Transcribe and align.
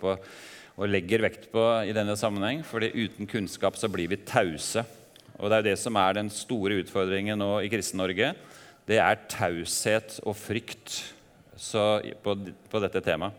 på 0.00 0.16
og 0.80 0.88
legger 0.88 1.20
vekt 1.26 1.50
på 1.52 1.62
i 1.84 1.92
denne 1.96 2.16
sammenheng. 2.16 2.64
fordi 2.64 2.88
uten 2.94 3.28
kunnskap 3.28 3.76
så 3.76 3.88
blir 3.88 4.08
vi 4.08 4.16
tause. 4.16 4.84
Og 5.38 5.50
det 5.50 5.58
er 5.58 5.68
det 5.70 5.78
som 5.80 5.96
er 5.96 6.14
den 6.16 6.30
store 6.32 6.80
utfordringen 6.80 7.38
nå 7.38 7.60
i 7.60 7.68
Kristen-Norge. 7.72 8.34
Det 8.88 8.98
er 9.00 9.26
taushet 9.28 10.18
og 10.24 10.36
frykt 10.36 10.96
på, 12.24 12.34
på, 12.70 12.80
dette 12.80 13.02
temaet. 13.04 13.32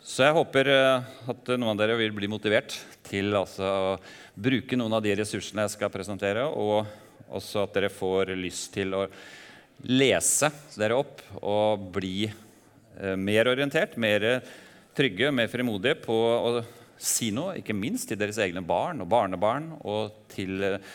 Så 0.00 0.24
jeg 0.24 0.34
håper 0.34 0.70
eh, 0.70 1.10
at 1.30 1.50
noen 1.54 1.74
av 1.74 1.78
dere 1.78 1.98
vil 1.98 2.14
bli 2.14 2.30
motivert 2.30 2.74
til 3.06 3.34
altså, 3.36 3.66
å 3.66 3.90
bruke 4.34 4.78
noen 4.78 4.96
av 4.96 5.04
de 5.04 5.12
ressursene 5.18 5.66
jeg 5.66 5.74
skal 5.76 5.92
presentere, 5.92 6.46
og 6.46 6.86
også 7.30 7.62
at 7.66 7.76
dere 7.76 7.92
får 7.92 8.32
lyst 8.38 8.72
til 8.74 8.96
å 8.96 9.04
lese 9.86 10.50
dere 10.74 10.98
opp 10.98 11.22
og 11.42 11.90
bli 11.94 12.24
eh, 12.26 13.14
mer 13.14 13.52
orientert, 13.52 13.94
mer 14.00 14.40
trygge, 14.96 15.30
mer 15.34 15.50
frimodige 15.52 15.98
på 16.04 16.16
å 16.16 16.60
si 17.00 17.30
noe, 17.32 17.56
ikke 17.60 17.76
minst 17.76 18.10
til 18.10 18.18
deres 18.20 18.38
egne 18.42 18.62
barn 18.66 19.00
og 19.02 19.08
barnebarn 19.10 19.70
og 19.88 20.26
til 20.32 20.60
eh, 20.66 20.92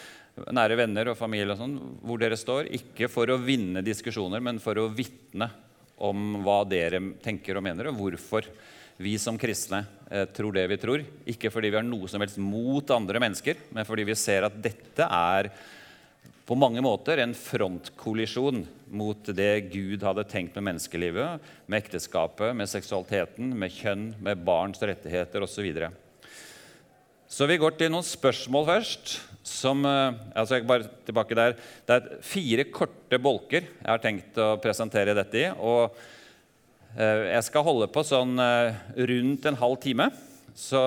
nære 0.53 0.77
venner 0.77 1.11
og 1.11 1.17
familie 1.17 1.55
og 1.55 1.61
sånn, 1.61 1.75
hvor 2.05 2.21
dere 2.21 2.37
står. 2.39 2.69
Ikke 2.77 3.09
for 3.11 3.31
å 3.31 3.39
vinne 3.41 3.83
diskusjoner, 3.85 4.43
men 4.43 4.61
for 4.63 4.77
å 4.81 4.89
vitne 4.93 5.49
om 6.05 6.41
hva 6.43 6.61
dere 6.67 6.99
tenker 7.23 7.57
og 7.57 7.65
mener, 7.65 7.89
og 7.89 7.99
hvorfor 7.99 8.47
vi 8.97 9.15
som 9.19 9.39
kristne 9.39 9.83
eh, 10.09 10.27
tror 10.35 10.55
det 10.55 10.67
vi 10.71 10.79
tror. 10.79 11.03
Ikke 11.31 11.51
fordi 11.51 11.71
vi 11.71 11.79
har 11.79 11.87
noe 11.87 12.09
som 12.11 12.23
helst 12.23 12.39
mot 12.41 12.95
andre 12.95 13.21
mennesker, 13.23 13.65
men 13.75 13.87
fordi 13.87 14.07
vi 14.07 14.19
ser 14.19 14.47
at 14.47 14.59
dette 14.61 15.07
er 15.07 15.51
på 16.45 16.55
mange 16.57 16.81
måter 16.85 17.17
en 17.23 17.33
frontkollisjon 17.33 18.61
mot 18.93 19.29
det 19.33 19.71
Gud 19.71 20.03
hadde 20.05 20.27
tenkt 20.29 20.57
med 20.57 20.67
menneskelivet, 20.67 21.45
med 21.65 21.81
ekteskapet, 21.81 22.53
med 22.53 22.69
seksualiteten, 22.69 23.49
med 23.57 23.73
kjønn, 23.73 24.11
med 24.21 24.43
barns 24.45 24.81
rettigheter 24.85 25.41
osv. 25.41 25.55
Så, 25.55 25.65
videre. 25.65 25.89
så 27.25 27.47
vi 27.49 27.57
går 27.57 27.79
til 27.79 27.89
noen 27.93 28.05
spørsmål 28.05 28.69
først. 28.69 29.15
Som, 29.45 29.83
eh, 29.85 30.17
altså 30.33 30.57
jeg 30.57 30.65
bare 30.69 30.89
tilbake 31.05 31.37
der. 31.37 31.57
Det 31.85 31.97
er 31.97 32.21
fire 32.25 32.63
korte 32.73 33.19
bolker 33.21 33.65
jeg 33.65 33.89
har 33.89 34.01
tenkt 34.01 34.37
å 34.41 34.55
presentere 34.61 35.13
dette 35.17 35.41
i. 35.41 35.49
og 35.53 35.97
eh, 36.97 37.33
Jeg 37.33 37.49
skal 37.49 37.65
holde 37.65 37.89
på 37.93 38.05
sånn 38.05 38.37
eh, 38.41 38.79
rundt 39.09 39.45
en 39.45 39.61
halv 39.61 39.81
time. 39.81 40.11
Så 40.55 40.81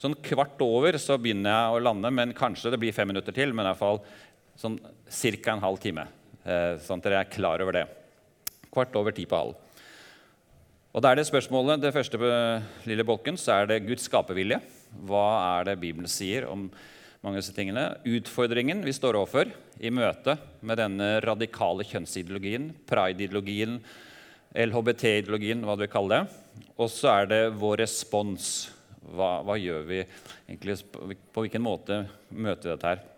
sånn 0.00 0.16
kvart 0.24 0.58
over 0.64 0.96
så 1.02 1.18
begynner 1.20 1.52
jeg 1.52 1.76
å 1.76 1.84
lande, 1.86 2.10
men 2.14 2.34
kanskje 2.34 2.72
det 2.72 2.80
blir 2.82 2.94
fem 2.94 3.10
minutter 3.10 3.34
til. 3.36 3.54
men 3.54 3.66
i 3.66 3.72
hvert 3.72 3.82
fall 3.82 4.04
sånn 4.60 4.76
ca. 4.80 5.52
en 5.54 5.64
halv 5.64 5.80
time, 5.80 6.06
eh, 6.44 6.76
sånn 6.78 7.00
at 7.00 7.08
dere 7.08 7.20
er 7.24 7.32
klar 7.32 7.62
over 7.64 7.72
det. 7.72 7.86
Kvart 8.70 8.94
over 8.96 9.12
ti 9.12 9.24
på 9.26 9.36
halv. 9.36 9.56
Og 10.92 11.02
Da 11.02 11.12
er 11.12 11.16
det 11.16 11.28
spørsmålet, 11.30 11.80
det 11.80 11.94
første 11.94 12.18
på 12.18 12.28
lille 12.86 13.04
bolken, 13.06 13.36
så 13.38 13.62
er 13.62 13.66
det 13.66 13.86
Guds 13.86 14.08
skapervilje. 14.08 14.60
Hva 15.06 15.60
er 15.60 15.64
det 15.64 15.80
Bibelen 15.80 16.08
sier 16.08 16.48
om 16.50 16.70
mange 17.22 17.38
av 17.38 17.42
disse 17.42 17.54
tingene? 17.54 17.96
Utfordringen 18.04 18.82
vi 18.82 18.90
står 18.90 19.14
overfor 19.14 19.52
i 19.78 19.90
møte 19.90 20.36
med 20.62 20.78
denne 20.78 21.20
radikale 21.22 21.86
kjønnsideologien, 21.86 22.72
pride-ideologien, 22.90 23.78
LHBT-ideologien, 24.50 25.62
hva 25.62 25.76
du 25.78 25.84
vil 25.86 25.92
kalle 25.94 26.10
det. 26.10 26.66
Og 26.76 26.90
så 26.90 27.20
er 27.20 27.30
det 27.30 27.40
vår 27.54 27.84
respons. 27.84 28.70
Hva, 29.14 29.44
hva 29.46 29.54
gjør 29.58 29.86
vi 29.86 30.02
egentlig? 30.02 30.80
På 30.90 31.44
hvilken 31.44 31.62
måte 31.62 32.02
møter 32.34 32.66
vi 32.66 32.74
dette 32.74 32.90
her? 32.90 33.09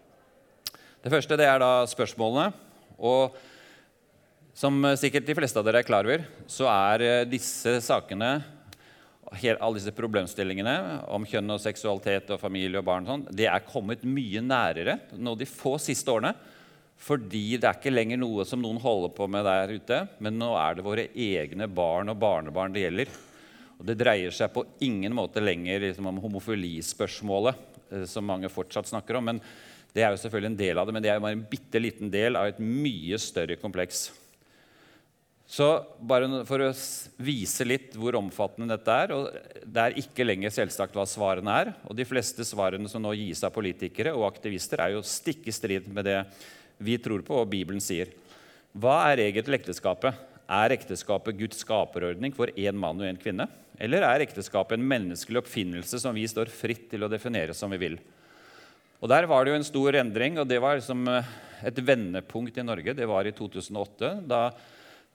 Det 1.03 1.11
første 1.11 1.35
det 1.35 1.49
er 1.51 1.59
da 1.59 1.83
spørsmålene. 1.91 2.53
Og 3.03 3.35
som 4.55 4.77
sikkert 5.01 5.27
de 5.27 5.35
fleste 5.35 5.59
av 5.59 5.67
dere 5.67 5.81
er 5.83 5.87
klar 5.87 6.07
over, 6.07 6.23
så 6.47 6.69
er 6.71 7.03
eh, 7.03 7.23
disse 7.27 7.81
sakene 7.83 8.37
alle 9.33 9.79
disse 9.79 9.95
problemstillingene 9.97 10.75
om 11.11 11.25
kjønn 11.25 11.55
og 11.55 11.63
seksualitet 11.63 12.29
og 12.35 12.41
familie 12.41 12.83
og 12.83 12.85
barn 12.85 13.07
sånn, 13.09 13.23
det 13.33 13.47
er 13.49 13.65
kommet 13.65 14.05
mye 14.05 14.43
nærere 14.45 14.99
nå 15.17 15.33
de 15.41 15.49
få 15.49 15.79
siste 15.81 16.13
årene. 16.13 16.35
Fordi 17.03 17.57
det 17.57 17.67
er 17.67 17.79
ikke 17.81 17.91
lenger 17.91 18.21
noe 18.21 18.45
som 18.47 18.61
noen 18.63 18.79
holder 18.79 19.11
på 19.17 19.27
med 19.27 19.43
der 19.49 19.73
ute, 19.73 20.01
men 20.23 20.37
nå 20.39 20.53
er 20.61 20.77
det 20.77 20.85
våre 20.87 21.09
egne 21.11 21.67
barn 21.67 22.13
og 22.13 22.21
barnebarn 22.21 22.77
det 22.77 22.85
gjelder. 22.85 23.11
Og 23.81 23.89
Det 23.89 23.99
dreier 23.99 24.37
seg 24.37 24.53
på 24.55 24.63
ingen 24.85 25.17
måte 25.17 25.43
lenger 25.43 25.83
liksom, 25.83 26.13
om 26.13 26.21
homofilispørsmålet, 26.23 27.59
eh, 27.91 28.05
som 28.07 28.29
mange 28.29 28.53
fortsatt 28.53 28.93
snakker 28.93 29.19
om. 29.19 29.33
men 29.33 29.43
det 29.93 30.03
er 30.05 30.15
jo 30.15 30.21
selvfølgelig 30.23 30.53
en 30.53 30.59
del 30.61 30.81
av 30.81 30.89
det, 30.89 30.97
men 30.97 31.05
det 31.05 31.11
er 31.13 31.19
jo 31.19 31.25
bare 31.27 31.37
en 31.37 31.47
bitte 31.51 31.81
liten 31.81 32.13
del 32.13 32.37
av 32.41 32.49
et 32.49 32.61
mye 32.65 33.19
større 33.21 33.59
kompleks. 33.61 34.07
Så 35.53 35.67
bare 36.01 36.47
for 36.49 36.65
å 36.65 36.71
vise 37.21 37.67
litt 37.67 37.93
hvor 38.01 38.17
omfattende 38.17 38.73
dette 38.73 38.95
er 39.05 39.11
og 39.13 39.27
Det 39.69 39.83
er 39.83 39.99
ikke 40.01 40.25
lenger 40.25 40.55
selvsagt 40.55 40.97
hva 40.97 41.05
svarene 41.09 41.57
er. 41.61 41.73
Og 41.85 41.99
de 41.99 42.07
fleste 42.09 42.47
svarene 42.49 42.89
som 42.89 43.05
nå 43.05 43.13
gis 43.19 43.43
av 43.45 43.53
politikere 43.53 44.15
og 44.17 44.25
aktivister, 44.31 44.81
er 44.81 44.95
jo 44.95 45.05
stikk 45.05 45.51
i 45.51 45.55
strid 45.55 45.91
med 45.93 46.09
det 46.09 46.23
vi 46.83 46.97
tror 46.97 47.21
på 47.27 47.43
og 47.43 47.51
Bibelen 47.53 47.85
sier. 47.85 48.15
Hva 48.73 49.03
er 49.11 49.27
egentlig 49.27 49.61
ekteskapet? 49.61 50.17
Er 50.49 50.73
ekteskapet 50.73 51.37
Guds 51.37 51.61
skaperordning 51.67 52.33
for 52.37 52.49
én 52.57 52.79
mann 52.79 53.01
og 53.01 53.11
én 53.11 53.21
kvinne? 53.21 53.47
Eller 53.77 54.07
er 54.09 54.25
ekteskapet 54.25 54.79
en 54.79 54.89
menneskelig 54.89 55.43
oppfinnelse 55.43 56.01
som 56.01 56.17
vi 56.17 56.25
står 56.29 56.49
fritt 56.53 56.89
til 56.95 57.05
å 57.05 57.13
definere 57.13 57.53
som 57.57 57.73
vi 57.73 57.81
vil? 57.85 58.01
Og 59.03 59.11
Der 59.11 59.27
var 59.27 59.43
det 59.43 59.51
jo 59.51 59.59
en 59.59 59.67
stor 59.67 59.97
endring, 59.99 60.37
og 60.39 60.47
det 60.47 60.61
var 60.63 60.77
liksom 60.79 61.09
eh, 61.11 61.31
et 61.67 61.79
vendepunkt 61.83 62.55
i 62.55 62.63
Norge. 62.63 62.93
Det 62.95 63.09
var 63.11 63.27
i 63.27 63.33
2008, 63.35 64.13
da, 64.31 64.45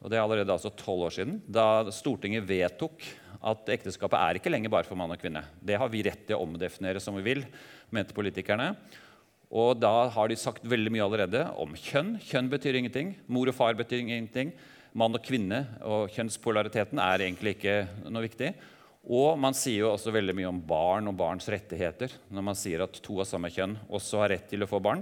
og 0.02 0.12
det 0.12 0.18
er 0.18 0.24
allerede 0.26 0.52
altså 0.52 0.68
tolv 0.76 1.06
år 1.06 1.14
siden, 1.16 1.38
da 1.48 1.88
Stortinget 1.88 2.44
vedtok 2.44 3.00
at 3.48 3.72
ekteskapet 3.72 4.18
er 4.20 4.36
ikke 4.36 4.52
lenger 4.52 4.74
bare 4.76 4.84
for 4.84 4.98
mann 5.00 5.16
og 5.16 5.16
kvinne. 5.22 5.40
Det 5.64 5.80
har 5.80 5.88
vi 5.88 6.04
rett 6.04 6.26
til 6.28 6.36
å 6.36 6.44
omdefinere 6.44 7.00
som 7.00 7.16
vi 7.16 7.24
vil, 7.30 7.42
mente 7.88 8.12
politikerne. 8.12 8.74
Og 9.48 9.80
da 9.80 10.10
har 10.12 10.28
de 10.28 10.36
sagt 10.36 10.68
veldig 10.68 10.92
mye 10.92 11.08
allerede 11.08 11.46
om 11.56 11.72
kjønn. 11.72 12.18
Kjønn 12.28 12.52
betyr 12.52 12.76
ingenting. 12.82 13.16
Mor 13.24 13.48
og 13.48 13.56
far 13.56 13.78
betyr 13.78 14.04
ingenting. 14.04 14.52
Mann 14.92 15.16
og 15.16 15.24
kvinne 15.24 15.64
og 15.80 16.12
kjønnspolariteten 16.12 17.00
er 17.00 17.24
egentlig 17.24 17.56
ikke 17.56 17.86
noe 18.04 18.28
viktig. 18.28 18.52
Og 19.08 19.38
man 19.40 19.56
sier 19.56 19.86
jo 19.86 19.92
også 19.94 20.12
veldig 20.12 20.34
mye 20.36 20.50
om 20.50 20.58
barn 20.68 21.08
og 21.08 21.16
barns 21.16 21.48
rettigheter 21.48 22.12
når 22.28 22.44
man 22.50 22.58
sier 22.58 22.84
at 22.84 22.98
to 23.04 23.16
av 23.22 23.28
samme 23.28 23.48
kjønn 23.52 23.78
også 23.88 24.20
har 24.20 24.34
rett 24.34 24.50
til 24.50 24.64
å 24.64 24.68
få 24.68 24.82
barn. 24.84 25.00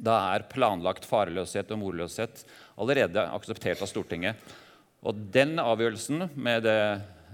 Da 0.00 0.16
er 0.32 0.46
planlagt 0.48 1.04
farløshet 1.04 1.72
og 1.74 1.82
morløshet 1.82 2.46
allerede 2.80 3.26
akseptert 3.36 3.82
av 3.84 3.90
Stortinget. 3.90 4.40
Og 5.04 5.16
den 5.32 5.60
avgjørelsen 5.60 6.30
med 6.32 6.64
det, 6.64 6.78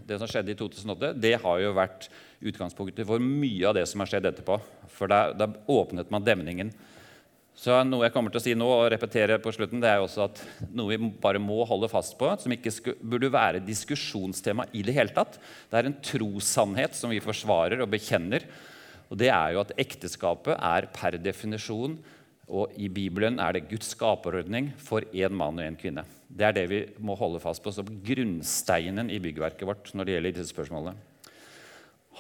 det, 0.07 0.19
som 0.19 0.31
skjedde 0.31 0.55
i 0.55 0.59
2008, 0.59 1.13
det 1.23 1.37
har 1.43 1.63
jo 1.63 1.77
vært 1.79 2.09
utgangspunktet 2.47 3.07
for 3.07 3.23
mye 3.23 3.71
av 3.71 3.79
det 3.79 3.87
som 3.87 4.03
har 4.03 4.11
skjedd 4.11 4.27
etterpå. 4.33 4.59
For 4.91 5.11
da, 5.11 5.31
da 5.39 5.49
åpnet 5.71 6.11
man 6.11 6.27
demningen 6.27 6.75
så 7.56 7.78
Noe 7.89 8.05
jeg 8.05 8.12
kommer 8.12 8.33
til 8.33 8.41
å 8.41 8.44
si 8.44 8.53
nå 8.59 8.67
og 8.69 8.91
repetere 8.93 9.39
på 9.41 9.53
slutten, 9.55 9.81
det 9.81 9.89
er 9.89 10.03
også 10.03 10.27
at 10.27 10.41
noe 10.77 10.93
vi 10.93 11.09
bare 11.22 11.41
må 11.41 11.62
holde 11.65 11.89
fast 11.89 12.12
på, 12.21 12.28
som 12.37 12.53
ikke 12.53 12.94
burde 13.00 13.33
være 13.33 13.62
diskusjonstema 13.65 14.67
i 14.77 14.83
det 14.84 14.93
hele 14.97 15.15
tatt. 15.17 15.39
Det 15.71 15.78
er 15.81 15.89
en 15.89 15.97
trossannhet 16.05 16.99
som 16.99 17.15
vi 17.15 17.22
forsvarer 17.25 17.81
og 17.81 17.89
bekjenner. 17.95 18.45
Og 19.09 19.16
det 19.22 19.31
er 19.33 19.55
jo 19.55 19.62
at 19.62 19.72
ekteskapet 19.81 20.53
er 20.59 20.89
per 20.93 21.16
definisjon, 21.22 21.97
og 22.47 22.77
i 22.78 22.91
Bibelen 22.93 23.41
er 23.43 23.56
det 23.56 23.65
Guds 23.71 23.89
skaperordning 23.97 24.69
for 24.78 25.06
én 25.16 25.34
mann 25.34 25.56
og 25.56 25.65
én 25.65 25.78
kvinne. 25.81 26.05
Det 26.28 26.47
er 26.47 26.55
det 26.55 26.66
vi 26.71 26.83
må 27.03 27.16
holde 27.19 27.41
fast 27.43 27.65
på 27.65 27.72
som 27.75 27.89
grunnsteinen 28.06 29.09
i 29.11 29.19
byggverket 29.22 29.66
vårt 29.66 29.91
når 29.97 30.06
det 30.06 30.15
gjelder 30.15 30.37
disse 30.37 30.55
spørsmålene. 30.55 30.95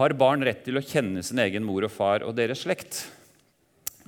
Har 0.00 0.16
barn 0.18 0.42
rett 0.44 0.64
til 0.64 0.80
å 0.80 0.84
kjenne 0.84 1.22
sin 1.24 1.38
egen 1.44 1.64
mor 1.64 1.86
og 1.86 1.92
far 1.92 2.24
og 2.26 2.34
deres 2.36 2.64
slekt? 2.66 3.04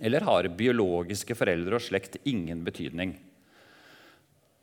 Eller 0.02 0.26
har 0.26 0.50
biologiske 0.58 1.34
foreldre 1.38 1.78
og 1.78 1.84
slekt 1.84 2.20
ingen 2.28 2.62
betydning? 2.66 3.16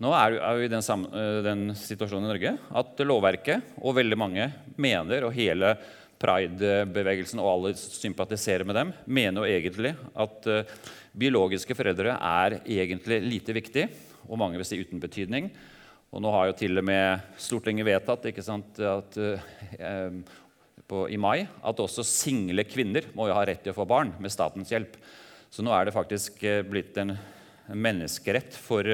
Nå 0.03 0.11
er 0.11 0.33
vi 0.59 0.65
i 0.67 0.71
den, 0.71 0.83
eh, 0.83 1.41
den, 1.45 1.69
situasjonen 1.75 2.27
i 2.27 2.31
Norge 2.33 2.57
at 2.81 3.05
lovverket 3.05 3.77
og 3.79 3.95
veldig 3.95 4.17
mange 4.19 4.49
mener, 4.75 5.23
og 5.23 5.35
hele 5.35 5.75
pride-bevegelsen 6.19 7.39
og 7.39 7.51
alle 7.51 7.71
sympatiserer 7.79 8.67
med 8.67 8.75
dem, 8.75 8.91
mener 9.05 9.43
jo 9.43 9.51
egentlig 9.51 9.93
at 10.15 10.47
uh, 10.47 10.75
biologiske 11.11 11.75
foreldre 11.75 12.15
er 12.15 12.57
egentlig 12.63 13.19
lite 13.23 13.55
viktig, 13.55 13.83
og 14.27 14.39
mange 14.39 14.59
vil 14.59 14.67
si 14.67 14.79
uten 14.79 15.03
betydning. 15.03 15.49
Og 16.15 16.23
nå 16.23 16.31
har 16.31 16.47
jo 16.49 16.57
til 16.61 16.79
og 16.79 16.87
med 16.87 17.35
Stortinget 17.37 17.87
vedtatt 17.87 18.27
sant, 18.43 18.79
at, 18.79 19.19
uh, 19.19 20.19
på, 20.87 21.03
i 21.11 21.19
mai 21.19 21.43
at 21.43 21.83
også 21.83 22.03
single 22.07 22.63
kvinner 22.67 23.11
må 23.13 23.27
jo 23.29 23.35
ha 23.35 23.43
rett 23.47 23.63
til 23.65 23.75
å 23.75 23.79
få 23.79 23.87
barn 23.89 24.15
med 24.19 24.33
statens 24.33 24.71
hjelp. 24.71 24.95
Så 25.53 25.63
nå 25.65 25.73
er 25.75 25.87
det 25.87 25.95
faktisk 25.95 26.43
eh, 26.43 26.63
blitt 26.65 26.97
en 27.01 27.15
menneskerett 27.73 28.53
for 28.61 28.85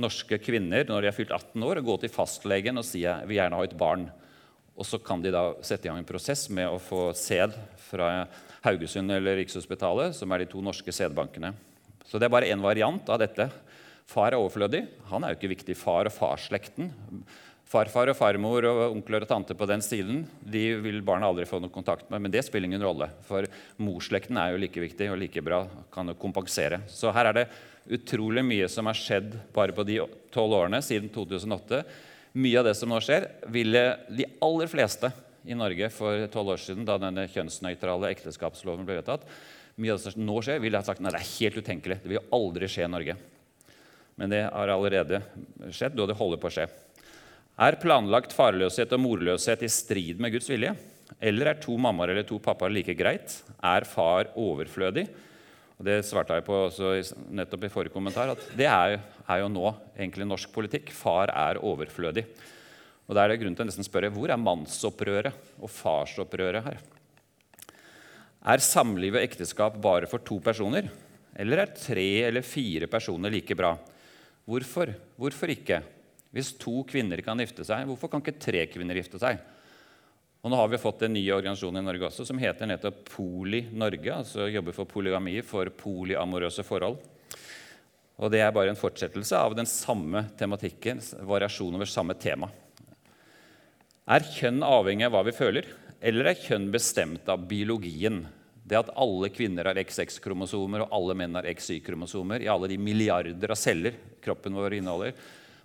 norske 0.00 0.38
kvinner 0.40 0.86
når 0.88 1.02
de 1.02 1.10
har 1.10 1.16
fylt 1.16 1.34
18 1.34 1.64
år, 1.66 1.80
å 1.80 1.88
gå 1.90 1.96
til 2.02 2.12
fastlegen 2.12 2.80
og 2.80 2.86
si 2.88 3.04
at 3.08 3.26
vil 3.28 3.38
gjerne 3.40 3.58
ha 3.58 3.66
et 3.66 3.76
barn. 3.78 4.06
Og 4.74 4.88
så 4.88 4.98
kan 4.98 5.22
de 5.22 5.30
da 5.34 5.52
sette 5.62 5.86
i 5.86 5.90
gang 5.90 6.00
en 6.00 6.08
prosess 6.08 6.48
med 6.50 6.66
å 6.66 6.80
få 6.82 7.12
sæd 7.14 7.54
fra 7.90 8.26
Haugesund 8.64 9.12
eller 9.12 9.38
Rikshospitalet, 9.38 10.16
som 10.16 10.32
er 10.32 10.42
de 10.42 10.50
to 10.50 10.62
norske 10.64 10.94
sædbankene. 10.94 11.52
Så 12.04 12.18
det 12.18 12.26
er 12.26 12.34
bare 12.34 12.50
én 12.50 12.62
variant 12.64 13.08
av 13.12 13.20
dette. 13.22 13.46
Far 14.08 14.32
er 14.32 14.40
overflødig. 14.40 14.82
Han 15.12 15.24
er 15.24 15.32
jo 15.32 15.38
ikke 15.38 15.52
viktig. 15.54 15.76
Far 15.78 16.08
og 16.08 16.14
farsslekten 16.16 16.90
Farfar 17.64 18.10
og 18.12 18.16
farmor 18.18 18.66
og 18.68 18.80
onkler 18.90 19.24
og 19.24 19.30
tanter 19.30 19.56
på 19.56 19.66
den 19.66 19.82
siden 19.82 20.24
de 20.44 20.62
vil 20.84 21.00
barna 21.06 21.30
aldri 21.30 21.46
få 21.48 21.58
noe 21.62 21.72
kontakt 21.72 22.10
med. 22.12 22.20
Men 22.22 22.34
det 22.34 22.44
spiller 22.44 22.68
ingen 22.68 22.84
rolle, 22.84 23.08
for 23.24 23.48
morsslekten 23.80 24.36
er 24.38 24.52
jo 24.52 24.60
like 24.60 24.82
viktig 24.82 25.08
og 25.10 25.18
like 25.18 25.42
bra. 25.42 25.64
kan 25.92 26.12
jo 26.12 26.14
kompensere. 26.20 26.82
Så 26.88 27.12
her 27.16 27.30
er 27.30 27.38
det 27.38 27.46
utrolig 27.98 28.44
mye 28.44 28.68
som 28.68 28.86
har 28.86 28.98
skjedd 28.98 29.32
bare 29.54 29.72
på 29.72 29.84
de 29.88 30.00
tolv 30.32 30.58
årene 30.60 30.82
siden 30.84 31.08
2008. 31.12 31.82
Mye 32.34 32.60
av 32.60 32.68
det 32.68 32.76
som 32.76 32.90
nå 32.90 33.00
skjer, 33.04 33.28
ville 33.48 33.82
de 34.10 34.28
aller 34.42 34.70
fleste 34.70 35.10
i 35.44 35.56
Norge 35.56 35.90
for 35.92 36.24
tolv 36.32 36.54
år 36.54 36.62
siden, 36.62 36.86
da 36.88 36.96
denne 37.00 37.28
kjønnsnøytrale 37.32 38.10
ekteskapsloven 38.14 38.86
ble 38.88 38.98
vedtatt, 39.00 39.26
mye 39.76 39.92
av 39.92 39.98
det 39.98 40.12
som 40.14 40.24
nå 40.24 40.40
skjer, 40.44 40.60
ville 40.62 40.78
ha 40.78 40.86
sagt 40.86 41.02
nei, 41.02 41.12
det 41.14 41.20
er 41.20 41.32
helt 41.40 41.58
utenkelig. 41.58 42.00
Det 42.02 42.12
vil 42.12 42.34
aldri 42.34 42.68
skje 42.70 42.86
i 42.86 42.90
Norge. 42.92 43.16
Men 44.20 44.30
det 44.30 44.44
har 44.46 44.70
allerede 44.70 45.20
skjedd, 45.74 45.98
og 45.98 46.10
det 46.10 46.18
holder 46.18 46.40
på 46.42 46.50
å 46.50 46.54
skje. 46.54 46.68
Er 47.54 47.76
planlagt 47.78 48.32
farløshet 48.34 48.90
og 48.96 48.98
morløshet 48.98 49.60
i 49.62 49.68
strid 49.70 50.18
med 50.18 50.32
Guds 50.34 50.48
vilje? 50.50 50.72
Eller 51.22 51.52
er 51.52 51.60
to 51.62 51.76
mammaer 51.78 52.10
eller 52.10 52.26
to 52.26 52.40
pappaer 52.42 52.72
like 52.74 52.96
greit? 52.98 53.30
Er 53.62 53.86
far 53.86 54.32
overflødig? 54.34 55.04
Og 55.78 55.86
det 55.86 56.00
svarte 56.06 56.34
jeg 56.34 56.46
på 56.48 56.58
nettopp 57.30 57.68
i 57.68 57.70
forrige 57.70 57.94
kommentar, 57.94 58.32
at 58.34 58.42
det 58.58 58.66
er, 58.66 58.96
er, 58.98 59.38
jo 59.38 59.52
nå 59.54 59.70
egentlig 59.94 60.26
norsk 60.26 60.50
politikk. 60.50 60.90
Far 60.90 61.30
er 61.30 61.62
overflødig. 61.62 62.26
Og 63.06 63.14
Da 63.14 63.22
er 63.22 63.30
det 63.30 63.40
grunn 63.44 63.54
til 63.54 63.68
å 63.68 63.70
nesten 63.70 63.86
spørre 63.86 64.10
hvor 64.10 64.34
er 64.34 64.40
mannsopprøret 64.40 65.62
og 65.62 65.70
farsopprøret 65.70 66.66
her? 66.66 66.82
Er 68.50 68.66
samliv 68.66 69.14
og 69.14 69.22
ekteskap 69.22 69.78
bare 69.78 70.10
for 70.10 70.26
to 70.26 70.42
personer? 70.42 70.90
Eller 71.38 71.62
er 71.62 71.78
tre 71.78 72.10
eller 72.26 72.42
fire 72.42 72.90
personer 72.90 73.30
like 73.30 73.54
bra? 73.54 73.76
Hvorfor? 74.42 74.90
Hvorfor 75.14 75.54
ikke? 75.54 75.84
Hvis 76.34 76.56
to 76.58 76.80
kvinner 76.90 77.20
kan 77.22 77.38
gifte 77.38 77.62
seg, 77.66 77.86
hvorfor 77.86 78.10
kan 78.10 78.22
ikke 78.24 78.40
tre 78.42 78.64
kvinner 78.66 78.98
gifte 78.98 79.20
seg? 79.22 79.38
Og 80.44 80.50
nå 80.52 80.58
har 80.58 80.68
vi 80.68 80.80
fått 80.82 81.06
en 81.06 81.14
ny 81.14 81.22
organisasjon 81.32 81.78
i 81.78 81.82
Norge 81.86 82.08
også 82.10 82.26
som 82.28 82.40
heter 82.42 82.68
nettopp 82.68 83.04
Poli 83.14 83.62
Norge. 83.72 84.10
altså 84.12 84.48
Jobber 84.50 84.74
for 84.76 84.90
polygami, 84.90 85.38
for 85.46 85.70
polyamorøse 85.72 86.66
forhold. 86.66 86.98
Og 88.18 88.30
Det 88.30 88.42
er 88.42 88.52
bare 88.52 88.74
en 88.74 88.78
fortsettelse 88.78 89.38
av 89.38 89.54
den 89.56 89.66
samme 89.66 90.26
tematikken, 90.38 91.00
variasjon 91.22 91.78
over 91.78 91.88
samme 91.88 92.14
tema. 92.18 92.50
Er 94.04 94.26
kjønn 94.34 94.60
avhengig 94.62 95.06
av 95.06 95.14
hva 95.14 95.22
vi 95.24 95.32
føler, 95.32 95.70
eller 96.04 96.28
er 96.28 96.42
kjønn 96.42 96.66
bestemt 96.74 97.30
av 97.32 97.46
biologien? 97.48 98.26
Det 98.64 98.76
at 98.76 98.92
alle 99.00 99.30
kvinner 99.32 99.70
har 99.70 99.80
XX-kromosomer 99.80 100.84
og 100.84 100.92
alle 100.92 101.16
menn 101.16 101.38
har 101.38 101.48
XY-kromosomer 101.48 102.44
i 102.44 102.50
alle 102.52 102.68
de 102.68 102.78
milliarder 102.80 103.54
av 103.54 103.60
celler 103.60 103.96
kroppen 104.24 104.56
vår 104.56 104.76
inneholder, 104.78 105.16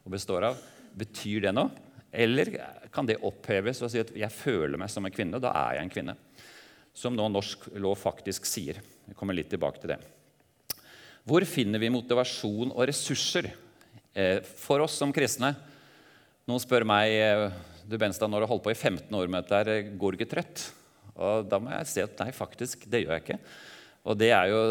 og 0.04 0.14
består 0.14 0.48
av, 0.50 0.60
betyr 1.00 1.48
det 1.48 1.54
noe? 1.56 1.72
Eller 2.10 2.52
kan 2.94 3.06
det 3.06 3.20
oppheves 3.26 3.84
og 3.86 3.92
si 3.94 4.02
at 4.02 4.12
jeg 4.18 4.34
føler 4.34 4.80
meg 4.82 4.90
som 4.90 5.06
en 5.06 5.14
kvinne, 5.14 5.42
da 5.42 5.54
er 5.54 5.78
jeg 5.78 5.86
en 5.86 5.94
kvinne? 5.94 6.16
Som 6.98 7.16
nå 7.16 7.28
norsk 7.30 7.68
lov 7.78 8.00
faktisk 8.02 8.48
sier. 8.50 8.82
Jeg 9.08 9.18
kommer 9.18 9.38
litt 9.38 9.52
tilbake 9.52 9.82
til 9.82 9.94
det. 9.94 10.00
Hvor 11.30 11.46
finner 11.46 11.82
vi 11.82 11.92
motivasjon 11.94 12.72
og 12.74 12.86
ressurser 12.90 13.52
eh, 14.18 14.40
for 14.42 14.82
oss 14.82 14.98
som 14.98 15.14
kristne? 15.14 15.54
Noen 16.50 16.64
spør 16.64 16.88
meg 16.90 17.14
eh, 17.14 17.46
du 17.90 17.98
Benstad, 18.02 18.30
når 18.30 18.42
du 18.42 18.48
har 18.48 18.54
holdt 18.56 18.66
på 18.66 18.74
i 18.74 18.78
15 18.78 19.14
år 19.18 19.30
med 19.30 19.46
dette, 19.50 19.82
går 19.98 20.14
du 20.14 20.20
ikke 20.20 20.34
trøtt? 20.34 20.70
Og 21.20 21.46
da 21.50 21.60
må 21.62 21.74
jeg 21.74 21.90
si 21.92 22.02
at 22.04 22.22
nei, 22.24 22.32
faktisk, 22.34 22.86
det 22.90 23.04
gjør 23.04 23.16
jeg 23.18 23.26
ikke. 23.26 23.40
Og 24.10 24.18
det 24.18 24.30
er 24.34 24.50
jo 24.52 24.62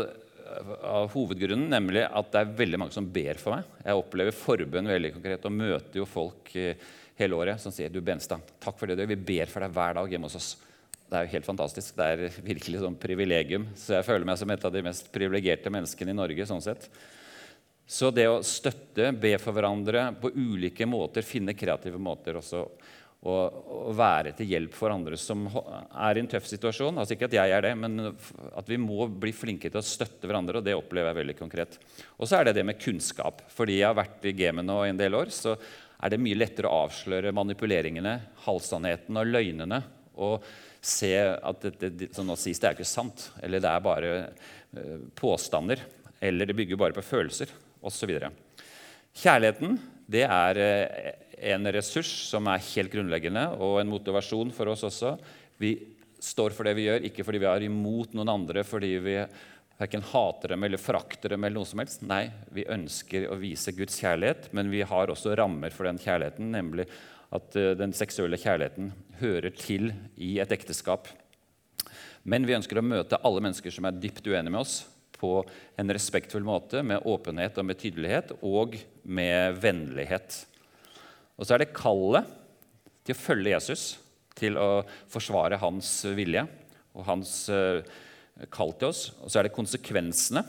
av 0.85 1.11
hovedgrunnen, 1.13 1.69
nemlig 1.73 2.05
at 2.07 2.31
det 2.33 2.41
er 2.41 2.55
veldig 2.61 2.81
mange 2.81 2.95
som 2.97 3.09
ber 3.13 3.41
for 3.41 3.57
meg. 3.57 3.69
Jeg 3.85 4.01
opplever 4.01 4.37
forbønn 4.37 4.91
veldig 4.91 5.13
konkret 5.17 5.45
og 5.49 5.55
møter 5.55 6.01
jo 6.01 6.09
folk 6.09 6.55
eh, 6.59 6.89
hele 7.19 7.39
året 7.39 7.61
som 7.63 7.75
sier 7.75 7.93
du 7.93 8.01
Benstad, 8.05 8.43
takk 8.63 8.79
for 8.79 8.89
det 8.89 8.97
du 8.97 9.05
gjør. 9.05 9.13
Vi 9.15 9.29
ber 9.33 9.53
for 9.53 9.65
deg 9.65 9.77
hver 9.77 9.99
dag 9.99 10.15
hjemme 10.15 10.31
hos 10.31 10.39
oss. 10.39 10.51
Det 11.09 11.17
er 11.17 11.25
jo 11.25 11.35
helt 11.37 11.49
fantastisk. 11.49 11.95
Det 11.97 12.09
er 12.09 12.41
virkelig 12.45 12.83
sånn 12.83 12.99
privilegium. 13.01 13.71
Så 13.79 13.97
jeg 13.97 14.07
føler 14.07 14.29
meg 14.29 14.41
som 14.41 14.51
et 14.53 14.67
av 14.69 14.75
de 14.75 14.83
mest 14.85 15.09
privilegerte 15.13 15.73
menneskene 15.73 16.13
i 16.13 16.19
Norge. 16.19 16.47
sånn 16.49 16.65
sett. 16.65 16.91
Så 17.89 18.11
det 18.13 18.27
å 18.29 18.43
støtte, 18.45 19.15
be 19.17 19.31
for 19.41 19.57
hverandre 19.57 20.11
på 20.21 20.29
ulike 20.37 20.85
måter, 20.85 21.25
finne 21.25 21.57
kreative 21.57 21.97
måter 21.97 22.37
også 22.37 22.67
å 23.27 23.91
være 23.99 24.31
til 24.39 24.47
hjelp 24.53 24.75
for 24.79 24.95
andre 24.95 25.17
som 25.19 25.49
er 25.51 26.19
i 26.19 26.23
en 26.23 26.29
tøff 26.31 26.47
situasjon. 26.47 27.01
Altså 27.01 27.17
Ikke 27.17 27.27
at 27.27 27.35
jeg 27.35 27.55
er 27.55 27.65
det, 27.67 27.73
men 27.75 28.13
at 28.13 28.71
vi 28.71 28.79
må 28.79 29.09
bli 29.11 29.33
flinke 29.35 29.71
til 29.71 29.81
å 29.81 29.85
støtte 29.85 30.29
hverandre. 30.31 30.61
og 30.61 30.67
Det 30.67 30.77
opplever 30.79 31.11
jeg 31.11 31.19
veldig 31.19 31.37
konkret. 31.41 31.79
Og 32.17 32.31
så 32.31 32.39
er 32.39 32.49
det 32.49 32.61
det 32.61 32.67
med 32.69 32.79
kunnskap. 32.79 33.43
Fordi 33.51 33.81
jeg 33.81 33.89
har 33.89 33.99
vært 33.99 34.29
i 34.31 34.37
gamet 34.39 34.69
nå 34.69 34.79
en 34.87 35.01
del 35.01 35.19
år, 35.19 35.35
så 35.35 35.57
er 35.99 36.15
det 36.15 36.23
mye 36.23 36.39
lettere 36.39 36.71
å 36.71 36.85
avsløre 36.87 37.35
manipuleringene, 37.35 38.15
halvsannheten 38.47 39.19
og 39.19 39.35
løgnene. 39.35 39.83
Og 40.23 40.47
se 40.79 41.13
at 41.19 41.67
dette 41.67 42.13
som 42.15 42.27
nå 42.27 42.39
sies, 42.39 42.63
det 42.63 42.71
er 42.71 42.79
ikke 42.79 42.87
sant. 42.87 43.33
Eller 43.43 43.63
det 43.63 43.73
er 43.73 43.83
bare 43.83 44.17
eh, 44.23 44.99
påstander. 45.19 45.83
Eller 46.23 46.47
det 46.47 46.55
bygger 46.59 46.79
bare 46.79 46.95
på 46.95 47.07
følelser, 47.07 47.51
osv. 47.83 48.15
Kjærligheten 49.19 49.79
det 50.09 50.23
er 50.25 50.63
eh, 50.63 51.28
en 51.53 51.71
ressurs 51.75 52.11
som 52.31 52.49
er 52.51 52.65
helt 52.73 52.93
grunnleggende, 52.93 53.45
og 53.59 53.81
en 53.81 53.93
motivasjon 53.93 54.51
for 54.57 54.73
oss 54.73 54.87
også. 54.89 55.17
Vi 55.61 55.75
står 56.23 56.55
for 56.55 56.67
det 56.67 56.75
vi 56.79 56.89
gjør, 56.89 57.07
ikke 57.07 57.27
fordi 57.27 57.41
vi 57.43 57.49
er 57.51 57.69
imot 57.69 58.17
noen 58.19 58.33
andre, 58.33 58.65
fordi 58.67 58.97
vi 59.03 59.17
verken 59.79 60.03
hater 60.11 60.55
dem 60.55 60.67
eller 60.67 60.81
forakter 60.83 61.35
dem. 61.35 61.45
eller 61.45 61.61
noe 61.61 61.69
som 61.69 61.83
helst. 61.83 62.03
Nei, 62.03 62.27
vi 62.51 62.67
ønsker 62.67 63.29
å 63.31 63.39
vise 63.39 63.75
Guds 63.77 64.01
kjærlighet, 64.03 64.51
men 64.53 64.71
vi 64.71 64.83
har 64.83 65.13
også 65.13 65.37
rammer 65.39 65.71
for 65.75 65.87
den 65.87 66.01
kjærligheten, 66.03 66.51
nemlig 66.55 66.89
at 67.35 67.57
eh, 67.57 67.75
den 67.79 67.95
seksuelle 67.95 68.41
kjærligheten 68.41 68.93
hører 69.21 69.55
til 69.55 69.93
i 70.17 70.39
et 70.43 70.53
ekteskap. 70.55 71.09
Men 72.29 72.47
vi 72.49 72.57
ønsker 72.57 72.81
å 72.81 72.85
møte 72.85 73.21
alle 73.23 73.43
mennesker 73.45 73.73
som 73.73 73.87
er 73.89 73.99
dypt 74.01 74.27
uenige 74.27 74.53
med 74.53 74.65
oss, 74.65 74.81
på 75.19 75.41
en 75.79 75.91
respektfull 75.91 76.45
måte, 76.47 76.83
med 76.87 77.03
åpenhet 77.11 77.57
og 77.59 77.67
med 77.67 77.79
tydelighet 77.81 78.37
og 78.47 78.77
med 79.03 79.57
vennlighet. 79.59 80.45
Og 81.39 81.47
så 81.47 81.55
er 81.55 81.63
det 81.63 81.75
kallet 81.77 82.29
til 83.07 83.15
å 83.15 83.23
følge 83.23 83.55
Jesus, 83.55 83.85
til 84.39 84.59
å 84.59 84.83
forsvare 85.11 85.59
hans 85.63 86.03
vilje 86.15 86.45
og 86.99 87.07
hans 87.07 87.33
eh, 87.51 87.81
kall 88.53 88.75
til 88.79 88.91
oss. 88.91 89.09
Og 89.23 89.31
så 89.31 89.41
er 89.41 89.49
det 89.49 89.57
konsekvensene, 89.57 90.45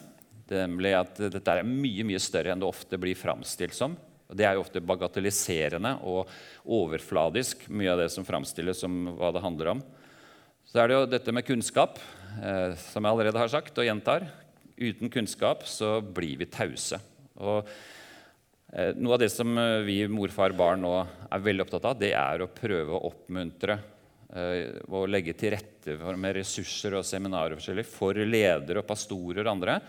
nemlig 0.50 0.96
at 0.98 1.22
dette 1.30 1.54
er 1.54 1.66
mye 1.66 2.06
mye 2.10 2.22
større 2.22 2.54
enn 2.54 2.62
det 2.62 2.70
ofte 2.70 2.98
blir 3.02 3.18
framstilt 3.18 3.78
som. 3.78 3.96
Og 4.30 4.38
det 4.38 4.46
er 4.46 4.58
jo 4.58 4.64
ofte 4.64 4.82
bagatelliserende 4.86 5.96
og 6.06 6.30
overfladisk, 6.70 7.66
mye 7.74 7.94
av 7.94 8.04
det 8.04 8.10
som 8.14 8.26
framstilles 8.26 8.82
som 8.86 9.14
hva 9.18 9.32
det 9.34 9.46
handler 9.46 9.74
om. 9.74 9.84
Så 10.70 10.82
er 10.82 10.90
det 10.90 10.98
jo 11.00 11.08
dette 11.10 11.34
med 11.34 11.46
kunnskap, 11.48 11.98
eh, 12.42 12.76
som 12.92 13.06
jeg 13.06 13.14
allerede 13.14 13.42
har 13.42 13.50
sagt 13.50 13.78
og 13.81 13.88
gjentar. 13.88 14.28
Uten 14.78 15.10
kunnskap 15.10 15.66
så 15.69 15.98
blir 16.02 16.38
vi 16.38 16.50
tause. 16.50 17.02
Og 17.42 17.66
noe 19.02 19.16
av 19.16 19.21
det 19.23 19.31
som 19.33 19.57
eh, 19.57 19.80
vi 19.81 20.04
morfar 20.11 20.54
barn 20.57 20.83
nå 20.85 20.92
er 21.02 21.42
veldig 21.45 21.66
opptatt 21.66 21.88
av, 21.90 21.97
det 21.97 22.11
er 22.14 22.44
å 22.44 22.52
prøve 22.54 22.94
å 22.94 23.09
oppmuntre 23.09 23.80
eh, 24.30 24.78
og 24.85 25.09
legge 25.09 25.33
til 25.38 25.56
rette 25.56 25.95
med 26.14 26.38
ressurser 26.38 26.99
og 26.99 27.07
seminarer 27.07 27.57
forskjellig 27.57 27.88
for 27.90 28.19
ledere 28.21 28.83
og 28.83 28.90
pastorer 28.90 29.42
og 29.42 29.56
andre, 29.56 29.80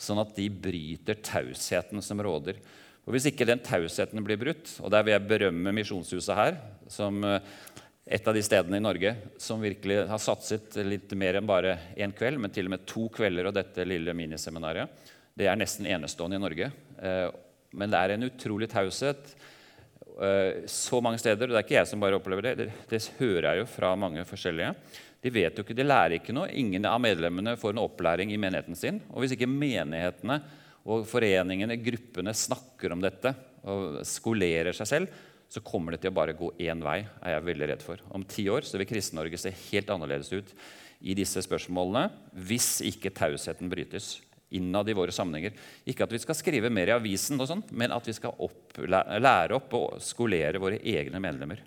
sånn 0.00 0.22
at 0.24 0.32
de 0.38 0.48
bryter 0.48 1.20
tausheten 1.20 2.00
som 2.02 2.24
råder. 2.24 2.62
Og 3.04 3.12
Hvis 3.12 3.28
ikke 3.28 3.44
den 3.44 3.60
tausheten 3.60 4.24
blir 4.24 4.40
brutt, 4.40 4.72
og 4.80 4.88
der 4.94 5.04
vil 5.04 5.18
jeg 5.18 5.28
berømme 5.28 5.74
Misjonshuset 5.76 6.38
her, 6.38 6.56
som 6.88 7.20
et 7.24 8.28
av 8.28 8.36
de 8.36 8.40
stedene 8.44 8.80
i 8.80 8.84
Norge 8.84 9.12
som 9.40 9.60
virkelig 9.60 10.06
har 10.08 10.20
satset 10.20 10.80
litt 10.88 11.12
mer 11.16 11.36
enn 11.36 11.48
bare 11.48 11.76
én 12.00 12.16
kveld, 12.16 12.40
men 12.40 12.52
til 12.52 12.70
og 12.70 12.78
med 12.78 12.88
to 12.88 13.10
kvelder 13.12 13.50
og 13.50 13.56
dette 13.56 13.84
lille 13.84 14.16
miniseminaret. 14.16 15.04
Det 15.36 15.50
er 15.50 15.60
nesten 15.60 15.88
enestående 15.92 16.40
i 16.40 16.42
Norge. 16.42 16.70
Men 17.74 17.92
det 17.92 18.00
er 18.00 18.14
en 18.14 18.28
utrolig 18.28 18.68
taushet 18.72 19.34
eh, 20.22 20.64
så 20.70 21.00
mange 21.04 21.20
steder. 21.22 21.50
Det 21.50 21.58
er 21.58 21.66
ikke 21.66 21.78
jeg 21.80 21.90
som 21.90 22.02
bare 22.02 22.18
opplever 22.20 22.54
det. 22.54 22.68
Det 22.90 23.02
hører 23.18 23.50
jeg 23.50 23.62
jo 23.62 23.70
fra 23.74 23.94
mange 23.98 24.24
forskjellige. 24.28 24.74
De 25.24 25.32
vet 25.32 25.56
jo 25.56 25.64
ikke, 25.64 25.76
de 25.76 25.86
lærer 25.86 26.18
ikke 26.18 26.34
noe. 26.36 26.50
Ingen 26.52 26.84
av 26.88 27.00
medlemmene 27.00 27.56
får 27.60 27.74
en 27.74 27.84
opplæring 27.86 28.32
i 28.34 28.40
menigheten 28.40 28.76
sin. 28.76 29.00
Og 29.10 29.24
hvis 29.24 29.36
ikke 29.36 29.48
menighetene 29.48 30.40
og 30.84 31.06
foreningene, 31.08 31.78
gruppene, 31.80 32.34
snakker 32.36 32.92
om 32.92 33.00
dette 33.04 33.32
og 33.64 34.02
skolerer 34.04 34.76
seg 34.76 34.90
selv, 34.90 35.22
så 35.48 35.62
kommer 35.64 35.94
det 35.94 36.02
til 36.02 36.12
å 36.12 36.16
bare 36.16 36.34
gå 36.36 36.50
én 36.66 36.80
vei, 36.84 36.98
er 37.22 37.36
jeg 37.36 37.46
veldig 37.46 37.68
redd 37.70 37.84
for. 37.84 38.00
Om 38.12 38.24
ti 38.28 38.46
år 38.52 38.66
så 38.66 38.80
vil 38.80 38.88
Kristen-Norge 38.90 39.38
se 39.40 39.52
helt 39.70 39.92
annerledes 39.92 40.32
ut 40.34 40.52
i 41.04 41.14
disse 41.16 41.40
spørsmålene 41.44 42.08
hvis 42.48 42.78
ikke 42.88 43.12
tausheten 43.14 43.70
brytes 43.72 44.16
innad 44.56 44.88
i 44.88 44.96
våre 44.96 45.14
sammenhenger. 45.14 45.56
Ikke 45.88 46.06
at 46.06 46.14
vi 46.14 46.22
skal 46.22 46.38
skrive 46.38 46.70
mer 46.72 46.92
i 46.92 46.96
avisen, 46.96 47.40
og 47.40 47.50
sånt, 47.50 47.72
men 47.74 47.94
at 47.94 48.06
vi 48.08 48.14
skal 48.16 48.36
opp, 48.44 48.78
lære 48.78 49.58
opp 49.58 49.76
og 49.78 50.00
skolere 50.04 50.62
våre 50.62 50.80
egne 50.80 51.22
medlemmer. 51.22 51.62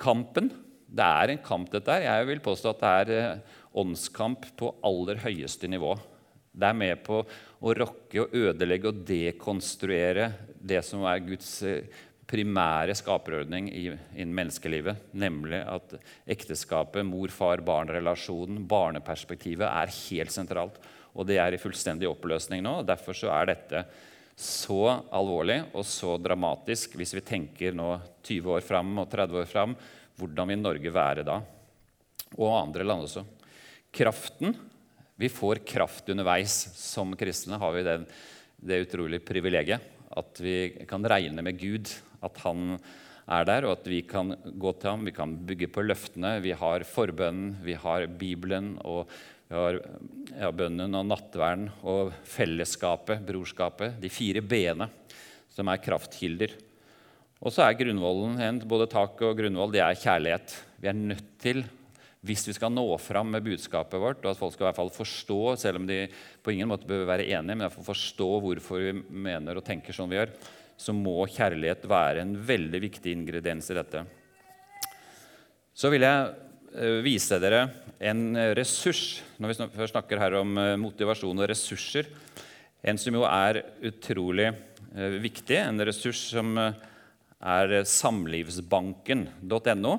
Kampen 0.00 0.50
det 0.90 1.06
er 1.06 1.32
en 1.32 1.42
kamp, 1.44 1.70
dette 1.70 1.94
her. 1.94 2.06
Jeg 2.08 2.28
vil 2.32 2.42
påstå 2.42 2.72
at 2.72 2.80
det 2.82 2.92
er 3.00 3.10
eh, 3.14 3.58
åndskamp 3.78 4.48
på 4.58 4.72
aller 4.86 5.20
høyeste 5.22 5.70
nivå. 5.70 5.94
Det 6.50 6.66
er 6.66 6.74
med 6.76 7.02
på 7.06 7.20
å 7.22 7.74
rokke 7.78 8.24
og 8.24 8.34
ødelegge 8.34 8.90
og 8.90 9.04
dekonstruere 9.06 10.32
det 10.58 10.82
som 10.86 11.04
er 11.06 11.22
Guds 11.22 11.52
eh, 11.62 12.00
primære 12.30 12.94
skaperordning 12.98 13.70
innen 13.74 14.34
menneskelivet, 14.34 15.10
nemlig 15.18 15.62
at 15.66 15.96
ekteskapet, 16.30 17.06
mor-far-barn-relasjonen, 17.06 18.64
barneperspektivet, 18.70 19.66
er 19.66 19.94
helt 19.96 20.34
sentralt. 20.34 20.78
Og 21.16 21.26
det 21.26 21.38
er 21.42 21.54
i 21.54 21.60
fullstendig 21.60 22.08
oppløsning 22.10 22.62
nå. 22.64 22.80
og 22.80 22.88
Derfor 22.88 23.16
så 23.16 23.32
er 23.34 23.52
dette 23.52 23.84
så 24.40 24.82
alvorlig 25.12 25.58
og 25.76 25.84
så 25.84 26.14
dramatisk 26.22 26.94
hvis 26.96 27.12
vi 27.18 27.24
tenker 27.26 27.74
nå 27.76 27.92
20 28.24 28.54
år 28.56 28.64
fram 28.64 28.94
og 29.02 29.10
30 29.12 29.42
år 29.42 29.48
fram. 29.50 29.76
Hvordan 30.20 30.52
vil 30.52 30.62
Norge 30.62 30.92
være 30.94 31.26
da? 31.26 31.40
Og 32.38 32.56
andre 32.56 32.86
land 32.86 33.08
også. 33.08 33.24
Kraften 33.92 34.54
Vi 35.20 35.28
får 35.28 35.60
kraft 35.68 36.08
underveis. 36.08 36.54
Som 36.78 37.12
kristne 37.18 37.58
har 37.60 37.72
vi 37.74 37.82
den, 37.84 38.06
det 38.56 38.84
utrolige 38.86 39.20
privilegiet 39.20 39.96
at 40.18 40.40
vi 40.42 40.86
kan 40.88 41.06
regne 41.06 41.42
med 41.44 41.58
Gud 41.60 41.90
at 42.24 42.40
han 42.42 42.74
er 43.30 43.46
der, 43.46 43.66
og 43.66 43.76
at 43.78 43.86
vi 43.86 44.00
kan 44.02 44.34
gå 44.58 44.72
til 44.74 44.90
ham. 44.90 45.04
Vi 45.06 45.14
kan 45.14 45.36
bygge 45.46 45.68
på 45.70 45.84
løftene. 45.86 46.38
Vi 46.42 46.50
har 46.56 46.84
forbønnen, 46.88 47.54
vi 47.62 47.76
har 47.78 48.08
Bibelen, 48.18 48.74
og 48.82 49.10
vi 49.50 49.58
har 49.58 49.80
ja, 50.38 50.48
bønnen 50.54 50.94
og 50.94 51.08
nattverden 51.10 51.64
og 51.82 52.12
fellesskapet, 52.22 53.18
brorskapet. 53.26 53.96
De 53.98 54.06
fire 54.12 54.44
b-ene 54.46 54.86
som 55.50 55.66
er 55.72 55.80
kraftkilder. 55.82 56.52
Og 57.42 57.50
så 57.50 57.64
er 57.64 57.78
grunnvollen, 57.80 58.60
både 58.70 58.86
tak 58.92 59.18
og 59.26 59.34
grunnvoll, 59.40 59.72
det 59.74 59.82
er 59.82 59.98
kjærlighet. 59.98 60.54
Vi 60.78 60.90
er 60.92 60.94
nødt 60.94 61.32
til, 61.42 61.64
hvis 62.22 62.44
vi 62.46 62.54
skal 62.54 62.70
nå 62.70 62.84
fram 63.02 63.32
med 63.34 63.42
budskapet 63.42 63.98
vårt, 63.98 64.20
og 64.22 64.30
at 64.30 64.38
folk 64.38 64.54
skal 64.54 64.66
i 64.66 64.68
hvert 64.68 64.78
fall 64.78 64.92
forstå, 64.94 65.40
selv 65.58 65.80
om 65.80 65.88
de 65.88 66.04
på 66.44 66.54
ingen 66.54 66.70
måte 66.70 66.86
bør 66.86 67.02
være 67.08 67.26
enige, 67.26 67.56
men 67.56 67.64
iallfall 67.64 67.88
forstå 67.88 68.28
hvorfor 68.44 68.84
vi 68.84 68.92
mener 69.26 69.58
og 69.58 69.66
tenker 69.66 69.96
som 69.96 70.12
vi 70.12 70.20
gjør, 70.20 70.30
så 70.78 70.94
må 70.94 71.16
kjærlighet 71.26 71.88
være 71.90 72.22
en 72.22 72.36
veldig 72.38 72.82
viktig 72.86 73.16
ingrediens 73.16 73.72
i 73.72 73.78
dette. 73.80 74.04
Så 75.74 75.90
vil 75.90 76.06
jeg 76.06 76.49
vise 77.04 77.38
dere 77.42 77.68
en 77.98 78.36
ressurs 78.56 79.22
når 79.40 79.48
vi 79.52 79.56
snakker 79.90 80.20
her 80.22 80.32
om 80.38 80.58
eh, 80.60 80.76
motivasjon 80.80 81.42
og 81.42 81.48
ressurser. 81.50 82.04
En 82.80 82.98
som 83.00 83.14
jo 83.16 83.22
er 83.26 83.54
utrolig 83.90 84.48
eh, 84.48 84.54
viktig, 85.22 85.58
en 85.58 85.86
ressurs 85.86 86.20
som 86.32 86.48
er 86.60 87.84
samlivsbanken.no. 87.88 89.94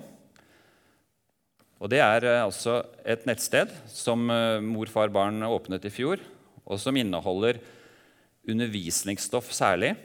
Og 1.81 1.89
Det 1.89 2.01
er 2.03 2.21
altså 2.43 2.83
et 3.01 3.25
nettsted 3.25 3.69
som 3.89 4.29
Mor, 4.61 4.89
far, 4.93 5.09
barn 5.09 5.41
åpnet 5.47 5.85
i 5.89 5.91
fjor, 5.93 6.17
og 6.61 6.79
som 6.79 6.97
inneholder 6.97 7.57
undervisningsstoff 8.45 9.51
særlig 9.53 9.95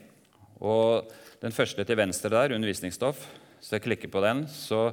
og 0.61 1.11
den 1.43 1.53
første 1.53 1.85
til 1.85 1.99
venstre 1.99 2.31
der, 2.33 2.55
undervisningsstoff, 2.57 3.27
hvis 3.59 3.73
jeg 3.73 3.85
klikker 3.85 4.13
på 4.13 4.23
den, 4.25 4.47
så 4.49 4.91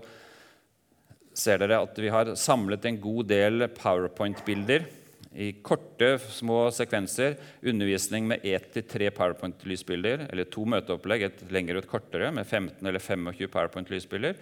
ser 1.37 1.61
dere 1.61 1.81
at 1.83 1.97
vi 1.99 2.11
har 2.13 2.33
samlet 2.39 2.85
en 2.85 2.99
god 3.01 3.29
del 3.31 3.67
powerpoint-bilder 3.73 4.85
i 5.33 5.49
korte, 5.65 6.17
små 6.29 6.67
sekvenser. 6.73 7.37
Undervisning 7.65 8.27
med 8.29 8.45
ett 8.45 8.69
til 8.75 8.85
tre 8.89 9.09
powerpoint-lysbilder, 9.13 10.27
eller 10.29 10.49
to 10.51 10.65
møteopplegg, 10.69 11.25
et 11.25 11.43
lengre 11.53 11.79
og 11.79 11.85
et 11.85 11.89
kortere, 11.89 12.29
med 12.35 12.45
15 12.45 12.85
eller 12.85 13.01
25 13.01 13.49
powerpoint-lysbilder. 13.53 14.37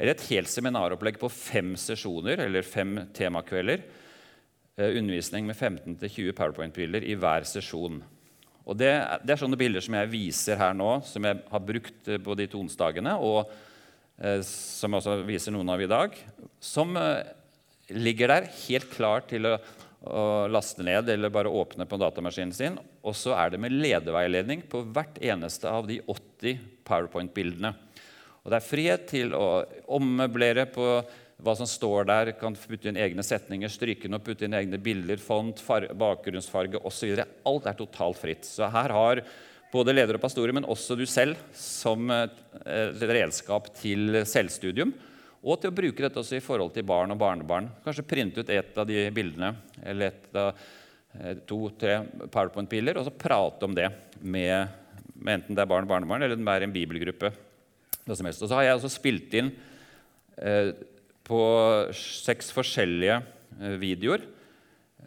Eller 0.00 0.14
et 0.14 0.28
helt 0.30 0.48
seminaropplegg 0.48 1.18
på 1.20 1.28
fem 1.32 1.74
sesjoner, 1.76 2.40
eller 2.46 2.64
fem 2.64 2.96
temakvelder. 3.16 3.84
Eh, 4.80 4.96
undervisning 4.96 5.44
med 5.46 5.58
15 5.58 5.98
til 6.00 6.14
20 6.32 6.38
powerpoint-bilder 6.38 7.04
i 7.04 7.18
hver 7.20 7.44
sesjon. 7.44 8.00
Og 8.64 8.78
det, 8.78 8.92
det, 9.24 9.34
er 9.34 9.40
sånne 9.40 9.58
bilder 9.60 9.84
som 9.84 9.96
jeg 9.98 10.12
viser 10.12 10.60
her 10.60 10.72
nå, 10.76 11.00
som 11.04 11.26
jeg 11.26 11.42
har 11.50 11.66
brukt 11.66 12.10
på 12.24 12.36
de 12.38 12.46
to 12.48 12.62
onsdagene, 12.62 13.16
og 13.18 13.42
eh, 13.42 13.66
som 14.44 14.92
jeg 14.92 15.00
også 15.00 15.20
viser 15.24 15.54
noen 15.54 15.70
av 15.72 15.80
i 15.80 15.88
dag, 15.88 16.16
som 16.60 16.92
eh, 17.00 17.30
ligger 17.96 18.34
der 18.34 18.48
helt 18.66 18.90
klar 18.92 19.24
til 19.28 19.48
å, 19.48 19.54
å, 20.04 20.24
laste 20.52 20.84
ned 20.84 21.08
eller 21.08 21.32
bare 21.32 21.52
åpne 21.52 21.86
på 21.88 21.98
datamaskinen 22.00 22.52
sin. 22.56 22.76
Og 23.00 23.16
så 23.16 23.32
er 23.38 23.54
det 23.54 23.62
med 23.62 23.72
ledeveiledning 23.72 24.66
på 24.68 24.84
hvert 24.92 25.16
eneste 25.24 25.72
av 25.72 25.88
de 25.88 26.02
80 26.04 26.60
Powerpoint-bildene. 26.84 27.72
Og 28.40 28.52
det 28.52 28.60
er 28.60 28.68
frihet 28.68 29.08
til 29.08 29.34
å 29.36 29.62
ommøblere 29.96 30.66
på 30.72 30.92
hva 31.40 31.54
som 31.56 31.68
står 31.68 32.08
der, 32.08 32.30
kan 32.36 32.52
putte 32.52 32.90
inn 32.90 32.98
egne 33.00 33.24
setninger, 33.24 33.72
stryke 33.72 34.04
den 34.04 34.18
og 34.18 34.24
putte 34.26 34.44
inn 34.44 34.56
egne 34.56 34.80
bilder, 34.82 35.20
font, 35.22 35.62
bakgrunnsfarge 35.64 36.82
osv. 36.84 37.22
Alt 37.48 37.68
er 37.70 37.78
totalt 37.78 38.20
fritt. 38.20 38.44
Så 38.44 38.68
her 38.68 38.92
har 38.92 39.22
både 39.70 39.94
ledere 39.94 40.18
og 40.18 40.24
pastorer, 40.24 40.54
men 40.56 40.66
også 40.68 40.96
du 40.98 41.04
selv, 41.08 41.38
som 41.56 42.10
et 42.10 43.04
redskap 43.06 43.70
til 43.78 44.22
selvstudium. 44.26 44.92
Og 45.40 45.56
til 45.60 45.70
å 45.70 45.76
bruke 45.76 46.04
dette 46.04 46.20
også 46.20 46.36
i 46.36 46.44
forhold 46.44 46.74
til 46.74 46.84
barn 46.88 47.14
og 47.14 47.20
barnebarn. 47.20 47.70
Kanskje 47.84 48.04
printe 48.08 48.42
ut 48.42 48.52
et 48.52 48.76
av 48.76 48.88
de 48.88 49.06
bildene 49.14 49.54
eller 49.80 50.10
et 50.10 50.36
av 50.36 50.50
eh, 50.52 51.38
to-tre 51.48 52.02
powerpoint-piler, 52.26 52.98
og 53.00 53.06
så 53.06 53.14
prate 53.14 53.64
om 53.64 53.76
det 53.76 53.88
med, 54.20 54.68
med, 55.14 55.38
enten 55.38 55.56
det 55.56 55.64
er 55.64 55.70
barn 55.70 55.88
og 55.88 55.94
barnebarn 55.94 56.26
eller 56.26 56.36
det 56.36 56.56
er 56.56 56.66
en 56.66 56.76
bibelgruppe. 56.76 57.32
Og 58.04 58.18
så 58.18 58.52
har 58.52 58.66
jeg 58.66 58.76
også 58.76 58.92
spilt 58.92 59.38
inn 59.40 59.48
eh, 60.36 60.74
på 61.24 61.40
seks 61.96 62.52
forskjellige 62.56 63.22
eh, 63.22 63.78
videoer 63.80 64.26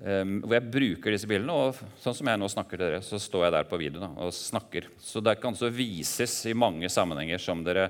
eh, 0.04 0.24
hvor 0.44 0.56
jeg 0.58 0.72
bruker 0.74 1.16
disse 1.16 1.30
bildene. 1.30 1.56
Og 1.56 1.80
sånn 2.02 2.18
som 2.18 2.30
jeg 2.30 2.42
nå 2.42 2.50
snakker 2.52 2.78
til 2.78 2.86
dere, 2.86 3.02
så 3.06 3.20
står 3.22 3.48
jeg 3.48 3.56
der 3.58 3.70
på 3.70 3.80
video 3.82 4.10
og 4.12 4.34
snakker. 4.36 4.90
Så 5.02 5.24
det 5.24 5.38
kan 5.42 5.56
også 5.56 5.72
vises 5.74 6.36
i 6.52 6.56
mange 6.58 6.92
sammenhenger 6.92 7.42
som 7.42 7.64
dere 7.66 7.90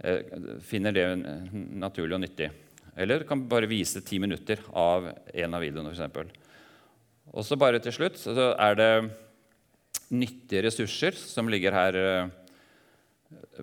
eh, 0.00 0.22
finner 0.64 0.96
det 0.96 1.06
naturlig 1.52 2.18
og 2.18 2.24
nyttig. 2.24 2.50
Eller 2.96 3.20
du 3.20 3.28
kan 3.28 3.44
bare 3.50 3.68
vise 3.68 4.00
ti 4.04 4.18
minutter 4.22 4.62
av 4.72 5.10
en 5.12 5.56
av 5.56 5.62
videoene, 5.62 5.92
f.eks. 5.92 6.42
Og 7.36 7.44
så 7.44 7.58
bare 7.60 7.82
til 7.82 7.92
slutt 7.92 8.16
så 8.20 8.52
er 8.54 8.76
det 8.78 8.90
nyttige 10.14 10.62
ressurser 10.68 11.16
som 11.18 11.50
ligger 11.50 11.74
her 11.74 11.96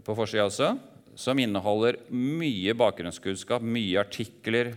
på 0.03 0.15
forsida 0.17 0.43
også 0.49 0.73
som 1.15 1.39
inneholder 1.39 1.99
mye 2.13 2.73
bakgrunnskunnskap, 2.77 3.63
mye 3.63 4.01
artikler, 4.01 4.73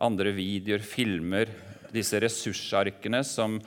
andre 0.00 0.32
videoer, 0.34 0.84
filmer. 0.84 1.50
Disse 1.94 2.18
ressursarkene 2.22 3.22
som 3.26 3.60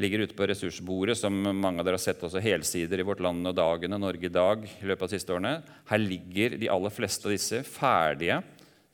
ligger 0.00 0.24
ute 0.24 0.36
på 0.36 0.46
ressursbordet, 0.48 1.18
som 1.20 1.34
mange 1.36 1.80
av 1.80 1.86
dere 1.86 1.98
har 1.98 2.04
sett 2.04 2.22
også 2.24 2.40
helsider 2.42 3.00
i 3.00 3.06
Vårt 3.06 3.20
Land 3.24 3.48
og 3.48 3.56
Dagene, 3.56 4.00
Norge 4.00 4.28
i 4.28 4.32
dag. 4.32 4.64
i 4.64 4.88
løpet 4.88 5.04
av 5.04 5.08
de 5.08 5.18
siste 5.18 5.34
årene. 5.34 5.54
Her 5.88 6.00
ligger 6.00 6.56
de 6.56 6.70
aller 6.72 6.92
fleste 6.92 7.28
av 7.28 7.34
disse 7.34 7.62
ferdige 7.68 8.42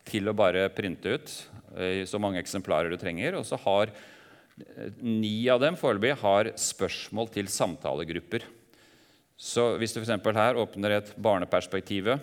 til 0.08 0.28
å 0.28 0.36
bare 0.36 0.68
printe 0.74 1.18
ut 1.18 1.34
i 1.78 2.06
så 2.08 2.18
mange 2.18 2.40
eksemplarer 2.40 2.90
du 2.90 2.98
trenger. 2.98 3.38
Og 3.38 3.46
så 3.46 3.58
har 3.62 3.92
eh, 3.92 4.92
ni 5.02 5.48
av 5.52 5.60
dem 5.62 5.76
foreløpig 5.78 6.16
har 6.22 6.52
spørsmål 6.58 7.30
til 7.34 7.50
samtalegrupper. 7.52 8.46
Så 9.38 9.76
hvis 9.78 9.94
du 9.94 10.00
f.eks. 10.00 10.18
her 10.34 10.58
åpner 10.58 10.96
et 10.96 11.12
barneperspektivet, 11.14 12.18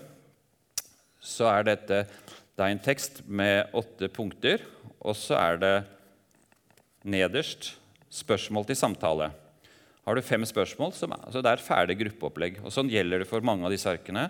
så 1.23 1.47
er 1.53 1.69
dette 1.71 2.05
det 2.55 2.63
er 2.63 2.71
en 2.71 2.79
tekst 2.79 3.21
med 3.27 3.73
åtte 3.75 4.07
punkter, 4.11 4.61
og 5.03 5.15
så 5.19 5.35
er 5.35 5.57
det 5.59 5.73
nederst 7.05 7.75
spørsmål 8.13 8.65
til 8.67 8.79
samtale. 8.79 9.29
Har 10.05 10.17
du 10.17 10.21
fem 10.25 10.43
spørsmål, 10.45 10.93
så 10.93 11.41
det 11.41 11.51
er 11.51 11.63
ferdig 11.63 11.97
gruppeopplegg. 12.01 12.59
Og 12.65 12.73
Sånn 12.73 12.91
gjelder 12.91 13.23
det 13.23 13.29
for 13.29 13.45
mange 13.45 13.65
av 13.65 13.73
disse 13.73 13.89
arkene. 13.89 14.27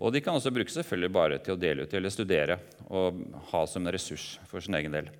Og 0.00 0.14
de 0.14 0.22
kan 0.24 0.34
også 0.34 0.52
brukes 0.54 0.74
selvfølgelig 0.74 1.12
bare 1.12 1.38
til 1.44 1.54
å 1.54 1.60
dele 1.60 1.84
ut 1.84 1.92
eller 1.94 2.10
studere 2.10 2.56
og 2.88 3.20
ha 3.52 3.60
som 3.70 3.84
en 3.84 3.94
ressurs 3.94 4.38
for 4.50 4.64
sin 4.64 4.74
egen 4.74 4.94
del. 4.94 5.10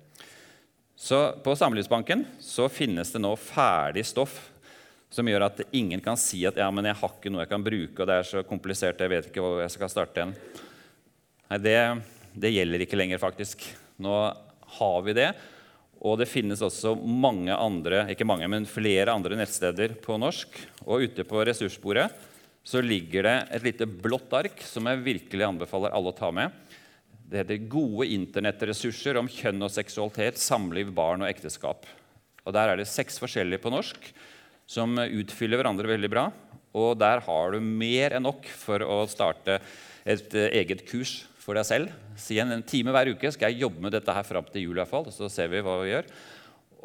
Så 0.95 1.37
På 1.43 1.55
Samlivsbanken 1.55 2.25
så 2.43 2.67
finnes 2.71 3.11
det 3.11 3.21
nå 3.23 3.33
ferdig 3.39 4.05
stoff 4.07 4.35
som 5.11 5.27
gjør 5.27 5.47
at 5.47 5.61
ingen 5.75 6.01
kan 6.03 6.17
si 6.19 6.41
at 6.47 6.57
ja, 6.59 6.67
men 6.73 6.87
jeg 6.89 6.97
har 6.99 7.13
ikke 7.13 7.31
noe 7.31 7.45
jeg 7.45 7.51
kan 7.53 7.63
bruke, 7.63 8.01
og 8.01 8.09
det 8.09 8.15
er 8.19 8.27
så 8.27 8.43
komplisert, 8.47 8.99
jeg 8.99 9.11
vet 9.11 9.29
ikke 9.29 9.43
hvor 9.43 9.61
jeg 9.61 9.71
skal 9.71 9.91
starte 9.91 10.19
igjen. 10.19 10.33
Nei, 11.51 11.59
det, 11.61 11.77
det 12.33 12.51
gjelder 12.51 12.83
ikke 12.83 12.99
lenger, 12.99 13.21
faktisk. 13.21 13.63
Nå 14.01 14.15
har 14.79 15.05
vi 15.05 15.15
det. 15.15 15.29
Og 16.03 16.19
det 16.19 16.27
finnes 16.29 16.61
også 16.61 16.93
mange 16.95 17.53
andre, 17.55 18.03
ikke 18.11 18.27
mange, 18.27 18.47
men 18.51 18.67
flere 18.69 19.13
andre 19.13 19.37
nettsteder 19.39 19.95
på 20.03 20.17
norsk. 20.21 20.57
Og 20.85 21.07
ute 21.07 21.25
på 21.27 21.43
ressursbordet 21.47 22.09
så 22.65 22.81
ligger 22.81 23.27
det 23.27 23.35
et 23.55 23.65
lite 23.65 23.87
blått 23.87 24.33
ark 24.35 24.63
som 24.65 24.89
jeg 24.89 25.03
virkelig 25.05 25.45
anbefaler 25.47 25.93
alle 25.93 26.11
å 26.11 26.17
ta 26.17 26.31
med. 26.33 26.53
Det 27.25 27.41
heter 27.41 27.67
'Gode 27.69 28.07
internettressurser 28.13 29.17
om 29.17 29.29
kjønn 29.29 29.63
og 29.65 29.71
seksualitet, 29.73 30.37
samliv, 30.37 30.93
barn 30.93 31.21
og 31.21 31.29
ekteskap'. 31.29 31.85
Og 32.45 32.53
Der 32.53 32.69
er 32.69 32.77
det 32.77 32.87
seks 32.87 33.17
forskjellige 33.17 33.61
på 33.61 33.71
norsk 33.73 34.13
som 34.67 34.97
utfyller 34.97 35.57
hverandre 35.57 35.89
veldig 35.89 36.09
bra. 36.09 36.31
Og 36.75 36.97
der 36.99 37.21
har 37.21 37.51
du 37.51 37.59
mer 37.59 38.13
enn 38.13 38.25
nok 38.25 38.45
for 38.45 38.79
å 38.79 39.07
starte 39.09 39.61
et 40.05 40.33
eget 40.33 40.85
kurs 40.85 41.25
for 41.45 41.57
deg 41.57 41.67
selv. 41.67 41.91
Si 42.17 42.39
en, 42.41 42.55
en 42.55 42.65
time 42.65 42.93
hver 42.95 43.13
uke 43.13 43.29
skal 43.33 43.53
jeg 43.53 43.65
jobbe 43.65 43.83
med 43.85 43.93
dette 43.93 44.15
her 44.17 44.25
fram 44.25 44.47
til 44.49 44.65
jul, 44.65 44.79
i 44.79 44.81
hvert 44.81 44.91
fall, 44.91 45.11
så 45.13 45.29
ser 45.29 45.51
vi 45.51 45.61
hva 45.65 45.77
vi 45.83 45.91
gjør. 45.93 46.09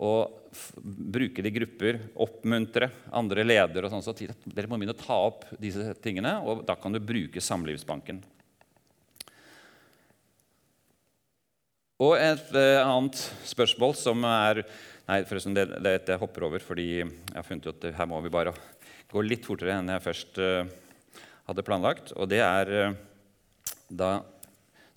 og 0.01 0.37
bruke 0.81 1.43
det 1.45 1.51
i 1.53 1.55
grupper, 1.55 1.99
oppmuntre 2.25 2.89
andre 3.15 3.45
ledere. 3.45 3.87
og 3.87 3.93
sånn, 3.93 4.03
så 4.03 4.15
Dere 4.17 4.69
må 4.69 4.79
begynne 4.79 4.97
å 4.97 5.01
ta 5.01 5.17
opp 5.29 5.45
disse 5.61 5.95
tingene, 6.03 6.39
og 6.43 6.65
da 6.67 6.75
kan 6.75 6.93
du 6.93 7.01
bruke 7.01 7.41
Samlivsbanken. 7.41 8.23
Og 12.01 12.17
et 12.17 12.49
uh, 12.57 12.81
annet 12.81 13.21
spørsmål 13.45 13.93
som 13.99 14.25
er 14.25 14.65
Nei, 15.11 15.25
forresten, 15.27 15.57
det, 15.57 15.65
det, 15.83 15.93
det 16.07 16.17
hopper 16.21 16.45
over, 16.47 16.63
fordi 16.63 17.01
jeg 17.01 17.09
har 17.35 17.43
funnet 17.43 17.65
ut 17.67 17.85
at 17.89 17.97
her 17.97 18.07
må 18.07 18.21
vi 18.23 18.31
bare 18.31 18.53
gå 19.11 19.23
litt 19.25 19.43
fortere 19.43 19.75
enn 19.75 19.91
jeg 19.91 20.05
først 20.05 20.39
uh, 20.39 20.69
hadde 21.49 21.65
planlagt. 21.67 22.13
Og 22.15 22.29
det 22.31 22.39
er 22.47 22.71
uh, 22.71 22.93
da 23.91 24.13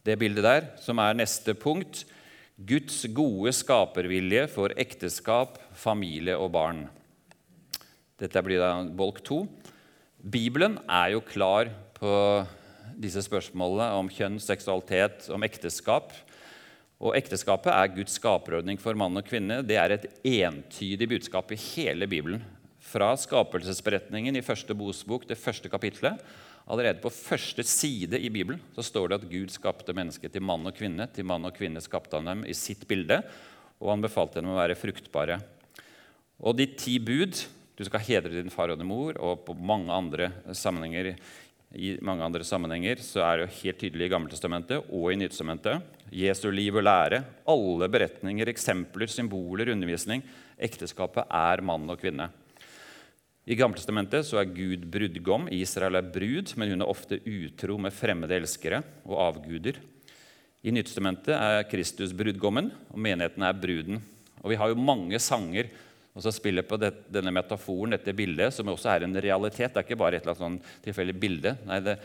det 0.03 0.17
bildet 0.19 0.43
der, 0.45 0.67
som 0.83 0.99
er 0.99 1.15
neste 1.15 1.55
punkt. 1.55 2.03
Guds 2.53 3.01
gode 3.15 3.53
skapervilje 3.55 4.45
for 4.51 4.75
ekteskap, 4.79 5.57
familie 5.73 6.35
og 6.37 6.51
barn. 6.53 6.83
Dette 8.19 8.43
blir 8.45 8.61
da 8.61 8.75
bolk 8.83 9.23
to. 9.25 9.45
Bibelen 10.23 10.77
er 10.87 11.15
jo 11.15 11.23
klar 11.25 11.71
på 11.97 12.11
disse 12.99 13.23
spørsmålene 13.25 13.89
om 13.97 14.11
kjønn, 14.11 14.37
seksualitet, 14.43 15.27
om 15.33 15.43
ekteskap. 15.43 16.13
Og 17.03 17.17
Ekteskapet 17.17 17.73
er 17.73 17.91
Guds 17.97 18.15
skaperordning 18.15 18.77
for 18.79 18.95
mann 18.95 19.17
og 19.19 19.27
kvinne. 19.27 19.59
Det 19.65 19.75
er 19.79 19.95
et 19.95 20.05
entydig 20.23 21.09
budskap 21.11 21.51
i 21.51 21.59
hele 21.73 22.07
Bibelen. 22.07 22.43
Fra 22.83 23.11
skapelsesberetningen 23.19 24.37
i 24.37 24.45
første 24.45 24.75
Bosbok, 24.77 25.25
det 25.27 25.39
første 25.39 25.71
kapitlet, 25.71 26.21
Allerede 26.71 27.01
på 27.03 27.11
første 27.11 27.65
side 27.67 28.19
i 28.23 28.29
Bibelen 28.31 28.61
så 28.75 28.85
står 28.87 29.09
det 29.09 29.17
at 29.19 29.29
Gud 29.31 29.51
skapte 29.51 29.95
mennesket 29.95 30.31
til 30.31 30.45
mann 30.45 30.63
og 30.69 30.75
kvinne. 30.77 31.09
Til 31.11 31.27
mann 31.27 31.43
og 31.43 31.55
kvinne 31.57 31.83
skapte 31.83 32.19
han 32.19 32.29
dem 32.29 32.45
i 32.47 32.55
sitt 32.55 32.85
bilde, 32.87 33.19
og 33.83 33.91
han 33.91 34.05
befalte 34.05 34.39
dem 34.39 34.53
å 34.53 34.59
være 34.61 34.79
fruktbare. 34.79 35.41
Og 36.43 36.55
de 36.57 36.69
ti 36.77 36.99
bud 37.03 37.35
Du 37.73 37.81
skal 37.87 38.03
hedre 38.05 38.29
din 38.29 38.51
far 38.53 38.69
og 38.69 38.77
din 38.77 38.85
mor, 38.85 39.17
og 39.17 39.47
på 39.47 39.55
mange 39.57 39.89
andre 39.89 40.27
sammenhenger 40.53 41.15
i 41.73 41.95
mange 42.05 42.21
andre 42.21 42.45
sammenhenger 42.45 42.99
så 43.01 43.23
er 43.25 43.39
det 43.39 43.45
jo 43.47 43.61
helt 43.63 43.79
tydelig 43.81 44.05
i 44.05 44.11
Gammeltestamentet 44.13 44.91
og 44.93 45.07
i 45.09 45.17
Nytestamentet. 45.17 45.81
Jesu 46.13 46.51
liv 46.53 46.77
og 46.77 46.85
lære, 46.85 47.23
alle 47.49 47.89
beretninger, 47.89 48.51
eksempler, 48.51 49.09
symboler, 49.09 49.71
undervisning. 49.73 50.21
Ekteskapet 50.53 51.25
er 51.33 51.65
mann 51.65 51.89
og 51.89 51.97
kvinne. 51.97 52.29
I 53.43 53.57
Gammeltestamentet 53.59 54.29
er 54.31 54.51
Gud 54.55 54.85
brudgom. 54.87 55.49
Israel 55.51 55.99
er 55.99 56.11
brud, 56.13 56.53
men 56.55 56.69
hun 56.71 56.83
er 56.85 56.91
ofte 56.91 57.19
utro 57.27 57.75
med 57.81 57.91
fremmede 57.91 58.37
elskere 58.39 58.79
og 59.03 59.17
avguder. 59.25 59.81
I 60.63 60.71
Nyttestamentet 60.71 61.35
er 61.35 61.65
Kristus 61.67 62.13
brudgommen, 62.15 62.69
og 62.87 63.01
menigheten 63.03 63.43
er 63.43 63.57
bruden. 63.57 63.99
Og 64.39 64.53
Vi 64.53 64.59
har 64.59 64.71
jo 64.71 64.79
mange 64.79 65.19
sanger 65.19 65.67
så 66.23 66.31
spiller 66.31 66.63
på 66.63 66.77
det, 66.77 66.91
denne 67.11 67.33
metaforen, 67.33 67.95
dette 67.95 68.13
bildet, 68.15 68.53
som 68.53 68.69
også 68.69 68.91
er 68.93 69.03
en 69.03 69.17
realitet. 69.17 69.73
Det 69.73 69.81
er 69.81 69.87
ikke 69.87 69.99
bare 69.99 70.19
et 70.19 70.23
eller 70.23 70.37
annet 70.37 70.43
sånn 70.45 70.83
tilfeldig 70.85 71.15
bilde. 71.19 71.55
Nei, 71.67 71.79
det 71.83 71.97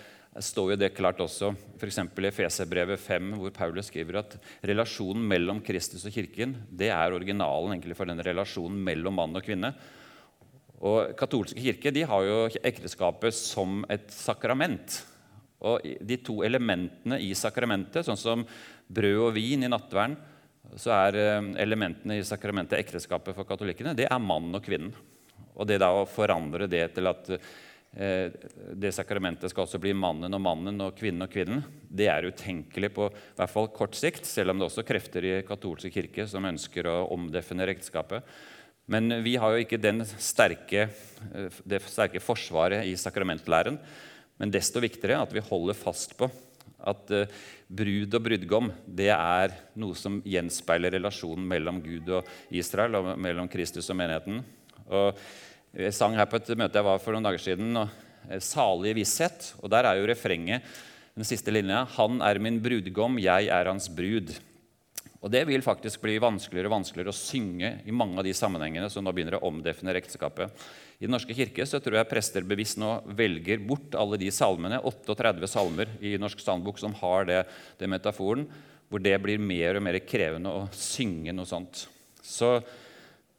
står 0.43 0.73
jo 0.73 0.79
det 0.81 0.91
klart 0.97 1.21
også 1.23 1.53
f.eks. 1.79 2.01
i 2.03 2.33
Feserbrevet 2.35 2.99
5, 3.05 3.35
hvor 3.39 3.53
Paulus 3.55 3.93
skriver 3.93 4.23
at 4.23 4.35
relasjonen 4.67 5.23
mellom 5.29 5.61
Kristus 5.63 6.07
og 6.09 6.15
kirken 6.15 6.57
det 6.71 6.91
er 6.95 7.15
originalen 7.15 7.77
egentlig 7.77 7.99
for 7.99 8.11
den 8.11 8.25
relasjonen 8.25 8.81
mellom 8.91 9.21
mann 9.21 9.39
og 9.39 9.45
kvinne. 9.47 9.75
Og 10.79 11.15
Katolske 11.19 11.61
kirke 11.61 11.93
de 11.95 12.05
har 12.07 12.25
jo 12.27 12.41
ekteskapet 12.63 13.35
som 13.35 13.83
et 13.91 14.07
sakrament. 14.15 15.01
Og 15.59 15.83
De 15.83 16.19
to 16.23 16.41
elementene 16.47 17.19
i 17.23 17.33
sakramentet, 17.35 18.07
sånn 18.07 18.21
som 18.21 18.45
brød 18.87 19.23
og 19.29 19.33
vin 19.35 19.67
i 19.67 19.71
nattverden, 19.71 20.17
så 20.79 20.93
er 20.93 21.17
eh, 21.17 21.47
elementene 21.65 22.19
i 22.19 22.27
sakramentet 22.27 22.79
ekteskapet 22.79 23.33
for 23.37 23.49
katolikkene 23.49 23.95
det 23.97 24.05
er 24.11 24.21
mann 24.21 24.53
og 24.53 24.61
kvinnen. 24.65 24.93
Og 25.59 25.67
det 25.67 25.81
da 25.83 25.89
å 25.97 26.07
forandre 26.07 26.69
det 26.71 26.85
til 26.95 27.09
at 27.09 27.31
eh, 27.33 28.29
det 28.77 28.93
sakramentet 28.95 29.51
skal 29.51 29.65
også 29.65 29.81
bli 29.83 29.95
mannen 29.97 30.37
og 30.37 30.45
mannen 30.45 30.85
og 30.85 30.95
kvinnen 30.99 31.25
og 31.25 31.33
kvinnen, 31.33 31.65
det 31.89 32.11
er 32.13 32.29
utenkelig 32.29 32.93
på 32.95 33.09
hvert 33.09 33.55
fall 33.55 33.73
kort 33.75 33.97
sikt, 33.99 34.29
selv 34.29 34.53
om 34.53 34.61
det 34.61 34.69
også 34.69 34.85
er 34.85 34.91
krefter 34.93 35.27
i 35.27 35.35
katolske 35.49 35.91
kirke 35.95 36.29
som 36.29 36.47
ønsker 36.47 36.87
å 36.87 37.01
omdefinere 37.17 37.75
ekteskapet. 37.75 38.29
Men 38.89 39.21
vi 39.25 39.37
har 39.37 39.53
jo 39.53 39.65
ikke 39.65 39.81
sterke, 40.17 40.89
eh, 41.35 41.49
det 41.65 41.83
sterke 41.85 42.21
forsvaret 42.21 42.87
i 42.89 42.97
sakramentlæren. 42.97 43.79
Men 44.39 44.51
desto 44.51 44.81
viktigere 44.81 45.21
at 45.23 45.33
vi 45.35 45.45
holder 45.45 45.75
fast 45.75 46.17
på 46.17 46.31
at 46.87 47.11
eh, 47.11 47.29
brud 47.69 48.15
og 48.15 48.23
brudgom 48.25 48.71
det 48.87 49.11
er 49.13 49.53
noe 49.79 49.97
som 49.99 50.21
gjenspeiler 50.25 50.95
relasjonen 50.95 51.45
mellom 51.51 51.83
Gud 51.85 52.09
og 52.21 52.29
Israel, 52.55 52.97
og 52.97 53.19
mellom 53.21 53.49
Kristus 53.51 53.91
og 53.91 53.99
menigheten. 53.99 54.41
Og 54.89 55.19
jeg 55.77 55.93
sang 55.93 56.17
her 56.17 56.29
på 56.31 56.39
et 56.41 56.55
møte 56.57 56.79
jeg 56.79 56.87
var 56.87 57.03
for 57.03 57.13
noen 57.13 57.29
dager 57.29 57.45
siden, 57.45 57.77
og 57.77 57.89
eh, 58.31 58.41
'Salig 58.41 58.97
visshet'. 58.97 59.55
Og 59.63 59.71
der 59.71 59.85
er 59.85 59.99
jo 59.99 60.09
refrenget, 60.09 60.63
den 61.15 61.25
siste 61.25 61.53
linja, 61.53 61.85
'Han 61.85 62.23
er 62.23 62.39
min 62.39 62.61
brudgom, 62.63 63.19
jeg 63.19 63.49
er 63.53 63.65
hans 63.69 63.89
brud'. 63.89 64.39
Og 65.19 65.33
Det 65.35 65.41
vil 65.49 65.65
faktisk 65.65 66.05
bli 66.05 66.15
vanskeligere 66.23 66.71
og 66.71 66.77
vanskeligere 66.77 67.11
å 67.11 67.17
synge 67.17 67.71
i 67.91 67.95
mange 67.95 68.21
av 68.21 68.27
de 68.27 68.35
sammenhengene 68.37 68.87
som 68.93 69.03
nå 69.03 69.11
begynner 69.15 69.39
å 69.39 69.49
omdefinere 69.49 69.99
ekteskapet. 69.99 70.53
I 70.99 71.07
Den 71.07 71.15
norske 71.17 71.35
kirke 71.35 71.67
så 71.67 71.81
tror 71.83 71.99
jeg 71.99 72.11
prester 72.11 72.47
bevisst 72.47 72.79
nå 72.79 73.01
velger 73.19 73.59
bort 73.67 73.97
alle 73.99 74.19
de 74.21 74.31
salmene, 74.35 74.79
38 74.79 75.51
salmer 75.51 75.91
i 75.99 76.15
Norsk 76.23 76.39
standbok 76.43 76.79
som 76.79 76.95
har 77.01 77.27
det, 77.27 77.41
det 77.79 77.91
metaforen, 77.91 78.47
hvor 78.89 79.03
det 79.03 79.17
blir 79.23 79.43
mer 79.43 79.79
og 79.79 79.85
mer 79.85 79.99
krevende 80.07 80.55
å 80.55 80.69
synge 80.75 81.35
noe 81.35 81.51
sånt. 81.51 81.89
Så 82.23 82.61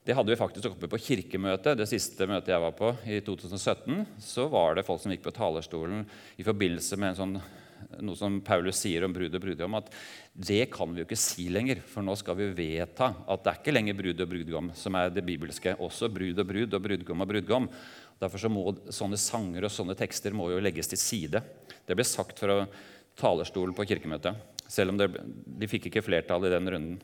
det 0.03 0.15
hadde 0.17 0.33
vi 0.33 0.39
faktisk 0.39 0.71
oppe 0.71 0.89
på 0.91 0.99
kirkemøtet, 0.99 1.77
det 1.79 1.87
siste 1.87 2.27
møtet 2.27 2.51
jeg 2.51 2.63
var 2.63 2.75
på 2.75 2.91
i 3.07 3.19
2017. 3.23 4.03
Så 4.19 4.47
var 4.51 4.75
det 4.75 4.85
folk 4.87 5.03
som 5.03 5.13
gikk 5.13 5.23
på 5.27 5.35
talerstolen 5.35 6.03
i 6.39 6.45
forbindelse 6.47 6.99
med 6.99 7.13
en 7.13 7.19
sånn 7.19 7.35
noe 8.05 8.17
som 8.19 8.39
Paulus 8.45 8.79
sier 8.81 9.03
om 9.05 9.13
brud 9.15 9.33
og 9.35 9.43
brudgom, 9.43 9.77
at 9.79 9.89
det 10.33 10.65
kan 10.73 10.91
vi 10.93 11.01
jo 11.01 11.07
ikke 11.07 11.19
si 11.19 11.47
lenger. 11.53 11.81
For 11.87 12.05
nå 12.05 12.15
skal 12.19 12.37
vi 12.39 12.49
vedta 12.57 13.11
at 13.25 13.43
det 13.45 13.51
er 13.51 13.61
ikke 13.61 13.75
lenger 13.75 13.97
brud 13.99 14.23
og 14.25 14.31
brudgom 14.33 14.71
som 14.77 14.97
er 14.99 15.11
det 15.13 15.25
bibelske. 15.27 15.75
Også 15.79 16.11
brud 16.13 16.39
og 16.39 16.49
brud 16.51 16.77
og 16.77 16.85
brudgom 16.85 17.25
og 17.25 17.31
brudgom. 17.33 17.69
Derfor 18.19 18.41
så 18.41 18.51
må 18.51 18.65
sånne 18.91 19.19
sanger 19.19 19.67
og 19.67 19.73
sånne 19.73 19.95
tekster 19.99 20.35
må 20.35 20.49
jo 20.51 20.63
legges 20.63 20.91
til 20.91 20.99
side. 20.99 21.43
Det 21.87 21.95
ble 21.97 22.07
sagt 22.07 22.41
fra 22.41 22.65
talerstolen 23.19 23.75
på 23.75 23.85
kirkemøtet, 23.87 24.35
selv 24.69 24.93
om 24.93 24.99
det, 24.99 25.09
de 25.59 25.67
fikk 25.67 25.89
ikke 25.89 26.03
flertall 26.05 26.45
i 26.47 26.53
den 26.53 26.69
runden. 26.71 26.99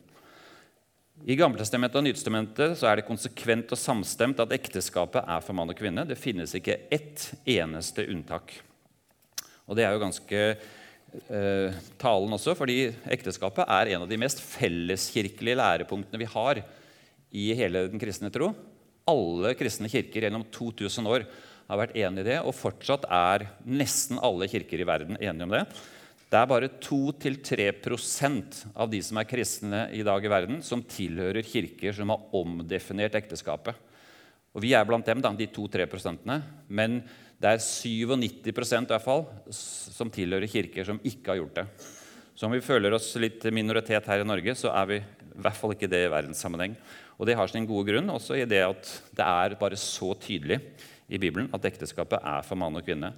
I 1.24 1.36
Gammeltestamentet 1.38 1.96
og 1.96 2.04
Nytestamentet 2.04 2.82
er 2.84 2.98
det 2.98 3.06
konsekvent 3.08 3.72
og 3.72 3.80
samstemt 3.80 4.40
at 4.42 4.52
ekteskapet 4.52 5.24
er 5.24 5.40
for 5.44 5.56
mann 5.56 5.72
og 5.72 5.78
kvinne. 5.78 6.04
Det 6.04 6.18
finnes 6.20 6.52
ikke 6.58 6.82
ett 6.92 7.30
eneste 7.48 8.04
unntak. 8.12 8.58
Og 9.66 9.78
det 9.78 9.86
er 9.86 9.94
jo 9.94 10.02
ganske 10.02 10.42
eh, 10.46 11.78
talen 11.98 12.36
også, 12.36 12.54
fordi 12.58 12.78
ekteskapet 13.16 13.66
er 13.66 13.92
en 13.94 14.04
av 14.04 14.10
de 14.10 14.20
mest 14.20 14.42
felleskirkelige 14.44 15.58
lærepunktene 15.58 16.22
vi 16.22 16.30
har 16.30 16.62
i 17.36 17.50
hele 17.58 17.86
den 17.90 18.00
kristne 18.02 18.30
tro. 18.34 18.52
Alle 19.10 19.54
kristne 19.58 19.90
kirker 19.90 20.26
gjennom 20.26 20.46
2000 20.54 21.10
år 21.10 21.26
har 21.66 21.80
vært 21.82 21.98
enige 21.98 22.22
i 22.22 22.28
det, 22.30 22.38
og 22.46 22.54
fortsatt 22.54 23.08
er 23.10 23.48
nesten 23.66 24.22
alle 24.22 24.46
kirker 24.50 24.82
i 24.82 24.86
verden 24.86 25.18
enige 25.18 25.48
om 25.48 25.54
det. 25.56 25.64
Det 26.26 26.38
er 26.38 26.48
bare 26.50 26.70
2-3% 26.82 28.62
av 28.74 28.90
de 28.90 29.00
som 29.02 29.18
er 29.18 29.28
kristne 29.30 29.82
i 29.94 30.02
dag 30.06 30.24
i 30.24 30.30
verden, 30.30 30.62
som 30.62 30.82
tilhører 30.82 31.46
kirker 31.46 31.94
som 31.94 32.10
har 32.10 32.24
omdefinert 32.34 33.14
ekteskapet. 33.18 33.78
Og 34.56 34.62
Vi 34.64 34.72
er 34.74 34.86
blant 34.88 35.06
dem, 35.06 35.20
da, 35.20 35.30
de 35.36 35.46
2-3% 35.52 36.40
Men 36.68 37.02
det 37.36 37.52
er 37.52 37.60
97% 37.60 38.88
i 38.88 38.94
hvert 38.94 39.04
fall, 39.04 39.26
som 39.52 40.10
tilhører 40.12 40.48
kirker 40.48 40.88
som 40.88 41.00
ikke 41.04 41.32
har 41.32 41.40
gjort 41.42 41.58
det. 41.58 41.66
Så 42.36 42.48
om 42.48 42.52
vi 42.52 42.64
føler 42.64 42.92
oss 42.96 43.10
litt 43.20 43.44
minoritet 43.52 44.08
her 44.08 44.22
i 44.22 44.28
Norge, 44.28 44.54
så 44.56 44.72
er 44.72 44.88
vi 44.90 44.98
i 45.00 45.42
hvert 45.44 45.56
fall 45.56 45.72
ikke 45.74 45.88
det 45.88 46.02
i 46.06 46.12
verdenssammenheng. 46.12 46.76
Og 47.16 47.28
det 47.28 47.36
har 47.36 47.48
sin 47.48 47.68
gode 47.68 47.88
grunn 47.90 48.12
også 48.12 48.36
i 48.36 48.48
det 48.48 48.62
at 48.64 48.90
det 49.16 49.24
er 49.24 49.56
bare 49.60 49.78
så 49.80 50.12
tydelig 50.20 50.60
i 51.08 51.20
Bibelen 51.20 51.48
at 51.56 51.64
ekteskapet 51.68 52.20
er 52.20 52.44
for 52.44 52.60
mann 52.60 52.76
og 52.76 52.84
kvinne. 52.84 53.12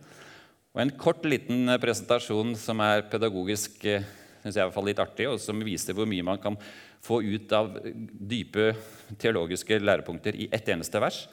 Og 0.74 0.82
En 0.82 0.94
kort, 0.94 1.24
liten 1.26 1.66
presentasjon 1.82 2.54
som 2.58 2.82
er 2.84 3.06
pedagogisk 3.10 3.82
eh, 3.88 4.06
synes 4.42 4.54
jeg 4.54 4.62
i 4.62 4.66
hvert 4.68 4.76
fall 4.76 4.86
litt 4.86 5.02
artig, 5.02 5.26
og 5.30 5.40
som 5.42 5.64
viser 5.66 5.96
hvor 5.96 6.06
mye 6.08 6.26
man 6.26 6.38
kan 6.42 6.58
få 7.04 7.20
ut 7.22 7.52
av 7.54 7.74
dype 7.82 8.72
teologiske 9.18 9.80
lærepunkter 9.82 10.38
i 10.38 10.48
ett 10.54 10.68
eneste 10.70 11.02
vers. 11.02 11.24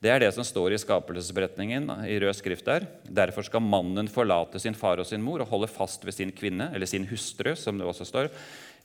Det 0.00 0.08
er 0.08 0.22
det 0.22 0.30
som 0.32 0.46
står 0.48 0.72
i 0.72 0.78
skapelsesberetningen 0.80 1.90
i 2.08 2.14
rød 2.22 2.32
skrift 2.38 2.64
der. 2.64 2.86
Derfor 3.04 3.44
skal 3.44 3.60
mannen 3.60 4.08
forlate 4.08 4.56
sin 4.62 4.76
far 4.76 5.02
og 5.02 5.04
sin 5.04 5.20
mor 5.20 5.42
og 5.44 5.50
holde 5.50 5.68
fast 5.68 6.06
ved 6.08 6.16
sin 6.16 6.32
kvinne, 6.32 6.70
eller 6.72 6.88
sin 6.88 7.04
hustru, 7.10 7.52
som 7.52 7.76
det 7.76 7.84
også 7.84 8.06
står 8.08 8.30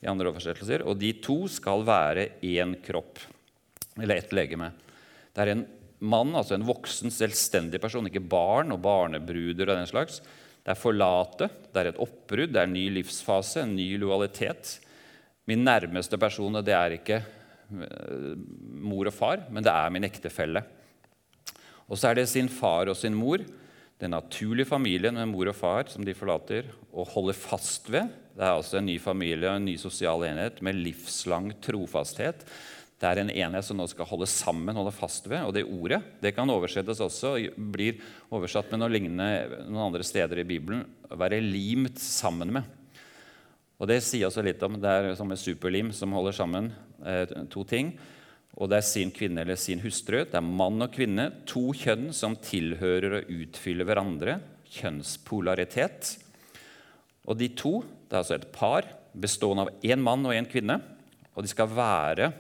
i 0.04 0.10
andre 0.12 0.28
oversettelser. 0.34 0.84
Og 0.84 1.00
de 1.00 1.14
to 1.24 1.46
skal 1.48 1.88
være 1.88 2.28
én 2.44 2.76
kropp, 2.84 3.24
eller 3.96 4.20
ett 4.20 4.36
legeme. 4.36 4.74
Det 5.32 5.46
er 5.46 5.54
en 5.54 5.64
mann, 6.04 6.36
altså 6.36 6.60
en 6.60 6.68
voksen, 6.68 7.14
selvstendig 7.16 7.80
person, 7.80 8.12
ikke 8.12 8.20
barn 8.20 8.76
og 8.76 8.84
barnebruder 8.84 9.72
og 9.72 9.80
den 9.80 9.88
slags. 9.88 10.20
Det 10.66 10.76
er 10.76 10.84
forlate, 10.84 11.48
det 11.72 11.80
er 11.80 11.94
et 11.94 12.04
oppbrudd, 12.04 12.52
det 12.52 12.60
er 12.60 12.68
en 12.68 12.76
ny 12.76 12.90
livsfase, 13.00 13.64
en 13.64 13.76
ny 13.78 13.94
lojalitet. 14.04 14.82
Min 15.48 15.64
nærmeste 15.64 16.20
person, 16.20 16.60
det 16.60 16.76
er 16.76 17.00
ikke 17.00 17.24
eh, 17.24 18.32
mor 18.84 19.08
og 19.08 19.16
far, 19.16 19.48
men 19.48 19.64
det 19.64 19.72
er 19.72 19.94
min 19.96 20.12
ektefelle. 20.12 20.68
Og 21.86 22.00
så 22.00 22.10
er 22.10 22.20
det 22.20 22.30
sin 22.32 22.50
far 22.50 22.90
og 22.90 22.98
sin 22.98 23.16
mor, 23.18 23.44
den 24.02 24.12
naturlige 24.12 24.68
familien 24.68 25.16
med 25.16 25.30
mor 25.32 25.50
og 25.52 25.56
far, 25.56 25.88
som 25.88 26.04
de 26.04 26.16
forlater 26.18 26.68
og 26.92 27.08
holder 27.14 27.38
fast 27.38 27.88
ved. 27.92 28.10
Det 28.36 28.44
er 28.44 28.52
altså 28.52 28.82
en 28.82 28.90
ny 28.90 28.98
familie 29.00 29.48
og 29.48 29.62
en 29.62 29.70
ny 29.70 29.76
sosial 29.80 30.26
enhet 30.28 30.60
med 30.66 30.76
livslang 30.76 31.54
trofasthet. 31.64 32.44
Det 32.96 33.08
er 33.08 33.22
en 33.22 33.32
enhet 33.32 33.68
som 33.68 33.78
nå 33.80 33.86
skal 33.92 34.08
holde 34.08 34.28
sammen, 34.32 34.76
holde 34.76 34.94
fast 34.96 35.28
ved. 35.28 35.44
Og 35.48 35.54
det 35.56 35.66
ordet 35.68 36.02
det 36.24 36.34
kan 36.36 36.52
oversettes 36.52 37.02
også, 37.04 37.36
blir 37.56 38.02
oversatt 38.34 38.72
med 38.72 38.82
noe 38.82 38.92
lignende 38.92 39.62
noen 39.68 39.88
andre 39.90 40.04
steder 40.08 40.42
i 40.42 40.48
Bibelen. 40.48 40.84
Være 41.12 41.42
limt 41.44 42.00
sammen 42.02 42.52
med. 42.56 42.68
Og 43.76 43.88
Det 43.92 44.00
sier 44.04 44.30
også 44.30 44.44
litt 44.44 44.62
om 44.64 44.78
det 44.80 44.92
er 44.92 45.10
som 45.20 45.32
en 45.32 45.40
superlim 45.40 45.92
som 45.96 46.14
holder 46.16 46.36
sammen 46.36 46.72
eh, 47.04 47.28
to 47.52 47.66
ting. 47.68 47.94
Og 48.56 48.72
det 48.72 48.80
er 48.80 48.88
sin 48.88 49.12
kvinne 49.12 49.44
eller 49.44 49.60
sin 49.60 49.82
hustru. 49.84 50.22
Det 50.24 50.38
er 50.40 50.46
mann 50.46 50.84
og 50.86 50.94
kvinne, 50.96 51.28
to 51.50 51.74
kjønn 51.76 52.10
som 52.16 52.38
tilhører 52.40 53.20
og 53.20 53.32
utfyller 53.36 53.88
hverandre. 53.88 54.38
Kjønnspolaritet. 54.78 56.14
Og 57.28 57.40
de 57.40 57.50
to, 57.58 57.82
det 58.08 58.16
er 58.16 58.22
altså 58.22 58.38
et 58.38 58.52
par 58.56 58.88
bestående 59.16 59.66
av 59.66 59.86
én 59.86 60.04
mann 60.04 60.24
og 60.28 60.36
én 60.38 60.48
kvinne. 60.48 60.80
Og 61.36 61.44
de 61.44 61.52
skal 61.52 61.72
være 61.76 62.32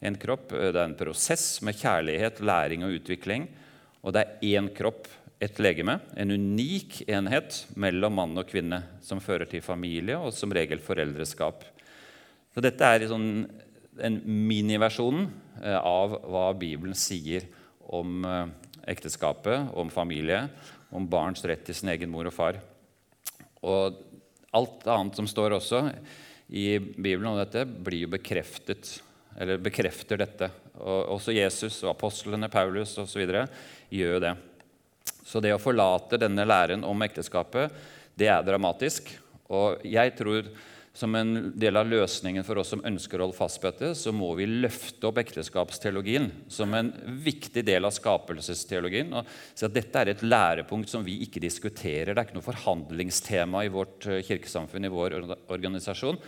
en 0.00 0.16
kropp. 0.20 0.54
Det 0.54 0.72
er 0.72 0.84
en 0.86 0.96
prosess 0.96 1.60
med 1.66 1.76
kjærlighet, 1.76 2.40
læring 2.40 2.86
og 2.86 2.96
utvikling. 2.96 3.50
Og 4.00 4.16
det 4.16 4.24
er 4.24 4.54
én 4.56 4.70
kropp, 4.72 5.08
et 5.40 5.56
legeme, 5.56 5.94
en 6.20 6.34
unik 6.36 6.98
enhet 7.08 7.62
mellom 7.80 8.12
mann 8.12 8.36
og 8.36 8.44
kvinne 8.50 8.82
som 9.00 9.22
fører 9.24 9.48
til 9.48 9.62
familie 9.64 10.18
og 10.20 10.34
som 10.36 10.52
regel 10.52 10.82
foreldreskap. 10.84 11.64
Så 12.52 12.60
dette 12.60 12.84
er 12.84 13.06
sånn 13.08 13.46
en 14.04 14.20
miniversjonen 14.48 15.28
av 15.80 16.14
hva 16.24 16.46
Bibelen 16.56 16.96
sier 16.96 17.46
om 17.90 18.24
eh, 18.24 18.46
ekteskapet, 18.90 19.70
om 19.74 19.90
familie, 19.90 20.44
om 20.90 21.06
barns 21.10 21.44
rett 21.44 21.64
til 21.66 21.76
sin 21.76 21.92
egen 21.92 22.10
mor 22.10 22.28
og 22.30 22.34
far. 22.34 22.58
Og 23.60 23.98
alt 24.56 24.86
annet 24.88 25.18
som 25.18 25.28
står 25.30 25.58
også 25.58 25.84
i 26.50 26.78
Bibelen 26.78 27.28
om 27.32 27.38
dette, 27.38 27.66
blir 27.66 28.06
jo 28.06 28.14
bekreftet 28.16 28.96
eller 29.40 29.60
bekrefter 29.62 30.18
dette. 30.20 30.50
Og 30.80 31.14
også 31.16 31.34
Jesus 31.34 31.82
og 31.84 31.92
apostlene, 31.94 32.50
Paulus 32.50 32.96
osv. 32.98 33.22
gjør 33.90 34.16
jo 34.16 34.22
det. 34.24 34.34
Så 35.30 35.42
det 35.42 35.52
å 35.54 35.62
forlate 35.62 36.18
denne 36.18 36.46
læren 36.48 36.82
om 36.86 37.06
ekteskapet, 37.06 37.70
det 38.18 38.28
er 38.32 38.42
dramatisk. 38.46 39.12
Og 39.50 39.84
jeg 39.86 40.16
tror 40.18 40.50
som 40.92 41.14
en 41.14 41.52
del 41.54 41.78
av 41.78 41.86
løsningen 41.86 42.44
for 42.44 42.58
oss 42.60 42.72
som 42.74 42.82
ønsker 42.86 43.20
å 43.20 43.28
holde 43.28 43.38
fast 43.38 43.60
på 43.62 43.70
dette, 43.70 43.92
så 43.94 44.10
må 44.14 44.32
vi 44.38 44.48
løfte 44.48 45.06
opp 45.06 45.20
ekteskapsteologien 45.22 46.26
som 46.50 46.74
en 46.74 46.90
viktig 47.22 47.62
del 47.66 47.86
av 47.86 47.94
skapelsesteologien. 47.94 49.12
og 49.14 49.28
si 49.54 49.66
at 49.68 49.74
Dette 49.76 50.02
er 50.02 50.10
et 50.10 50.26
lærepunkt 50.26 50.90
som 50.90 51.06
vi 51.06 51.20
ikke 51.24 51.42
diskuterer. 51.42 52.12
Det 52.12 52.18
er 52.18 52.28
ikke 52.28 52.40
noe 52.40 52.50
forhandlingstema 52.50 53.64
i 53.64 53.72
vårt 53.72 54.06
eh, 54.10 54.22
kirkesamfunn, 54.26 54.84
i 54.84 54.94
vår 54.94 55.18
organisasjon 55.48 56.18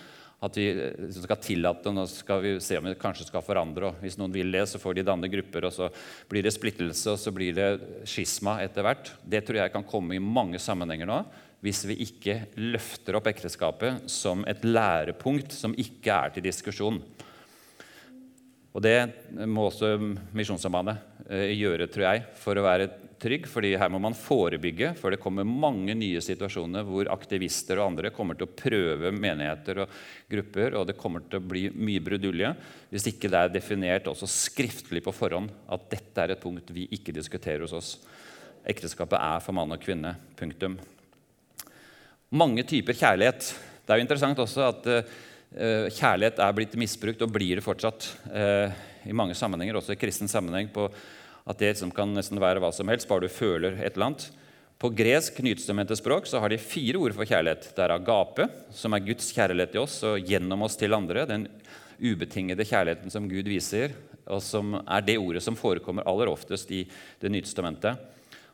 at 0.43 0.59
vi 0.59 0.67
eh, 0.71 1.07
skal 1.15 1.39
tillate 1.43 1.93
Nå 1.95 2.07
skal 2.11 2.43
vi 2.43 2.57
se 2.63 2.79
om 2.79 2.89
vi 2.89 2.97
kanskje 2.99 3.29
skal 3.29 3.45
forandre. 3.47 3.91
og 3.91 4.03
Hvis 4.03 4.19
noen 4.21 4.35
vil 4.35 4.51
det, 4.55 4.65
så 4.71 4.81
får 4.83 4.99
de 4.99 5.07
danne 5.07 5.31
grupper, 5.31 5.69
og 5.69 5.75
så 5.75 5.91
blir 6.31 6.47
det 6.47 6.55
splittelse 6.55 7.15
og 7.15 7.21
så 7.21 7.35
blir 7.35 7.55
det 7.57 7.71
skisma 8.09 8.61
etter 8.65 8.87
hvert. 8.87 9.15
Det 9.23 9.45
tror 9.47 9.63
jeg 9.63 9.75
kan 9.75 9.87
komme 9.87 10.17
i 10.17 10.23
mange 10.23 10.63
sammenhenger 10.63 11.11
nå 11.11 11.25
hvis 11.63 11.85
vi 11.87 11.99
ikke 12.03 12.41
løfter 12.59 13.17
opp 13.19 13.29
ekteskapet 13.31 14.09
som 14.11 14.43
et 14.51 14.65
lærepunkt 14.67 15.55
som 15.55 15.77
ikke 15.79 16.15
er 16.15 16.35
til 16.35 16.47
diskusjon. 16.49 16.99
Og 18.73 18.81
Det 18.83 19.45
må 19.47 19.69
også 19.69 19.95
Misjonssambandet 20.33 21.29
eh, 21.29 21.53
gjøre, 21.55 21.87
tror 21.93 22.07
jeg, 22.09 22.23
for 22.41 22.59
å 22.59 22.65
være 22.65 22.89
trygg, 23.23 23.47
fordi 23.47 23.75
her 23.79 23.91
må 23.93 24.01
man 24.03 24.17
forebygge. 24.17 24.93
For 24.99 25.13
det 25.13 25.21
kommer 25.23 25.47
mange 25.47 25.95
nye 25.99 26.23
situasjoner 26.25 26.87
hvor 26.89 27.11
aktivister 27.13 27.79
og 27.79 27.93
andre 27.93 28.11
kommer 28.15 28.39
til 28.39 28.49
å 28.49 28.55
prøve 28.57 29.13
menigheter 29.15 29.85
og 29.85 29.93
grupper, 30.33 30.79
og 30.81 30.89
det 30.89 30.97
kommer 30.99 31.27
til 31.29 31.39
å 31.39 31.47
bli 31.53 31.67
mye 31.71 32.03
brudulje 32.03 32.55
hvis 32.93 33.07
ikke 33.13 33.31
det 33.33 33.45
er 33.45 33.55
definert 33.55 34.09
også 34.11 34.29
skriftlig 34.31 35.05
på 35.05 35.15
forhånd 35.15 35.53
at 35.73 35.87
dette 35.93 36.25
er 36.25 36.35
et 36.35 36.43
punkt 36.43 36.73
vi 36.75 36.89
ikke 36.97 37.15
diskuterer 37.15 37.65
hos 37.67 37.77
oss. 37.77 37.93
Ekteskapet 38.69 39.21
er 39.21 39.45
for 39.45 39.57
mann 39.57 39.75
og 39.75 39.83
kvinne. 39.83 40.17
Punktum. 40.39 40.81
Mange 42.33 42.65
typer 42.65 42.97
kjærlighet. 42.97 43.51
Det 43.85 43.93
er 43.93 44.01
jo 44.01 44.05
interessant 44.07 44.39
også 44.41 44.63
at 44.71 44.87
uh, 44.89 45.89
kjærlighet 45.93 46.39
er 46.41 46.55
blitt 46.57 46.77
misbrukt, 46.81 47.21
og 47.21 47.35
blir 47.35 47.59
det 47.59 47.65
fortsatt 47.65 48.07
uh, 48.33 48.73
i 49.05 49.13
mange 49.13 49.37
sammenhenger, 49.37 49.77
også 49.77 49.93
i 49.93 50.01
kristen 50.01 50.31
sammenheng, 50.33 50.71
på 50.73 50.87
at 51.43 51.59
det 51.61 51.75
liksom 51.75 51.93
kan 51.93 52.15
nesten 52.17 52.41
være 52.41 52.63
hva 52.63 52.71
som 52.73 52.89
helst, 52.89 53.09
bare 53.11 53.27
du 53.27 53.35
føler 53.35 53.77
et 53.77 53.99
eller 53.99 54.13
annet. 54.13 54.31
På 54.81 54.89
gresk 54.97 55.37
nytestemente 55.45 55.95
språk 55.99 56.25
så 56.27 56.41
har 56.41 56.51
de 56.51 56.59
fire 56.59 57.05
ord 57.05 57.13
for 57.19 57.29
kjærlighet. 57.29 57.69
Det 57.77 57.85
er 57.85 57.95
agape, 57.99 58.49
som 58.75 58.97
er 58.97 59.05
Guds 59.05 59.29
kjærlighet 59.37 59.77
til 59.77 59.85
oss 59.85 60.01
og 60.09 60.33
gjennom 60.33 60.65
oss 60.67 60.79
til 60.81 60.97
andre. 60.97 61.29
Den 61.29 61.47
ubetingede 62.01 62.65
kjærligheten 62.67 63.13
som 63.13 63.29
Gud 63.31 63.47
viser, 63.47 63.93
og 64.25 64.41
som 64.43 64.79
er 64.81 65.05
det 65.05 65.21
ordet 65.21 65.45
som 65.45 65.59
forekommer 65.59 66.09
aller 66.09 66.33
oftest 66.33 66.73
i 66.73 66.87
Det 67.21 67.31
nye. 67.31 67.45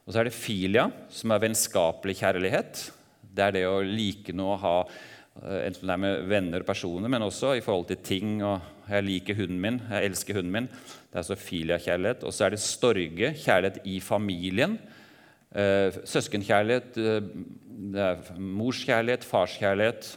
Og 0.05 0.13
så 0.13 0.21
er 0.21 0.25
det 0.25 0.37
filia, 0.37 0.91
som 1.09 1.31
er 1.31 1.47
vennskapelig 1.47 2.19
kjærlighet. 2.19 2.89
Det 3.35 3.45
er 3.45 3.55
det 3.57 3.65
å 3.69 3.79
like 3.85 4.35
noe, 4.37 4.57
å 4.57 4.63
ha 4.63 4.75
eh, 4.85 5.67
enten 5.69 5.89
det 5.89 5.95
er 5.95 6.03
med 6.03 6.29
venner 6.31 6.65
og 6.65 6.69
personer, 6.69 7.11
men 7.13 7.27
også 7.27 7.55
i 7.57 7.65
forhold 7.65 7.89
til 7.91 8.01
ting. 8.05 8.39
og 8.43 8.61
Jeg 8.89 9.07
liker 9.07 9.39
hunden 9.41 9.61
min, 9.63 9.81
jeg 9.91 10.11
elsker 10.11 10.41
hunden 10.41 10.55
min. 10.55 10.71
Det 11.09 11.21
er 11.21 11.27
så 11.29 11.39
filia-kjærlighet. 11.39 12.25
Og 12.27 12.35
så 12.35 12.47
er 12.47 12.55
det 12.55 12.63
storge, 12.65 13.35
kjærlighet 13.45 13.83
i 13.89 13.99
familien. 14.05 14.79
Eh, 15.49 16.01
søskenkjærlighet, 16.09 16.97
eh, 17.01 17.29
det 17.95 18.07
er 18.07 18.33
morskjærlighet, 18.39 19.27
farskjærlighet 19.29 20.15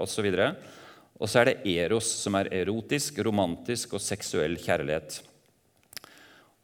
osv. 0.00 0.32
Og 1.20 1.30
så 1.30 1.40
er 1.40 1.50
det 1.50 1.76
eros, 1.76 2.08
som 2.24 2.34
er 2.36 2.50
erotisk, 2.52 3.20
romantisk 3.24 3.94
og 3.96 4.02
seksuell 4.02 4.58
kjærlighet. 4.60 5.20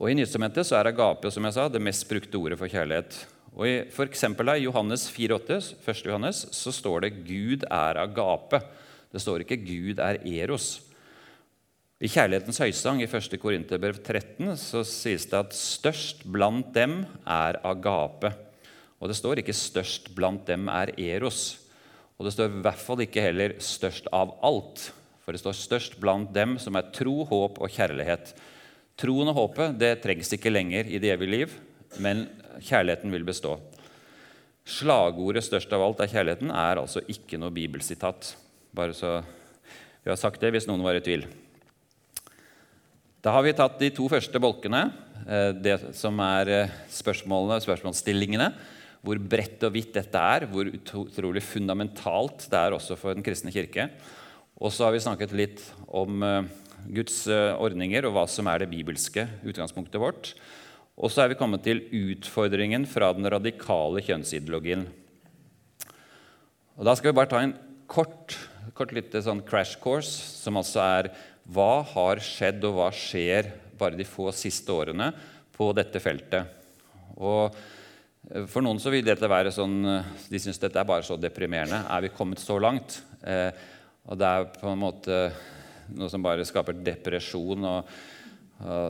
Og 0.00 0.08
I 0.08 0.16
Nytestamentet 0.16 0.70
er 0.72 0.88
agape 0.88 1.30
som 1.32 1.44
jeg 1.44 1.54
sa, 1.56 1.68
det 1.68 1.82
mest 1.84 2.06
brukte 2.08 2.38
ordet 2.40 2.56
for 2.58 2.72
kjærlighet. 2.72 3.18
Og 3.56 3.66
I 3.66 3.74
for 3.90 4.06
eksempel, 4.06 4.48
i 4.54 4.66
Johannes 4.66 5.08
4,8, 5.10 5.74
1. 5.82 6.04
Johannes, 6.06 6.44
så 6.54 6.72
står 6.72 7.06
det 7.06 7.24
'Gud 7.26 7.64
er 7.70 7.98
agape'. 7.98 8.62
Det 9.12 9.20
står 9.20 9.42
ikke 9.42 9.56
'Gud 9.56 9.98
er 9.98 10.22
eros'. 10.22 10.80
I 12.00 12.08
Kjærlighetens 12.08 12.58
høysang 12.62 13.02
i 13.02 13.08
1. 13.08 13.34
Korinterbrev 13.40 13.98
13 14.00 14.56
så 14.56 14.80
sies 14.88 15.26
det 15.28 15.36
at 15.36 15.52
størst 15.52 16.22
blant 16.24 16.72
dem 16.72 17.02
er 17.26 17.58
agape. 17.60 18.32
Og 19.00 19.08
det 19.08 19.16
står 19.16 19.42
ikke 19.42 19.52
'størst 19.52 20.14
blant 20.14 20.46
dem 20.46 20.68
er 20.68 20.94
eros'. 20.96 21.58
Og 22.18 22.24
det 22.24 22.32
står 22.32 22.48
i 22.48 22.62
hvert 22.62 22.80
fall 22.80 23.00
ikke 23.00 23.20
heller 23.20 23.58
'størst 23.58 24.08
av 24.12 24.32
alt'. 24.40 24.92
For 25.20 25.32
det 25.32 25.40
står 25.40 25.52
'størst 25.52 26.00
blant 26.00 26.32
dem 26.32 26.58
som 26.58 26.76
er 26.76 26.88
tro, 26.92 27.24
håp 27.24 27.60
og 27.60 27.68
kjærlighet'. 27.68 28.32
Troen 28.96 29.28
og 29.28 29.34
håpet 29.34 29.78
det 29.78 30.02
trengs 30.02 30.32
ikke 30.32 30.52
lenger 30.52 30.84
i 30.86 30.98
det 30.98 31.12
evige 31.12 31.30
liv, 31.30 31.52
men 31.98 32.28
kjærligheten 32.60 33.12
vil 33.12 33.24
bestå. 33.24 33.58
Slagordet 34.64 35.42
'størst 35.44 35.72
av 35.72 35.82
alt 35.82 36.00
er 36.00 36.12
kjærligheten' 36.12 36.52
er 36.52 36.78
altså 36.78 37.00
ikke 37.08 37.38
noe 37.40 37.50
bibelsitat. 37.50 38.34
Bare 38.74 38.94
så 38.94 39.22
vi 40.00 40.08
har 40.08 40.16
sagt 40.16 40.40
det 40.40 40.52
hvis 40.54 40.68
noen 40.68 40.84
var 40.84 40.96
i 40.96 41.04
tvil. 41.04 41.26
Da 43.20 43.34
har 43.34 43.44
vi 43.44 43.52
tatt 43.52 43.76
de 43.82 43.90
to 43.92 44.06
første 44.08 44.40
bolkene, 44.40 44.86
eh, 45.28 45.50
det 45.52 45.76
som 45.96 46.16
er 46.24 46.48
eh, 46.48 46.70
spørsmålene, 46.88 47.60
spørsmålsstillingene. 47.60 48.46
Hvor 49.04 49.20
bredt 49.20 49.62
og 49.64 49.74
vidt 49.74 49.92
dette 49.96 50.16
er, 50.16 50.46
hvor 50.48 50.68
utrolig 50.68 51.42
fundamentalt 51.44 52.46
det 52.52 52.58
er 52.58 52.76
også 52.76 52.96
for 53.00 53.16
Den 53.16 53.24
kristne 53.24 53.52
kirke. 53.52 53.90
Og 54.60 54.72
så 54.72 54.86
har 54.86 54.92
vi 54.92 55.04
snakket 55.04 55.36
litt 55.36 55.60
om 55.88 56.24
eh, 56.24 56.48
Guds 56.96 57.26
ordninger 57.28 58.08
og 58.08 58.16
hva 58.16 58.24
som 58.24 58.48
er 58.48 58.62
det 58.62 58.70
bibelske 58.72 59.26
utgangspunktet 59.44 60.00
vårt. 60.00 60.32
Og 61.00 61.08
så 61.08 61.24
er 61.24 61.32
vi 61.32 61.38
kommet 61.40 61.62
til 61.64 61.80
utfordringen 61.96 62.84
fra 62.88 63.08
den 63.16 63.24
radikale 63.32 64.02
kjønnsideologien. 64.04 64.84
Og 66.76 66.84
Da 66.84 66.94
skal 66.96 67.12
vi 67.12 67.16
bare 67.16 67.30
ta 67.30 67.40
en 67.40 67.56
kort, 67.88 68.36
kort 68.76 68.92
lite 68.92 69.22
sånn 69.24 69.40
crash 69.44 69.80
course, 69.80 70.12
som 70.12 70.60
altså 70.60 70.80
er 70.84 71.10
hva 71.50 71.82
har 71.94 72.20
skjedd, 72.20 72.62
og 72.68 72.76
hva 72.76 72.90
skjer 72.92 73.48
bare 73.80 73.96
de 73.96 74.04
få 74.04 74.28
siste 74.36 74.70
årene 74.72 75.08
på 75.56 75.70
dette 75.76 76.00
feltet? 76.04 76.52
Og 77.16 77.48
eh, 77.48 78.44
for 78.44 78.60
noen 78.64 78.80
så 78.80 78.92
vil 78.92 79.04
dette 79.04 79.28
være 79.28 79.52
sånn 79.52 79.80
eh, 79.84 80.12
De 80.30 80.40
syns 80.40 80.60
dette 80.60 80.78
er 80.78 80.88
bare 80.88 81.04
så 81.04 81.16
deprimerende. 81.20 81.82
Er 81.88 82.04
vi 82.04 82.12
kommet 82.12 82.40
så 82.44 82.60
langt? 82.60 83.00
Eh, 83.24 83.50
og 84.04 84.20
det 84.20 84.28
er 84.28 84.48
på 84.52 84.68
en 84.68 84.84
måte 84.84 85.20
noe 85.96 86.12
som 86.12 86.22
bare 86.22 86.46
skaper 86.46 86.76
depresjon 86.84 87.66
og, 87.66 87.88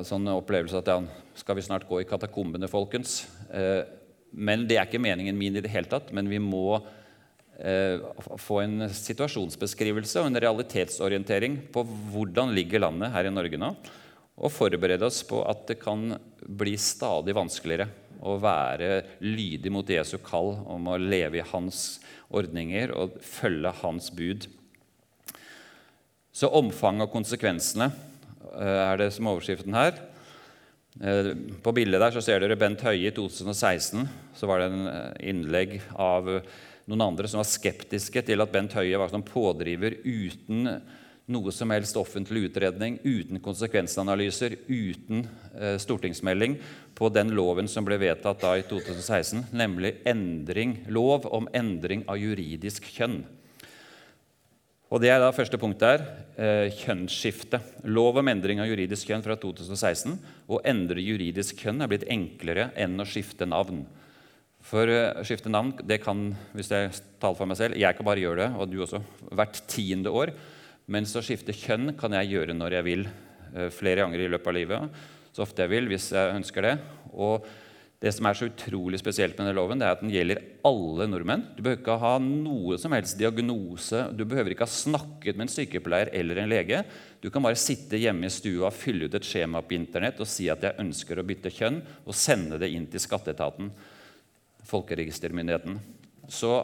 sånn 0.06 0.26
opplevelse 0.32 0.80
at 0.80 0.88
ja, 0.90 0.98
skal 1.38 1.58
vi 1.58 1.64
snart 1.64 1.86
gå 1.88 2.00
i 2.02 2.08
katakombene, 2.08 2.68
folkens? 2.70 3.22
Eh, 3.54 3.84
men 4.30 4.66
det 4.68 4.78
er 4.78 4.88
ikke 4.88 5.02
meningen 5.02 5.38
min 5.38 5.58
i 5.58 5.62
det 5.62 5.70
hele 5.72 5.90
tatt. 5.90 6.10
Men 6.14 6.30
vi 6.30 6.40
må 6.42 6.80
eh, 7.58 8.02
få 8.40 8.60
en 8.64 8.88
situasjonsbeskrivelse 8.94 10.22
og 10.22 10.30
en 10.30 10.42
realitetsorientering 10.42 11.58
på 11.74 11.84
hvordan 12.12 12.54
ligger 12.56 12.84
landet 12.86 13.14
her 13.14 13.30
i 13.30 13.34
Norge 13.34 13.60
nå, 13.60 13.72
og 14.40 14.54
forberede 14.54 15.06
oss 15.06 15.22
på 15.26 15.42
at 15.46 15.66
det 15.68 15.80
kan 15.82 16.14
bli 16.40 16.76
stadig 16.80 17.34
vanskeligere 17.36 17.90
å 18.20 18.36
være 18.40 19.20
lydig 19.24 19.72
mot 19.72 19.88
Jesu 19.88 20.18
kall 20.24 20.54
om 20.68 20.88
å 20.92 20.98
leve 21.00 21.40
i 21.40 21.48
hans 21.52 22.00
ordninger 22.28 22.92
og 22.96 23.16
følge 23.24 23.72
hans 23.80 24.10
bud. 24.12 24.46
Så 26.30 26.48
omfanget 26.56 27.08
og 27.08 27.14
konsekvensene 27.14 27.90
eh, 27.90 28.09
er 28.56 28.98
det 29.00 29.10
som 29.14 29.28
overskriften 29.30 29.76
her. 29.76 29.98
Eh, 30.98 31.32
på 31.62 31.72
bildet 31.72 32.02
der 32.02 32.14
så 32.14 32.22
ser 32.24 32.42
dere 32.42 32.58
Bent 32.58 32.82
Høie 32.84 33.08
i 33.08 33.14
2016. 33.14 34.08
Så 34.36 34.48
var 34.50 34.60
det 34.60 34.70
en 34.72 34.88
eh, 34.90 35.28
innlegg 35.30 35.78
av 35.94 36.28
noen 36.90 37.04
andre 37.04 37.30
som 37.30 37.40
var 37.40 37.48
skeptiske 37.48 38.24
til 38.26 38.42
at 38.42 38.50
Bent 38.52 38.74
Høie 38.74 38.98
var 38.98 39.12
som 39.12 39.24
pådriver 39.24 40.00
uten 40.02 40.80
noe 41.30 41.52
som 41.54 41.70
helst 41.70 41.94
offentlig 41.94 42.48
utredning, 42.48 42.96
uten 43.04 43.38
konsekvensanalyser, 43.44 44.56
uten 44.66 45.28
eh, 45.54 45.76
stortingsmelding 45.78 46.58
på 46.98 47.10
den 47.14 47.30
loven 47.38 47.70
som 47.70 47.86
ble 47.86 48.00
vedtatt 48.02 48.42
da 48.42 48.56
i 48.58 48.64
2016, 48.66 49.46
nemlig 49.54 49.94
endring, 50.10 50.80
lov 50.90 51.28
om 51.30 51.46
endring 51.54 52.02
av 52.10 52.18
juridisk 52.18 52.90
kjønn. 52.90 53.22
Og 54.90 54.98
Det 54.98 55.10
er 55.12 55.20
da 55.22 55.30
første 55.30 55.58
punkt 55.60 55.78
der. 55.78 56.02
Eh, 56.34 56.66
kjønnsskifte. 56.80 57.60
Lov 57.86 58.16
om 58.18 58.28
endring 58.32 58.58
av 58.58 58.66
juridisk 58.66 59.06
kjønn 59.06 59.22
fra 59.22 59.36
2016. 59.38 60.16
Å 60.50 60.58
endre 60.66 61.04
juridisk 61.04 61.62
kjønn 61.62 61.84
er 61.84 61.90
blitt 61.92 62.08
enklere 62.10 62.72
enn 62.74 62.98
å 62.98 63.06
skifte 63.06 63.46
navn. 63.46 63.84
For 64.66 64.90
eh, 64.90 65.12
å 65.14 65.22
skifte 65.22 65.52
navn 65.52 65.76
det 65.86 66.00
kan 66.02 66.32
hvis 66.58 66.72
jeg 66.74 66.90
taler 67.22 67.38
for 67.38 67.46
meg 67.46 67.60
selv, 67.60 67.78
jeg 67.78 67.94
kan 67.94 68.08
bare 68.08 68.24
gjøre 68.24 68.42
det, 68.42 68.50
og 68.58 68.66
du 68.72 68.80
også, 68.82 68.98
hvert 69.30 69.62
tiende 69.70 70.10
år. 70.10 70.34
Mens 70.90 71.14
å 71.14 71.22
skifte 71.22 71.54
kjønn 71.54 71.94
kan 72.00 72.18
jeg 72.18 72.32
gjøre 72.34 72.58
når 72.58 72.80
jeg 72.80 72.88
vil, 72.90 73.06
eh, 73.54 73.70
flere 73.70 74.02
ganger 74.02 74.26
i 74.26 74.30
løpet 74.34 74.50
av 74.50 74.58
livet. 74.58 75.02
Så 75.30 75.46
ofte 75.46 75.62
jeg 75.62 75.70
vil, 75.70 75.86
hvis 75.86 76.10
jeg 76.18 76.34
ønsker 76.34 76.66
det. 76.66 76.78
Og 77.14 77.46
det 78.00 78.14
som 78.16 78.24
er 78.24 78.36
så 78.36 78.46
utrolig 78.48 78.96
spesielt 79.02 79.34
med 79.36 79.44
denne 79.44 79.58
loven, 79.58 79.80
det 79.80 79.84
er 79.84 79.92
at 79.92 80.00
den 80.00 80.12
gjelder 80.14 80.38
alle 80.64 81.04
nordmenn. 81.10 81.42
Du 81.52 81.60
behøver 81.60 81.82
ikke 81.82 81.98
ha 82.00 82.14
noe 82.22 82.78
som 82.80 82.94
helst 82.96 83.18
diagnose, 83.20 84.06
du 84.16 84.22
behøver 84.24 84.54
ikke 84.54 84.64
ha 84.64 84.72
snakket 84.72 85.36
med 85.36 85.44
en 85.44 85.52
sykepleier 85.52 86.08
eller 86.16 86.40
en 86.40 86.48
lege. 86.48 86.80
Du 87.20 87.28
kan 87.28 87.44
bare 87.44 87.60
sitte 87.60 88.00
hjemme 88.00 88.24
i 88.24 88.32
stua, 88.32 88.72
fylle 88.72 89.04
ut 89.04 89.16
et 89.18 89.28
skjema 89.28 89.60
på 89.60 89.76
Internett 89.76 90.22
og 90.24 90.30
si 90.32 90.48
at 90.48 90.64
jeg 90.64 90.80
ønsker 90.80 91.20
å 91.20 91.26
bytte 91.28 91.52
kjønn, 91.52 91.82
og 92.08 92.16
sende 92.16 92.56
det 92.62 92.72
inn 92.72 92.88
til 92.88 93.04
skatteetaten, 93.04 93.68
folkeregistermyndigheten. 94.70 95.76
Så 96.32 96.54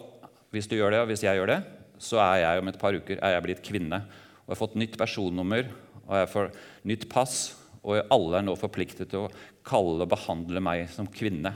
hvis 0.57 0.71
du 0.71 0.79
gjør 0.79 0.95
det, 0.95 1.03
og 1.05 1.13
hvis 1.13 1.27
jeg 1.27 1.37
gjør 1.37 1.53
det, 1.53 1.61
så 2.01 2.23
er 2.25 2.47
jeg 2.47 2.63
om 2.63 2.73
et 2.73 2.81
par 2.81 2.97
uker 2.97 3.21
er 3.21 3.37
jeg 3.37 3.45
blitt 3.45 3.65
kvinne. 3.67 4.01
Og 4.47 4.49
jeg 4.49 4.55
har 4.55 4.63
fått 4.63 4.81
nytt 4.81 4.97
personnummer 5.01 5.69
og 6.07 6.17
jeg 6.21 6.33
får 6.33 6.51
nytt 6.89 7.07
pass. 7.13 7.39
Og 7.87 8.01
alle 8.11 8.41
er 8.41 8.47
nå 8.47 8.57
forpliktet 8.59 9.13
til 9.13 9.27
å 9.27 9.33
kalle 9.67 10.05
og 10.05 10.13
behandle 10.13 10.63
meg 10.63 10.87
som 10.95 11.09
kvinne. 11.11 11.53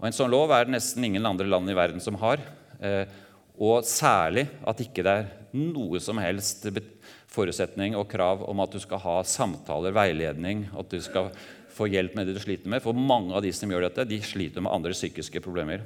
Og 0.00 0.08
En 0.08 0.16
sånn 0.16 0.32
lov 0.32 0.50
er 0.50 0.66
det 0.66 0.74
nesten 0.74 1.04
ingen 1.06 1.26
andre 1.28 1.46
land 1.46 1.70
i 1.70 1.78
verden 1.78 2.02
som 2.02 2.18
har. 2.18 2.42
Eh, 2.82 3.06
og 3.62 3.86
særlig 3.86 4.48
at 4.66 4.80
ikke 4.82 5.04
det 5.06 5.12
er 5.12 5.30
noe 5.54 6.00
som 6.02 6.18
helst 6.18 6.66
forutsetning 7.32 7.94
og 7.96 8.08
krav 8.10 8.42
om 8.48 8.62
at 8.64 8.72
du 8.74 8.80
skal 8.82 9.00
ha 9.04 9.16
samtaler, 9.28 9.94
veiledning, 9.94 10.66
at 10.74 10.90
du 10.90 10.98
skal 11.04 11.30
få 11.72 11.86
hjelp 11.92 12.16
med 12.16 12.28
det 12.28 12.36
du 12.36 12.42
sliter 12.42 12.72
med. 12.72 12.82
For 12.84 12.96
mange 12.96 13.34
av 13.36 13.44
de 13.44 13.52
som 13.54 13.70
gjør 13.70 13.86
dette, 13.86 14.08
de 14.08 14.18
sliter 14.24 14.64
med 14.64 14.72
andre 14.74 14.96
psykiske 14.96 15.40
problemer. 15.44 15.84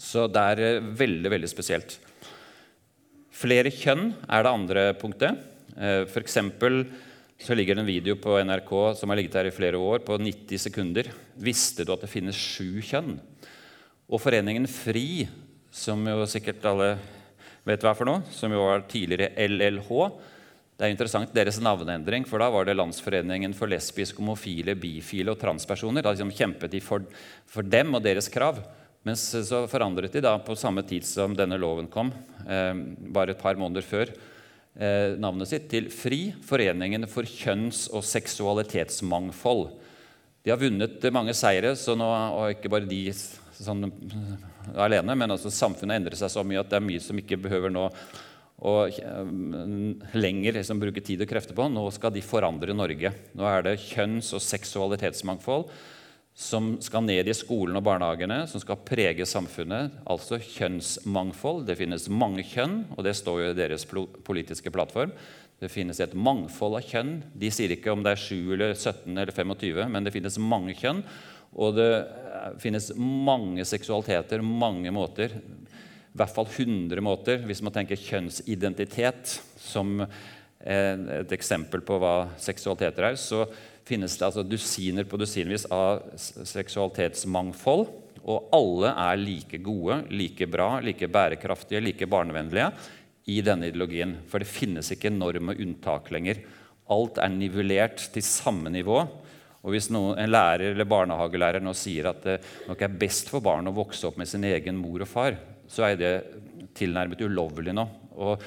Så 0.00 0.28
det 0.30 0.46
er 0.52 0.64
eh, 0.66 0.90
veldig, 1.02 1.32
veldig 1.34 1.50
spesielt. 1.50 1.98
Flere 3.32 3.72
kjønn 3.74 4.12
er 4.28 4.44
det 4.44 4.52
andre 4.52 4.84
punktet. 5.00 5.40
Eh, 5.76 6.04
F.eks. 6.06 6.38
så 7.40 7.54
ligger 7.56 7.74
det 7.74 7.82
en 7.82 7.88
video 7.88 8.16
på 8.20 8.36
NRK 8.44 8.72
som 8.98 9.10
har 9.10 9.18
ligget 9.18 9.38
her 9.40 9.48
i 9.48 9.54
flere 9.54 9.78
år, 9.80 10.02
på 10.06 10.18
90 10.20 10.60
sekunder. 10.68 11.08
Visste 11.40 11.86
du 11.86 11.92
at 11.94 12.04
det 12.04 12.10
finnes 12.12 12.38
sju 12.38 12.82
kjønn? 12.84 13.16
Og 14.12 14.20
foreningen 14.20 14.68
FRI, 14.68 15.26
som 15.72 16.04
jo 16.06 16.26
sikkert 16.28 16.64
alle 16.68 16.92
vet 17.66 17.82
hva 17.82 17.92
er 17.92 17.98
for 17.98 18.08
noe, 18.08 18.22
som 18.34 18.52
jo 18.52 18.66
var 18.66 18.84
tidligere 18.90 19.32
LLH 19.48 19.90
Det 20.72 20.88
er 20.88 20.92
interessant 20.92 21.34
deres 21.34 21.60
navneendring, 21.62 22.24
for 22.26 22.42
da 22.42 22.48
var 22.50 22.66
det 22.66 22.74
Landsforeningen 22.74 23.52
for 23.54 23.70
lesbiske, 23.70 24.18
homofile, 24.18 24.74
bifile 24.74 25.30
og 25.30 25.38
transpersoner. 25.38 26.02
Da 26.02 26.10
liksom 26.10 26.32
kjempet 26.34 26.72
de 26.72 26.80
for, 26.82 27.04
for 27.46 27.62
dem 27.62 27.94
og 27.94 28.02
deres 28.02 28.26
krav. 28.32 28.58
Mens 29.06 29.22
så 29.46 29.60
forandret 29.70 30.14
de 30.14 30.22
da 30.24 30.32
på 30.42 30.56
samme 30.58 30.82
tid 30.86 31.06
som 31.06 31.36
denne 31.38 31.58
loven 31.60 31.86
kom, 31.92 32.10
eh, 32.46 32.72
bare 33.14 33.36
et 33.36 33.42
par 33.42 33.54
måneder 33.60 33.86
før, 33.86 34.10
navnet 34.72 35.50
sitt 35.50 35.66
til 35.68 35.90
FRI, 35.92 36.32
Foreningen 36.48 37.04
for 37.10 37.28
kjønns- 37.28 37.90
og 37.92 38.06
seksualitetsmangfold. 38.08 39.66
De 40.42 40.50
har 40.50 40.58
vunnet 40.58 41.04
mange 41.12 41.34
seire, 41.36 41.74
nå, 41.76 42.08
og 42.08 42.54
ikke 42.54 42.70
bare 42.72 42.88
de 42.88 43.04
sånn, 43.12 43.86
alene, 44.74 45.14
men 45.18 45.34
altså 45.34 45.52
samfunnet 45.52 46.00
endrer 46.00 46.18
seg 46.18 46.32
så 46.32 46.44
mye 46.46 46.62
at 46.62 46.70
det 46.70 46.78
er 46.80 46.86
mye 46.86 47.02
som 47.02 47.18
ikke 47.20 47.40
behøver 47.44 47.72
nå 47.74 47.88
å 48.62 48.74
eh, 48.86 49.30
lenger 50.14 50.58
liksom, 50.58 50.80
bruke 50.82 51.02
tid 51.02 51.24
og 51.24 51.30
krefter 51.30 51.56
på. 51.58 51.66
Nå 51.70 51.82
skal 51.94 52.14
de 52.14 52.22
forandre 52.24 52.74
Norge. 52.76 53.10
Nå 53.38 53.46
er 53.48 53.66
det 53.66 53.80
kjønns- 53.82 54.32
og 54.36 54.44
seksualitetsmangfold 54.44 55.66
som 56.34 56.78
skal 56.80 57.04
ned 57.04 57.28
i 57.28 57.34
skolen 57.36 57.76
og 57.76 57.84
barnehagene, 57.84 58.42
som 58.48 58.62
skal 58.62 58.80
prege 58.88 59.26
samfunnet. 59.28 59.92
Altså 60.08 60.38
kjønnsmangfold. 60.40 61.66
Det 61.68 61.76
finnes 61.76 62.08
mange 62.08 62.44
kjønn, 62.48 62.82
og 62.96 63.04
det 63.04 63.14
står 63.18 63.42
jo 63.42 63.50
i 63.52 63.58
deres 63.58 63.84
politiske 63.86 64.72
plattform. 64.72 65.12
Det 65.62 65.70
finnes 65.70 66.00
et 66.02 66.16
mangfold 66.16 66.80
av 66.80 66.88
kjønn. 66.88 67.18
De 67.38 67.52
sier 67.52 67.76
ikke 67.76 67.92
om 67.92 68.02
det 68.02 68.16
er 68.16 68.24
7 68.24 68.54
eller 68.56 68.72
17 68.74 69.12
eller 69.12 69.30
25, 69.36 69.84
men 69.92 70.08
det 70.08 70.14
finnes 70.14 70.40
mange 70.40 70.74
kjønn. 70.78 71.04
Og 71.52 71.76
det 71.76 71.90
eh, 72.00 72.48
finnes 72.62 72.90
mange 72.96 73.66
seksualiteter, 73.68 74.42
mange 74.42 74.90
måter. 74.94 75.36
I 75.36 76.18
hvert 76.18 76.32
fall 76.32 76.48
100 76.48 77.04
måter, 77.04 77.44
hvis 77.44 77.60
man 77.64 77.76
tenker 77.76 78.00
kjønnsidentitet 78.00 79.36
som 79.60 80.00
et 80.62 81.32
eksempel 81.34 81.82
på 81.82 81.96
hva 81.98 82.28
seksualiteter 82.38 83.08
er. 83.08 83.16
så 83.18 83.48
finnes 83.88 84.14
det 84.18 84.26
altså 84.26 84.44
dusiner 84.46 85.06
på 85.08 85.18
dusinvis 85.20 85.66
av 85.72 86.02
seksualitetsmangfold. 86.16 87.88
Og 88.22 88.52
alle 88.54 88.92
er 88.94 89.18
like 89.18 89.58
gode, 89.64 90.04
like 90.14 90.46
bra, 90.50 90.76
like 90.84 91.08
bærekraftige, 91.10 91.82
like 91.82 92.06
barnevennlige 92.06 92.70
i 93.32 93.40
denne 93.42 93.70
ideologien. 93.70 94.14
For 94.30 94.42
det 94.42 94.50
finnes 94.50 94.92
ikke 94.94 95.10
enorme 95.10 95.56
unntak 95.58 96.10
lenger. 96.14 96.42
Alt 96.92 97.18
er 97.22 97.32
nivellert 97.34 98.06
til 98.14 98.24
samme 98.26 98.70
nivå. 98.70 99.00
Og 99.62 99.74
Hvis 99.74 99.90
noen, 99.94 100.16
en 100.18 100.30
lærer 100.30 100.72
eller 100.72 100.88
barnehagelærer 100.90 101.62
nå 101.62 101.74
sier 101.78 102.10
at 102.10 102.22
det 102.26 102.40
nok 102.66 102.80
er 102.82 102.96
best 103.02 103.30
for 103.30 103.42
barn 103.44 103.70
å 103.70 103.74
vokse 103.74 104.08
opp 104.08 104.18
med 104.18 104.30
sin 104.30 104.46
egen 104.46 104.78
mor 104.78 105.04
og 105.04 105.10
far, 105.10 105.38
så 105.70 105.86
er 105.86 105.98
det 105.98 106.14
tilnærmet 106.78 107.22
ulovlig 107.22 107.74
nå. 107.74 107.86
Og 108.18 108.42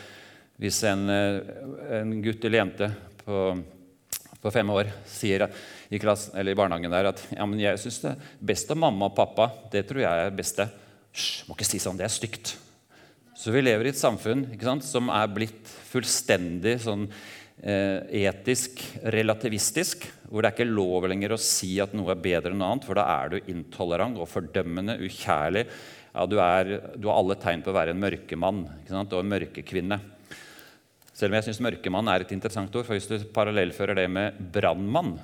Hvis 0.60 0.82
en, 0.88 1.08
en 1.12 2.12
gutt 2.24 2.44
eller 2.48 2.62
jente 2.62 2.92
på 3.24 3.40
på 4.46 4.54
fem 4.54 4.70
år 4.70 4.92
sier 5.10 5.48
i, 5.90 6.00
klassen, 6.02 6.36
i 6.38 6.58
barnehagen 6.58 6.94
der 6.94 7.10
at 7.10 7.24
ja, 7.34 7.48
men 7.50 7.62
jeg 7.62 7.82
syns 7.82 8.02
det 8.04 8.12
er 8.14 8.28
best 8.54 8.70
av 8.74 8.80
mamma 8.82 9.10
og 9.10 9.18
pappa. 9.18 9.50
Det 9.74 9.86
tror 9.90 10.04
jeg 10.06 10.28
er 10.28 10.38
beste. 10.38 10.68
Hysj, 11.16 11.46
må 11.48 11.58
ikke 11.58 11.68
si 11.68 11.82
sånn. 11.82 11.98
Det 11.98 12.06
er 12.06 12.14
stygt. 12.14 12.56
Så 13.36 13.52
vi 13.52 13.64
lever 13.64 13.90
i 13.90 13.92
et 13.92 14.00
samfunn 14.00 14.46
sant, 14.62 14.86
som 14.86 15.10
er 15.12 15.32
blitt 15.34 15.72
fullstendig 15.90 16.78
sånn, 16.86 17.10
eh, 17.60 18.06
etisk 18.26 18.80
relativistisk, 19.16 20.06
hvor 20.30 20.44
det 20.44 20.52
er 20.52 20.56
ikke 20.56 20.72
lov 20.72 21.10
lenger 21.12 21.36
å 21.36 21.42
si 21.42 21.74
at 21.84 21.94
noe 21.98 22.14
er 22.14 22.22
bedre 22.24 22.54
enn 22.54 22.62
noe 22.62 22.72
annet, 22.72 22.88
for 22.88 22.98
da 22.98 23.06
er 23.18 23.34
du 23.34 23.52
intolerant 23.52 24.22
og 24.22 24.30
fordømmende, 24.32 25.00
ukjærlig. 25.04 25.66
Ja, 26.16 26.24
du, 26.32 26.38
er, 26.40 26.78
du 26.96 27.10
har 27.10 27.20
alle 27.20 27.36
tegn 27.42 27.66
på 27.66 27.74
å 27.74 27.76
være 27.76 27.92
en 27.92 28.00
mørkemann 28.00 28.64
og 28.94 29.18
en 29.20 29.34
mørkekvinne. 29.34 30.00
Selv 31.16 31.32
om 31.32 31.38
jeg 31.40 31.48
syns 31.48 31.64
mørkemann 31.64 32.12
er 32.12 32.26
et 32.26 32.34
interessant 32.36 32.74
ord. 32.76 32.86
for 32.86 32.98
Hvis 32.98 33.08
du 33.08 33.32
parallellfører 33.32 33.96
det 33.96 34.10
med 34.12 34.40
brannmann 34.52 35.16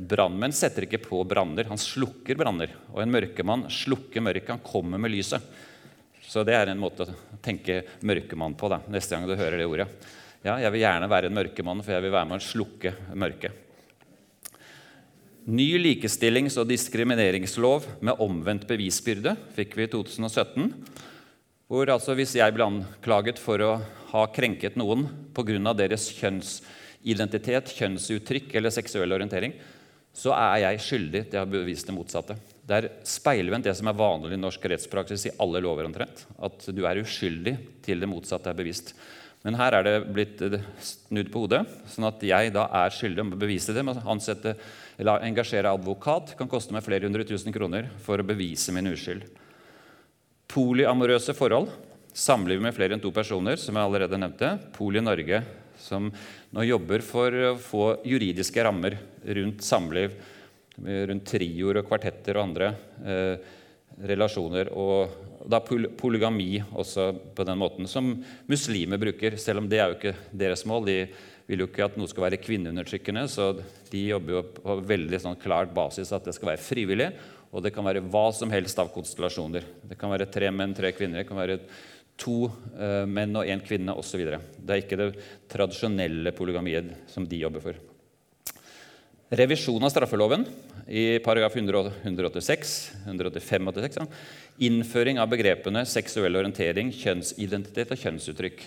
Brannmenn 0.00 0.54
setter 0.54 0.86
ikke 0.86 1.02
på 1.02 1.18
branner, 1.28 1.66
han 1.68 1.80
slukker 1.80 2.38
branner. 2.38 2.70
Og 2.94 3.02
en 3.02 3.10
mørkemann 3.12 3.66
slukker 3.72 4.22
mørket, 4.24 4.54
han 4.54 4.62
kommer 4.64 5.00
med 5.02 5.12
lyset. 5.12 5.42
Så 6.24 6.44
det 6.46 6.54
er 6.56 6.70
en 6.70 6.80
måte 6.80 7.04
å 7.04 7.16
tenke 7.42 7.82
mørkemann 8.06 8.54
på 8.56 8.70
da, 8.70 8.78
neste 8.88 9.16
gang 9.16 9.26
du 9.28 9.34
hører 9.34 9.58
det 9.60 9.66
ordet. 9.68 9.88
Ja, 10.46 10.54
jeg 10.62 10.72
vil 10.72 10.84
gjerne 10.86 11.10
være 11.10 11.28
en 11.28 11.36
mørkemann, 11.36 11.82
for 11.84 11.92
jeg 11.92 12.04
vil 12.06 12.14
være 12.14 12.30
med 12.30 12.40
å 12.40 12.46
slukke 12.46 12.94
mørket. 13.18 13.66
Ny 15.50 15.68
likestillings- 15.82 16.56
og 16.60 16.70
diskrimineringslov 16.70 17.88
med 18.00 18.22
omvendt 18.22 18.68
bevisbyrde 18.70 19.34
fikk 19.56 19.76
vi 19.76 19.88
i 19.88 19.90
2017. 19.90 20.70
Hvor 21.70 21.86
altså 21.86 22.16
hvis 22.18 22.32
jeg 22.34 22.50
ble 22.50 22.66
anklaget 22.66 23.38
for 23.38 23.62
å 23.62 23.74
ha 24.10 24.22
krenket 24.34 24.74
noen 24.74 25.04
pga. 25.30 25.72
deres 25.78 26.08
kjønnsidentitet, 26.18 27.70
kjønnsuttrykk 27.78 28.56
eller 28.58 28.74
seksuell 28.74 29.12
orientering, 29.14 29.54
så 30.10 30.34
er 30.34 30.64
jeg 30.64 30.80
skyldig 30.82 31.20
til 31.30 31.38
å 31.38 31.44
ha 31.44 31.46
bevist 31.46 31.86
det 31.86 31.94
motsatte. 31.94 32.34
Det 32.66 32.74
er 32.74 32.88
speilvendt 33.06 33.68
det 33.68 33.76
som 33.78 33.86
er 33.86 33.94
vanlig 33.94 34.34
i 34.34 34.40
norsk 34.40 34.66
rettspraksis 34.66 35.28
i 35.28 35.32
alle 35.38 35.60
lover. 35.62 35.86
omtrent, 35.86 36.26
At 36.42 36.66
du 36.74 36.82
er 36.86 36.98
uskyldig 37.04 37.56
til 37.86 38.00
det 38.00 38.08
motsatte 38.10 38.50
er 38.50 38.58
bevisst. 38.58 38.90
Men 39.44 39.54
her 39.54 39.72
er 39.72 39.86
det 39.86 40.10
blitt 40.10 40.42
eh, 40.42 40.58
snudd 40.82 41.30
på 41.30 41.44
hodet, 41.44 41.62
sånn 41.86 42.08
at 42.10 42.20
jeg 42.20 42.50
da 42.52 42.66
er 42.82 42.90
skyldig 42.90 43.22
om 43.22 43.30
å 43.32 43.38
bevise 43.38 43.72
det. 43.72 43.86
å 43.86 44.10
ansette, 44.10 44.56
eller 44.98 45.22
engasjere 45.22 45.70
advokat 45.70 46.34
kan 46.36 46.50
koste 46.50 46.74
meg 46.74 46.82
flere 46.82 47.06
hundre 47.06 47.24
tusen 47.24 47.54
kroner 47.54 47.88
for 48.02 48.18
å 48.18 48.26
bevise 48.26 48.74
min 48.74 48.90
uskyld. 48.90 49.22
Polyamorøse 50.50 51.34
forhold, 51.38 51.70
samliv 52.16 52.62
med 52.62 52.74
flere 52.74 52.96
enn 52.96 53.02
to 53.02 53.12
personer, 53.14 53.58
som 53.60 53.76
jeg 53.76 53.86
allerede 53.86 54.18
nevnte. 54.18 54.50
Poli 54.74 55.02
Norge, 55.02 55.42
som 55.78 56.10
nå 56.50 56.66
jobber 56.66 57.04
for 57.06 57.36
å 57.52 57.54
få 57.60 57.84
juridiske 58.02 58.64
rammer 58.66 58.98
rundt 59.38 59.62
samliv, 59.62 60.16
rundt 60.80 61.26
trioer 61.28 61.80
og 61.80 61.86
kvartetter 61.86 62.38
og 62.38 62.48
andre 62.48 62.72
eh, 63.04 63.50
relasjoner. 64.10 64.72
og 64.74 65.28
da 65.48 65.60
polygami 65.62 66.60
også 66.76 67.12
på 67.36 67.44
den 67.48 67.58
måten 67.60 67.88
som 67.88 68.12
muslimer 68.50 69.00
bruker, 69.00 69.38
selv 69.40 69.62
om 69.62 69.68
det 69.70 69.78
er 69.80 69.88
jo 69.88 69.96
ikke 69.96 70.16
deres 70.36 70.66
mål. 70.68 70.84
De 70.84 70.98
vil 71.48 71.64
jo 71.64 71.68
ikke 71.70 71.86
at 71.86 71.96
noe 71.98 72.10
skal 72.10 72.26
være 72.26 72.40
kvinneundertrykkende, 72.42 73.24
så 73.30 73.54
de 73.90 74.02
jobber 74.10 74.36
jo 74.36 74.42
på 74.58 74.76
veldig 74.90 75.20
sånn 75.22 75.38
klart 75.40 75.72
basis 75.74 76.12
at 76.12 76.26
det 76.28 76.36
skal 76.36 76.52
være 76.52 76.64
frivillig. 76.64 77.08
Og 77.50 77.64
det 77.64 77.72
kan 77.74 77.86
være 77.86 78.02
hva 78.06 78.28
som 78.34 78.50
helst 78.52 78.78
av 78.78 78.92
konstellasjoner. 78.94 79.64
Det 79.90 79.98
kan 79.98 80.12
være 80.12 80.28
tre 80.30 80.52
menn, 80.54 80.74
tre 80.76 80.92
kvinner. 80.94 81.22
Det 81.22 81.28
kan 81.28 81.40
være 81.40 81.58
to 82.20 82.44
uh, 82.46 83.06
menn 83.10 83.34
og 83.38 83.48
én 83.48 83.62
kvinne 83.64 83.94
osv. 83.98 84.22
Det 84.22 84.74
er 84.74 84.82
ikke 84.82 84.98
det 85.00 85.08
tradisjonelle 85.50 86.34
polygamiet 86.36 86.92
som 87.10 87.26
de 87.26 87.40
jobber 87.42 87.64
for. 87.64 87.80
Revisjon 89.30 89.82
av 89.86 89.92
straffeloven 89.92 90.42
i 90.90 91.20
paragraf 91.22 91.54
186, 91.54 92.70
185 93.06 93.68
86, 93.70 94.06
Innføring 94.66 95.20
av 95.22 95.30
begrepene 95.30 95.84
seksuell 95.86 96.34
orientering, 96.36 96.90
kjønnsidentitet 96.92 97.94
og 97.94 98.00
kjønnsuttrykk. 98.02 98.64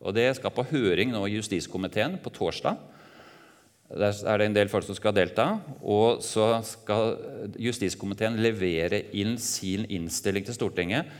Og 0.00 0.14
Det 0.16 0.30
skal 0.38 0.54
på 0.56 0.64
høring 0.72 1.12
nå 1.12 1.20
i 1.28 1.36
justiskomiteen 1.36 2.16
på 2.22 2.32
torsdag. 2.32 2.80
Der 3.86 4.18
er 4.26 4.40
det 4.40 4.48
en 4.48 4.56
del 4.56 4.70
folk 4.70 4.86
som 4.86 4.96
skal 4.98 5.14
delta. 5.14 5.46
Og 5.82 6.22
så 6.24 6.56
skal 6.66 7.16
justiskomiteen 7.62 8.38
levere 8.42 9.04
inn 9.14 9.36
sin 9.38 9.86
innstilling 9.86 10.46
til 10.46 10.56
Stortinget 10.58 11.10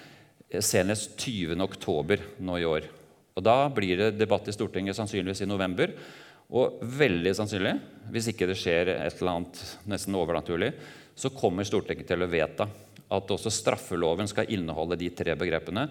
senest 0.63 1.17
20.10. 1.19 2.23
nå 2.39 2.59
i 2.59 2.67
år. 2.67 2.87
Og 3.37 3.45
Da 3.45 3.69
blir 3.69 3.97
det 4.01 4.19
debatt 4.19 4.49
i 4.49 4.55
Stortinget 4.55 4.97
sannsynligvis 4.97 5.45
i 5.45 5.51
november. 5.51 5.93
Og 6.47 6.79
veldig 6.81 7.35
sannsynlig, 7.35 7.75
hvis 8.15 8.31
ikke 8.31 8.47
det 8.47 8.59
skjer 8.59 8.93
et 8.95 9.19
eller 9.19 9.33
annet 9.33 9.63
nesten 9.91 10.15
overnaturlig, 10.15 10.73
så 11.17 11.33
kommer 11.35 11.67
Stortinget 11.67 12.07
til 12.07 12.23
å 12.23 12.31
vedta 12.31 12.69
at 13.07 13.31
også 13.31 13.53
straffeloven 13.55 14.27
skal 14.31 14.51
inneholde 14.55 14.99
de 14.99 15.11
tre 15.15 15.35
begrepene. 15.39 15.87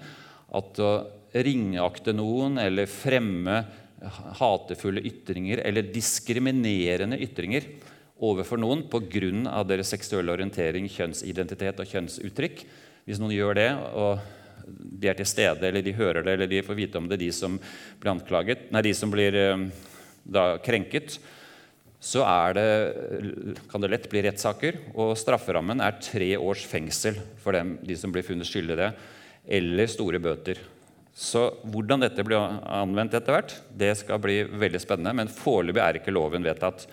At 0.56 0.80
å 0.80 0.92
ringeakte 1.36 2.16
noen 2.16 2.60
eller 2.62 2.90
fremme 2.92 3.64
hatefulle 4.39 5.04
ytringer 5.06 5.62
eller 5.65 5.91
diskriminerende 5.94 7.20
ytringer 7.24 7.68
overfor 8.24 8.60
noen 8.62 8.86
pga. 8.89 9.63
deres 9.68 9.91
seksuelle 9.91 10.32
orientering, 10.32 10.88
kjønnsidentitet 10.88 11.80
og 11.80 11.89
kjønnsuttrykk 11.91 12.65
Hvis 13.06 13.20
noen 13.22 13.36
gjør 13.36 13.54
det, 13.54 13.70
og 13.94 14.18
de 14.65 15.10
er 15.12 15.13
til 15.13 15.28
stede, 15.30 15.68
eller 15.68 15.84
de 15.86 15.94
hører 15.94 16.24
det, 16.24 16.34
eller 16.34 16.48
de 16.50 16.63
får 16.65 16.74
vite 16.74 16.98
om 16.98 17.08
det, 17.08 17.20
de 17.22 17.32
som 17.32 17.60
blir 18.02 18.12
anklaget, 18.15 18.72
nei, 18.74 18.82
de 18.82 18.94
som 18.98 19.12
blir 19.13 19.36
eh, 19.38 19.65
da, 20.26 20.58
krenket, 20.58 21.20
så 22.06 22.26
det, 22.54 22.65
kan 23.70 23.82
det 23.82 23.89
lett 23.89 24.10
bli 24.12 24.22
rettssaker. 24.26 24.78
Og 24.94 25.15
strafferammen 25.18 25.82
er 25.82 25.98
tre 26.02 26.36
års 26.38 26.65
fengsel 26.70 27.18
for 27.41 27.58
dem, 27.58 27.76
de 27.82 27.98
som 27.98 28.13
blir 28.13 28.26
funnet 28.26 28.46
skyldige 28.50 28.78
i 28.78 28.82
det, 28.84 28.89
eller 29.58 29.89
store 29.89 30.22
bøter. 30.22 30.62
Så 31.15 31.45
hvordan 31.71 32.04
dette 32.04 32.23
blir 32.28 32.41
anvendt 32.67 33.15
etter 33.15 33.38
hvert, 33.38 33.54
det 33.71 33.93
skal 34.01 34.19
bli 34.19 34.41
veldig 34.51 34.82
spennende. 34.84 35.13
Men 35.15 35.32
foreløpig 35.32 35.84
er 35.84 35.99
ikke 36.01 36.13
loven 36.15 36.43
vedtatt. 36.43 36.84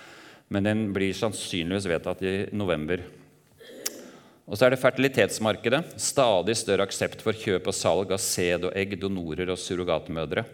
Men 0.52 0.68
den 0.68 0.84
blir 0.94 1.16
sannsynligvis 1.16 1.88
vedtatt 1.90 2.22
i 2.22 2.36
november. 2.54 3.02
Og 4.46 4.58
så 4.58 4.66
er 4.66 4.74
det 4.74 4.82
fertilitetsmarkedet. 4.82 5.82
Stadig 6.02 6.54
større 6.60 6.86
aksept 6.86 7.24
for 7.24 7.34
kjøp 7.34 7.66
og 7.70 7.76
salg 7.76 8.14
av 8.14 8.22
sæd 8.22 8.68
og 8.68 8.78
egg, 8.78 8.94
donorer 9.00 9.50
og 9.50 9.60
surrogatmødre 9.60 10.46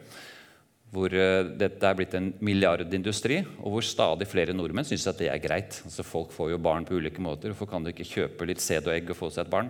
hvor 0.94 1.12
eh, 1.12 1.44
dette 1.60 1.84
er 1.84 1.96
blitt 1.98 2.14
en 2.16 2.30
milliardindustri, 2.44 3.42
og 3.60 3.74
hvor 3.74 3.84
stadig 3.84 4.28
flere 4.28 4.54
nordmenn 4.56 4.86
syns 4.88 5.06
at 5.10 5.20
det 5.20 5.30
er 5.32 5.42
greit. 5.42 5.82
Altså 5.84 6.04
Folk 6.06 6.32
får 6.32 6.54
jo 6.54 6.60
barn 6.64 6.86
på 6.88 6.96
ulike 6.96 7.22
måter. 7.24 7.52
Hvorfor 7.52 7.68
kan 7.74 7.84
du 7.84 7.92
ikke 7.92 8.08
kjøpe 8.08 8.48
litt 8.48 8.64
sæd 8.64 8.88
og 8.88 8.94
egg 8.94 9.12
og 9.12 9.18
få 9.18 9.30
seg 9.34 9.44
et 9.44 9.52
barn? 9.52 9.68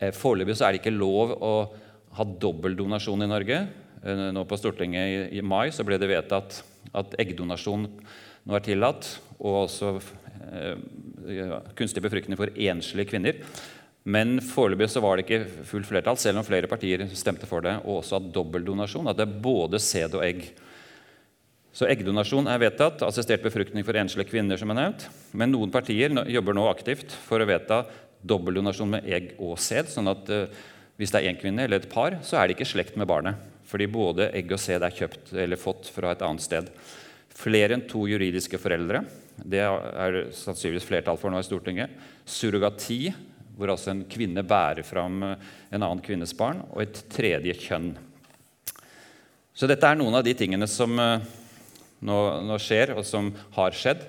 Eh, 0.00 0.12
foreløpig 0.14 0.58
er 0.58 0.74
det 0.74 0.82
ikke 0.82 0.96
lov 0.96 1.36
å 1.38 1.52
ha 2.16 2.26
dobbeltdonasjon 2.46 3.24
i 3.24 3.30
Norge. 3.30 3.60
Eh, 4.02 4.26
nå 4.32 4.44
På 4.48 4.58
Stortinget 4.58 5.32
i 5.32 5.42
mai 5.42 5.70
så 5.74 5.84
ble 5.86 5.98
det 6.00 6.10
vedtatt 6.10 6.62
at 6.96 7.16
eggdonasjon 7.20 7.88
nå 8.46 8.54
er 8.56 8.62
tillatt, 8.62 9.08
og 9.40 9.66
også 9.66 9.96
eh, 10.52 11.56
kunstig 11.76 12.04
befruktning 12.04 12.38
for 12.38 12.52
enslige 12.54 13.10
kvinner. 13.10 13.40
Men 14.06 14.38
foreløpig 14.38 14.86
så 14.92 15.02
var 15.02 15.18
det 15.18 15.26
ikke 15.26 15.64
fullt 15.66 15.88
flertall, 15.88 16.18
selv 16.20 16.38
om 16.38 16.46
flere 16.46 16.70
partier 16.70 17.02
stemte 17.18 17.48
for 17.50 17.64
det. 17.64 17.74
Og 17.82 18.04
også 18.04 18.20
at 18.20 18.30
dobbeltdonasjon. 18.34 19.10
At 19.10 19.18
det 19.18 19.26
er 19.26 19.40
både 19.42 19.80
sæd 19.82 20.14
og 20.14 20.22
egg. 20.22 20.44
Så 21.74 21.88
eggdonasjon 21.90 22.46
er 22.48 22.62
vedtatt. 22.62 23.02
Assistert 23.02 23.42
befruktning 23.42 23.84
for 23.84 23.98
enslige 23.98 24.30
kvinner. 24.30 24.56
som 24.56 24.70
er 24.70 24.78
nevnt. 24.78 25.08
Men 25.34 25.50
noen 25.50 25.74
partier 25.74 26.14
jobber 26.30 26.54
nå 26.54 26.68
aktivt 26.70 27.10
for 27.26 27.42
å 27.42 27.50
vedta 27.50 27.82
dobbeltdonasjon 28.22 28.94
med 28.94 29.10
egg 29.10 29.34
og 29.42 29.58
sæd. 29.58 29.90
sånn 29.90 30.08
at 30.14 30.30
uh, 30.30 30.46
hvis 30.96 31.12
det 31.12 31.20
er 31.20 31.30
én 31.30 31.38
kvinne 31.40 31.66
eller 31.66 31.82
et 31.82 31.90
par, 31.92 32.18
så 32.24 32.38
er 32.38 32.48
det 32.48 32.56
ikke 32.56 32.68
slekt 32.68 32.96
med 32.96 33.08
barnet. 33.10 33.36
Fordi 33.66 33.88
både 33.90 34.30
egg 34.36 34.52
og 34.54 34.60
sæd 34.62 34.84
er 34.86 34.94
kjøpt 34.94 35.34
eller 35.36 35.60
fått 35.60 35.90
fra 35.92 36.14
et 36.14 36.22
annet 36.24 36.44
sted. 36.44 36.68
Flere 37.36 37.76
enn 37.76 37.84
to 37.90 38.06
juridiske 38.08 38.60
foreldre. 38.62 39.02
Det 39.36 39.60
er 39.60 40.20
sannsynligvis 40.32 40.86
flertall 40.88 41.18
for 41.20 41.32
nå 41.32 41.42
i 41.42 41.46
Stortinget. 41.46 41.92
Surrogati 42.24 43.10
hvor 43.56 43.72
altså 43.72 43.92
en 43.92 44.04
kvinne 44.08 44.44
bærer 44.44 44.84
fram 44.86 45.22
eh, 45.24 45.48
en 45.72 45.82
annen 45.82 46.02
kvinnes 46.04 46.34
barn, 46.36 46.60
og 46.74 46.84
et 46.84 47.00
tredje 47.12 47.56
kjønn. 47.64 47.94
Så 49.56 49.68
dette 49.68 49.88
er 49.88 49.96
noen 49.96 50.18
av 50.18 50.26
de 50.26 50.34
tingene 50.36 50.68
som 50.68 50.92
eh, 51.00 51.24
nå, 52.04 52.18
nå 52.44 52.58
skjer, 52.60 52.92
og 52.96 53.06
som 53.08 53.32
har 53.56 53.76
skjedd, 53.76 54.04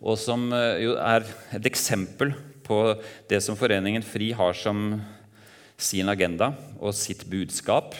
og 0.00 0.16
som 0.20 0.48
eh, 0.56 0.80
jo 0.86 0.96
er 0.96 1.28
et 1.56 1.68
eksempel 1.68 2.32
på 2.64 2.80
det 3.28 3.42
som 3.44 3.58
Foreningen 3.60 4.04
FRI 4.04 4.32
har 4.36 4.56
som 4.56 4.96
sin 5.76 6.08
agenda 6.08 6.52
og 6.80 6.94
sitt 6.96 7.24
budskap, 7.30 7.94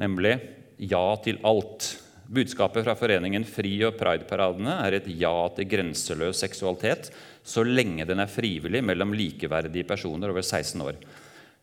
nemlig 0.00 0.38
ja 0.80 1.04
til 1.24 1.40
alt. 1.46 1.92
Budskapet 2.30 2.86
fra 2.86 2.94
Foreningen 2.94 3.44
FRI 3.46 3.74
og 3.88 3.96
Pride-paradene 3.98 4.76
er 4.86 5.00
et 5.00 5.08
ja 5.18 5.34
til 5.56 5.66
grenseløs 5.70 6.44
seksualitet 6.44 7.10
så 7.42 7.64
lenge 7.64 8.04
den 8.06 8.20
er 8.20 8.30
frivillig 8.30 8.82
mellom 8.84 9.14
likeverdige 9.16 9.88
personer 9.88 10.32
over 10.32 10.44
16 10.44 10.82
år. 10.84 10.98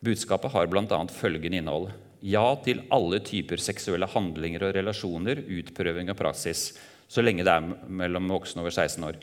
Budskapet 0.04 0.54
har 0.54 0.70
bl.a. 0.70 1.00
følgende 1.14 1.62
innhold.: 1.62 1.92
Ja 2.22 2.56
til 2.66 2.84
alle 2.92 3.20
typer 3.22 3.62
seksuelle 3.62 4.10
handlinger 4.10 4.68
og 4.68 4.76
relasjoner, 4.76 5.44
utprøving 5.60 6.10
og 6.12 6.18
praksis, 6.18 6.74
så 7.08 7.22
lenge 7.22 7.46
det 7.46 7.54
er 7.54 7.88
mellom 7.88 8.30
voksne 8.30 8.62
over 8.62 8.74
16 8.74 9.04
år 9.08 9.20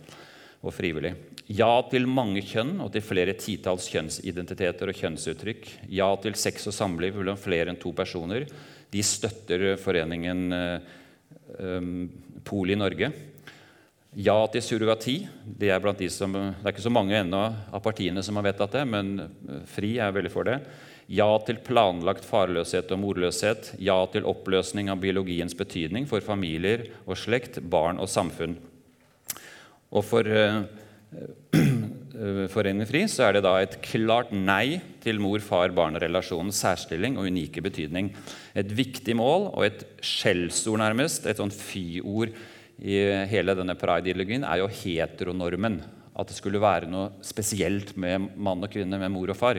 og 0.63 0.73
frivillig. 0.73 1.15
Ja 1.53 1.83
til 1.93 2.07
mange 2.09 2.41
kjønn 2.41 2.79
og 2.81 2.89
til 2.95 3.05
flere 3.05 3.35
titalls 3.37 3.91
kjønnsidentiteter 3.93 4.89
og 4.89 4.97
kjønnsuttrykk. 4.97 5.67
Ja 5.93 6.09
til 6.23 6.39
sex 6.41 6.65
og 6.71 6.77
samliv 6.77 7.19
mellom 7.19 7.37
flere 7.37 7.69
enn 7.69 7.81
to 7.81 7.93
personer. 7.93 8.47
De 8.89 9.03
støtter 9.05 9.75
foreningen 9.81 10.49
Pol 11.55 12.09
Poli 12.45 12.75
Norge. 12.77 13.11
Ja 14.15 14.37
til 14.53 14.63
surrogati. 14.63 15.15
Det 15.45 15.71
er, 15.73 15.85
de 15.99 16.09
som, 16.13 16.33
det 16.33 16.65
er 16.65 16.73
ikke 16.73 16.85
så 16.85 16.93
mange 16.93 17.17
ennå 17.19 17.41
av 17.73 17.81
partiene 17.83 18.23
som 18.23 18.37
har 18.39 18.47
vedtatt 18.47 18.77
det, 18.77 18.85
men 18.87 19.15
eh, 19.21 19.63
FRI 19.67 19.97
er 19.99 20.15
veldig 20.15 20.33
for 20.33 20.47
det. 20.49 20.59
Ja 21.09 21.27
til 21.45 21.59
planlagt 21.65 22.25
farløshet 22.25 22.93
og 22.95 23.01
morløshet. 23.03 23.75
Ja 23.83 23.97
til 24.13 24.29
oppløsning 24.29 24.89
av 24.93 25.03
biologiens 25.03 25.57
betydning 25.57 26.07
for 26.09 26.25
familier 26.25 26.87
og 27.05 27.19
slekt, 27.21 27.61
barn 27.61 28.01
og 28.01 28.09
samfunn. 28.13 28.57
Og 29.95 30.05
for 30.07 30.31
Foreningen 32.55 32.87
FRI 32.87 33.05
så 33.11 33.27
er 33.27 33.37
det 33.37 33.45
da 33.47 33.55
et 33.59 33.77
klart 33.83 34.31
nei 34.35 34.79
til 35.03 35.19
mor-far-barn-relasjonens 35.23 36.61
særstilling 36.63 37.19
og 37.19 37.27
unike 37.31 37.63
betydning. 37.65 38.13
Et 38.55 38.71
viktig 38.71 39.17
mål 39.19 39.49
og 39.51 39.67
et 39.67 39.83
skjellsord, 40.05 40.79
nærmest, 40.83 41.27
et 41.27 41.41
sånt 41.41 41.57
fy-ord 41.57 42.35
i 42.83 42.99
hele 43.31 43.55
denne 43.59 43.77
pride-ideologien, 43.79 44.47
er 44.47 44.63
jo 44.63 44.71
heteronormen. 44.71 45.81
At 46.15 46.31
det 46.31 46.39
skulle 46.39 46.63
være 46.63 46.91
noe 46.91 47.11
spesielt 47.27 47.97
med 47.99 48.31
mann 48.39 48.63
og 48.63 48.71
kvinne, 48.71 48.99
med 49.01 49.11
mor 49.15 49.35
og 49.35 49.39
far. 49.39 49.59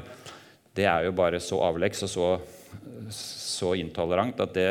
Det 0.76 0.88
er 0.88 1.08
jo 1.08 1.16
bare 1.16 1.42
så 1.44 1.60
avleggs 1.64 2.04
og 2.08 2.12
så, 2.12 2.30
så 3.12 3.76
intolerant 3.80 4.40
at 4.44 4.56
det, 4.56 4.70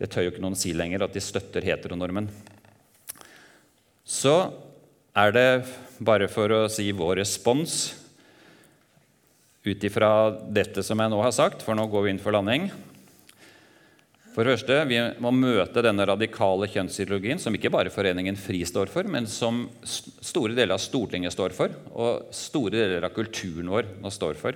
det 0.00 0.08
tør 0.12 0.26
jo 0.26 0.32
ikke 0.32 0.44
noen 0.44 0.56
si 0.58 0.72
lenger 0.76 1.04
at 1.04 1.12
de 1.16 1.24
støtter 1.24 1.64
heteronormen. 1.64 2.28
Så 4.08 4.34
er 5.18 5.34
det, 5.34 5.48
bare 5.98 6.28
for 6.30 6.52
å 6.54 6.66
si 6.70 6.90
vår 6.94 7.18
respons 7.24 7.78
ut 9.66 9.84
ifra 9.84 10.30
dette 10.54 10.84
som 10.86 11.00
jeg 11.00 11.10
nå 11.10 11.18
har 11.20 11.34
sagt, 11.34 11.64
for 11.64 11.76
nå 11.76 11.88
går 11.90 12.06
vi 12.06 12.14
inn 12.14 12.22
for 12.22 12.36
landing. 12.36 12.68
For 14.34 14.46
det 14.46 14.54
første, 14.54 14.74
Vi 14.86 14.98
må 15.18 15.32
møte 15.34 15.82
denne 15.82 16.06
radikale 16.06 16.68
kjønnsideologien, 16.70 17.40
som 17.42 17.54
ikke 17.54 17.72
bare 17.74 17.90
Foreningen 17.90 18.36
FRI 18.38 18.62
står 18.64 18.86
for, 18.86 19.02
men 19.02 19.26
som 19.26 19.66
store 19.82 20.54
deler 20.54 20.76
av 20.76 20.84
Stortinget 20.84 21.34
står 21.34 21.56
for, 21.56 21.74
og 21.90 22.30
store 22.30 22.76
deler 22.76 23.02
av 23.08 23.16
kulturen 23.16 23.72
vår 23.72 23.90
nå 23.98 24.12
står 24.14 24.38
for. 24.38 24.54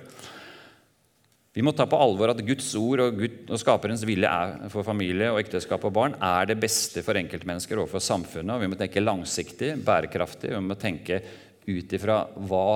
Vi 1.53 1.61
må 1.61 1.71
ta 1.77 1.85
på 1.85 1.99
alvor 2.01 2.31
at 2.33 2.41
Guds 2.45 2.71
ord 2.79 3.03
og, 3.03 3.19
Gud, 3.21 3.39
og 3.45 3.61
skaperens 3.61 4.01
vilje 4.09 4.33
for 4.73 4.85
familie 4.87 5.29
og 5.29 5.37
ekteskap 5.43 5.85
og 5.85 5.93
barn 5.93 6.17
er 6.17 6.49
det 6.49 6.57
beste 6.61 7.05
for 7.05 7.19
enkeltmennesker 7.19 7.77
og 7.77 7.91
for 7.91 8.01
samfunnet. 8.01 8.55
og 8.55 8.63
Vi 8.63 8.71
må 8.71 8.79
tenke 8.79 9.03
langsiktig, 9.03 9.75
bærekraftig, 9.85 10.49
og 10.53 10.63
vi 10.63 10.71
må 10.71 10.79
tenke 10.81 11.21
ut 11.63 11.93
ifra 11.95 12.23
hva 12.49 12.67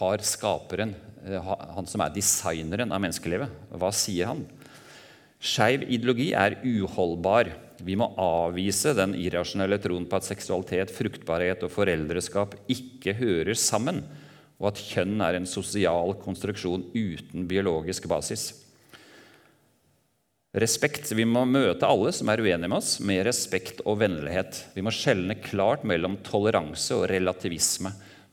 har 0.00 0.24
skaperen 0.24 0.96
Eh, 1.22 1.52
han 1.76 1.86
som 1.86 2.02
er 2.02 2.14
designeren 2.14 2.92
av 2.92 3.02
menneskelivet. 3.02 3.52
Hva 3.78 3.90
sier 3.94 4.30
han? 4.32 4.42
Skeiv 5.42 5.84
ideologi 5.90 6.30
er 6.38 6.58
uholdbar. 6.62 7.50
Vi 7.82 7.96
må 7.98 8.12
avvise 8.20 8.94
den 8.94 9.14
irrasjonelle 9.18 9.78
troen 9.82 10.06
på 10.06 10.18
at 10.18 10.26
seksualitet, 10.26 10.92
fruktbarhet 10.94 11.64
og 11.66 11.72
foreldreskap 11.74 12.54
ikke 12.70 13.16
hører 13.18 13.58
sammen, 13.58 14.02
og 14.62 14.70
at 14.70 14.80
kjønn 14.80 15.18
er 15.26 15.36
en 15.36 15.48
sosial 15.50 16.14
konstruksjon 16.22 16.86
uten 16.94 17.48
biologisk 17.50 18.06
basis. 18.10 18.52
Respekt. 20.52 21.08
Vi 21.16 21.24
må 21.24 21.42
møte 21.48 21.88
alle 21.88 22.12
som 22.14 22.28
er 22.28 22.42
uenige 22.44 22.68
med 22.68 22.76
oss, 22.76 22.94
med 23.00 23.24
respekt 23.26 23.80
og 23.88 23.98
vennlighet. 24.02 24.66
Vi 24.76 24.84
må 24.84 24.92
skjelne 24.94 25.38
klart 25.40 25.82
mellom 25.88 26.18
toleranse 26.26 26.94
og 26.94 27.06
relativisme. 27.10 27.90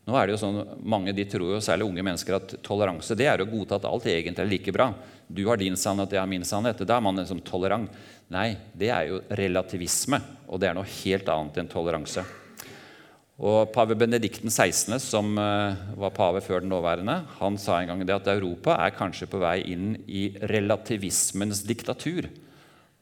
Nå 0.10 0.18
er 0.18 0.28
det 0.28 0.36
jo 0.36 0.42
sånn, 0.42 0.60
Mange 0.84 1.14
de 1.16 1.26
tror 1.30 1.56
jo, 1.56 1.62
særlig 1.64 1.88
unge 1.88 2.04
mennesker, 2.06 2.36
at 2.38 2.58
toleranse 2.66 3.18
det 3.18 3.30
er 3.30 3.42
å 3.42 3.48
godta 3.50 3.80
at 3.80 3.88
alt 3.90 4.10
egentlig 4.12 4.44
er 4.44 4.52
like 4.52 4.74
bra. 4.76 4.90
Du 5.30 5.46
har 5.48 5.62
din 5.62 5.78
sannhet, 5.80 6.12
jeg 6.12 6.22
har 6.22 6.30
min 6.30 6.46
sannhet. 6.46 6.84
Da 6.84 6.98
er 6.98 7.06
man 7.06 7.22
liksom 7.22 7.42
tolerant. 7.46 7.94
Nei, 8.30 8.52
det 8.78 8.92
er 8.94 9.10
jo 9.10 9.24
relativisme, 9.40 10.20
og 10.50 10.62
det 10.62 10.70
er 10.70 10.78
noe 10.78 10.92
helt 11.00 11.32
annet 11.34 11.62
enn 11.62 11.72
toleranse. 11.72 12.26
Og 13.40 13.70
Pave 13.72 13.96
Benedikten 13.96 14.52
16., 14.52 14.98
som 15.00 15.32
eh, 15.40 15.78
var 15.96 16.12
pave 16.16 16.42
før 16.44 16.60
den 16.60 16.74
nåværende, 16.74 17.22
han 17.38 17.58
sa 17.62 17.78
en 17.80 17.88
gang 17.94 18.02
det 18.04 18.18
at 18.18 18.28
Europa 18.34 18.76
er 18.76 18.96
kanskje 18.98 19.30
på 19.32 19.40
vei 19.40 19.62
inn 19.72 19.94
i 20.12 20.26
relativismens 20.52 21.64
diktatur. 21.64 22.28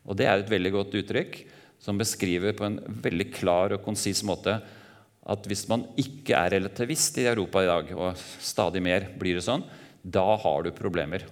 Og 0.05 0.19
Det 0.19 0.27
er 0.29 0.37
et 0.37 0.51
veldig 0.51 0.73
godt 0.75 0.93
uttrykk 1.01 1.39
som 1.81 1.97
beskriver 1.97 2.53
på 2.57 2.67
en 2.67 2.77
veldig 2.85 3.31
klar 3.33 3.73
og 3.73 3.81
konsis 3.85 4.21
måte 4.25 4.59
at 5.27 5.49
hvis 5.49 5.65
man 5.67 5.83
ikke 5.99 6.37
er 6.37 6.53
relativist 6.53 7.17
i 7.19 7.25
Europa 7.27 7.65
i 7.65 7.67
dag, 7.67 7.89
og 7.97 8.21
stadig 8.21 8.79
mer 8.85 9.09
blir 9.19 9.35
det 9.35 9.43
sånn, 9.43 9.65
da 10.05 10.23
har 10.39 10.63
du 10.63 10.71
problemer. 10.71 11.25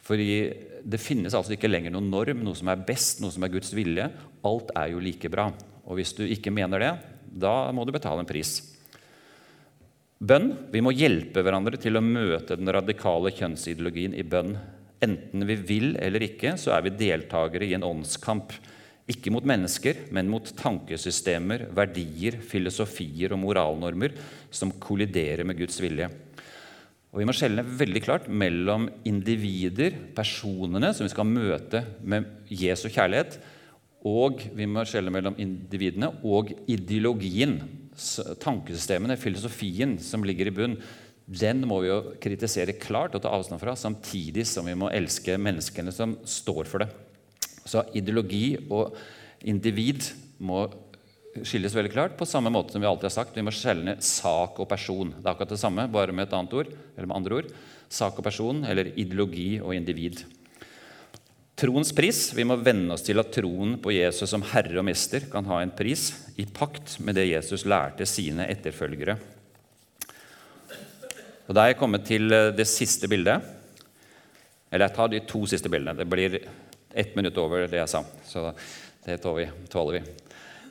Fordi 0.00 0.32
det 0.80 0.98
finnes 0.98 1.36
altså 1.36 1.54
ikke 1.54 1.70
lenger 1.70 1.92
noen 1.94 2.08
norm, 2.10 2.40
noe 2.42 2.58
som 2.58 2.72
er 2.72 2.82
best, 2.88 3.20
noe 3.20 3.30
som 3.30 3.44
er 3.44 3.52
Guds 3.52 3.70
vilje. 3.76 4.08
Alt 4.48 4.72
er 4.74 4.94
jo 4.94 5.04
like 5.04 5.30
bra. 5.30 5.50
Og 5.84 6.00
hvis 6.00 6.16
du 6.16 6.24
ikke 6.26 6.50
mener 6.54 6.82
det, 6.82 6.92
da 7.30 7.70
må 7.74 7.86
du 7.86 7.94
betale 7.94 8.22
en 8.22 8.28
pris. 8.28 8.58
Bønn. 10.20 10.50
Vi 10.68 10.82
må 10.84 10.92
hjelpe 10.92 11.40
hverandre 11.40 11.78
til 11.80 11.96
å 11.96 12.04
møte 12.04 12.58
den 12.60 12.68
radikale 12.74 13.32
kjønnsideologien 13.32 14.12
i 14.18 14.26
bønn. 14.26 14.52
Enten 15.00 15.46
vi 15.48 15.56
vil 15.56 15.94
eller 15.96 16.26
ikke, 16.26 16.58
så 16.60 16.74
er 16.76 16.84
vi 16.84 16.96
deltakere 17.06 17.64
i 17.64 17.72
en 17.76 17.86
åndskamp. 17.88 18.52
Ikke 19.10 19.32
mot 19.32 19.46
mennesker, 19.48 20.04
men 20.14 20.28
mot 20.30 20.44
tankesystemer, 20.58 21.70
verdier, 21.74 22.36
filosofier 22.44 23.32
og 23.32 23.40
moralnormer 23.46 24.12
som 24.52 24.74
kolliderer 24.76 25.46
med 25.48 25.58
Guds 25.58 25.80
vilje. 25.80 26.10
Og 27.10 27.18
Vi 27.18 27.26
må 27.26 27.34
skjelne 27.34 27.64
veldig 27.64 28.02
klart 28.04 28.28
mellom 28.28 28.86
individer, 29.08 29.96
personene 30.14 30.92
som 30.94 31.08
vi 31.08 31.14
skal 31.14 31.26
møte 31.26 31.82
med 32.06 32.28
Jesu 32.52 32.86
kjærlighet, 32.86 33.40
og 34.06 34.40
vi 34.56 34.66
må 34.68 34.84
skjelne 34.88 35.12
mellom 35.12 35.36
individene 35.40 36.08
og 36.24 36.54
ideologien, 36.70 37.58
tankesystemene, 38.40 39.18
filosofien 39.20 39.98
som 40.00 40.24
ligger 40.24 40.48
i 40.48 40.54
bunn. 40.56 40.76
Den 41.30 41.60
må 41.68 41.82
vi 41.82 41.90
jo 41.90 41.98
kritisere 42.22 42.78
klart 42.80 43.14
og 43.14 43.22
ta 43.22 43.32
avstand 43.34 43.60
fra, 43.60 43.76
samtidig 43.76 44.46
som 44.48 44.66
vi 44.66 44.76
må 44.78 44.88
elske 44.94 45.36
menneskene 45.38 45.92
som 45.94 46.16
står 46.24 46.70
for 46.70 46.82
det. 46.82 46.88
Så 47.68 47.84
ideologi 47.94 48.56
og 48.72 48.96
individ 49.44 50.08
må 50.40 50.64
skilles 51.46 51.76
veldig 51.76 51.92
klart, 51.92 52.16
på 52.18 52.26
samme 52.26 52.50
måte 52.50 52.74
som 52.74 52.82
vi 52.82 52.88
alltid 52.88 53.06
har 53.10 53.14
sagt. 53.20 53.36
Vi 53.36 53.44
må 53.46 53.52
skjelne 53.54 53.98
sak 54.02 54.58
og 54.58 54.68
person. 54.70 55.12
Det 55.12 55.22
er 55.22 55.32
akkurat 55.34 55.52
det 55.54 55.60
samme, 55.60 55.86
bare 55.92 56.16
med 56.16 56.26
et 56.26 56.34
annet 56.36 56.56
ord, 56.56 56.72
eller 56.96 57.06
med 57.06 57.18
andre 57.20 57.40
ord. 57.42 57.52
Sak 57.90 58.18
og 58.18 58.26
person, 58.26 58.64
eller 58.66 58.90
ideologi 58.96 59.52
og 59.60 59.76
individ. 59.76 60.24
Troens 61.60 61.90
pris. 61.92 62.18
Vi 62.32 62.44
må 62.48 62.54
venne 62.56 62.94
oss 62.94 63.02
til 63.04 63.20
at 63.20 63.34
troen 63.34 63.74
på 63.84 63.92
Jesus 63.92 64.30
som 64.32 64.44
herre 64.54 64.78
og 64.80 64.86
mester 64.88 65.26
kan 65.28 65.44
ha 65.44 65.58
en 65.60 65.72
pris 65.76 66.06
i 66.40 66.46
pakt 66.48 66.94
med 67.04 67.18
det 67.18 67.26
Jesus 67.28 67.66
lærte 67.68 68.06
sine 68.08 68.46
etterfølgere. 68.48 69.18
Og 71.50 71.52
Da 71.52 71.66
er 71.66 71.74
jeg 71.74 71.80
kommet 71.82 72.06
til 72.08 72.32
eh, 72.32 72.54
det 72.56 72.64
siste 72.70 73.10
bildet. 73.12 73.44
Eller 74.70 74.86
jeg 74.86 74.96
tar 74.96 75.12
de 75.12 75.20
to 75.28 75.42
siste 75.50 75.68
bildene. 75.68 75.98
Det 75.98 76.08
blir 76.08 76.38
ett 76.94 77.12
minutt 77.18 77.36
over 77.42 77.66
det 77.68 77.82
jeg 77.82 77.92
sa. 77.92 78.04
Så 78.24 78.46
det 79.04 79.20
tåler 79.20 79.98
vi. 79.98 80.02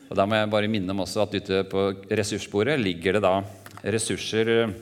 Og 0.10 0.18
Da 0.18 0.26
må 0.26 0.40
jeg 0.40 0.50
bare 0.56 0.72
minne 0.74 0.96
om 0.96 1.04
også 1.06 1.28
at 1.28 1.36
ute 1.38 1.66
på 1.70 1.92
ressursbordet 2.10 2.80
ligger 2.82 3.20
det 3.20 3.28
da 3.28 3.36
ressurser 3.84 4.56
eh, 4.56 4.78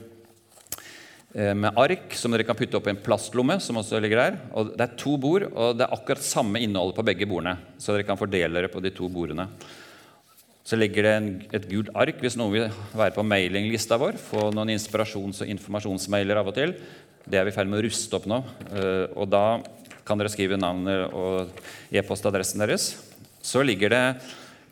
med 1.38 1.76
ark 1.78 2.16
som 2.18 2.34
dere 2.34 2.46
kan 2.48 2.58
putte 2.58 2.80
opp 2.80 2.88
i 2.90 2.96
en 2.96 3.02
plastlomme. 3.04 3.60
som 3.62 3.78
også 3.78 4.00
ligger 4.02 4.18
der. 4.18 4.38
Og 4.58 4.72
Det 4.74 4.82
er 4.82 4.96
to 4.98 5.18
bord, 5.18 5.44
og 5.54 5.78
det 5.78 5.86
er 5.86 5.94
akkurat 5.94 6.24
samme 6.26 6.58
innhold 6.58 6.96
på 6.98 7.06
begge 7.06 7.28
bordene. 7.30 7.58
Så 7.78 7.94
dere 7.94 8.08
kan 8.08 8.18
fordele 8.18 8.54
dere 8.58 8.72
på 8.74 8.82
de 8.82 8.90
to 8.90 9.08
bordene. 9.08 9.46
Så 10.68 10.76
ligger 10.76 11.06
det 11.06 11.12
en, 11.16 11.28
et 11.56 11.68
gult 11.70 11.90
ark 11.96 12.18
hvis 12.20 12.36
noen 12.36 12.52
vil 12.52 12.66
være 12.92 13.14
på 13.16 13.24
mailinglista 13.24 13.96
vår. 14.02 14.18
Få 14.20 14.50
noen 14.52 14.74
inspirasjons- 14.74 15.40
og 15.46 15.52
informasjonsmailer 15.54 16.42
av 16.42 16.50
og 16.52 16.58
til. 16.58 16.74
Det 17.24 17.40
er 17.40 17.48
vi 17.48 17.54
i 17.54 17.56
ferd 17.56 17.70
med 17.72 17.80
å 17.80 17.86
ruste 17.86 18.18
opp 18.18 18.26
nå. 18.28 18.42
Eh, 18.74 19.06
og 19.16 19.30
da 19.32 19.62
kan 20.08 20.20
dere 20.20 20.32
skrive 20.32 20.60
navnet 20.60 21.14
og 21.16 21.54
e-postadressen 21.92 22.60
deres. 22.64 22.90
Så 23.40 23.64
ligger 23.64 23.94
det 23.94 24.04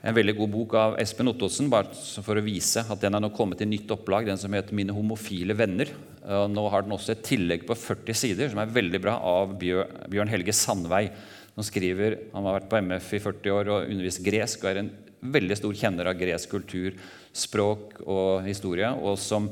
en 0.05 0.13
veldig 0.13 0.35
god 0.37 0.51
bok 0.53 0.73
av 0.77 0.95
Espen 1.01 1.31
Ottosen 1.31 1.69
bare 1.71 1.89
for 2.21 2.37
å 2.37 2.43
vise 2.45 2.83
at 2.85 3.01
den 3.01 3.17
er 3.17 3.23
nå 3.23 3.31
kommet 3.33 3.63
i 3.63 3.67
nytt 3.69 3.89
opplag, 3.95 4.27
den 4.29 4.37
som 4.37 4.53
heter 4.53 4.73
'Mine 4.73 4.93
homofile 4.93 5.55
venner'. 5.57 5.89
Nå 6.25 6.69
har 6.69 6.83
den 6.83 6.91
også 6.91 7.11
et 7.11 7.23
tillegg 7.23 7.65
på 7.65 7.73
40 7.73 8.13
sider 8.13 8.49
som 8.49 8.59
er 8.59 8.69
veldig 8.69 9.01
bra, 9.01 9.17
av 9.17 9.57
Bjørn 9.57 10.29
Helge 10.29 10.53
Sandvei. 10.53 11.09
Han 11.55 11.63
skriver, 11.63 12.19
han 12.33 12.43
har 12.43 12.59
vært 12.59 12.69
på 12.69 12.77
MF 12.77 13.13
i 13.13 13.19
40 13.19 13.49
år 13.49 13.67
og 13.69 13.89
undervist 13.89 14.23
gresk 14.23 14.63
og 14.63 14.69
er 14.69 14.77
en 14.83 14.91
veldig 15.23 15.57
stor 15.57 15.73
kjenner 15.73 16.07
av 16.07 16.19
gresk 16.19 16.49
kultur, 16.49 16.93
språk 17.33 18.01
og 18.05 18.45
historie, 18.45 18.89
og 18.91 19.17
som 19.17 19.49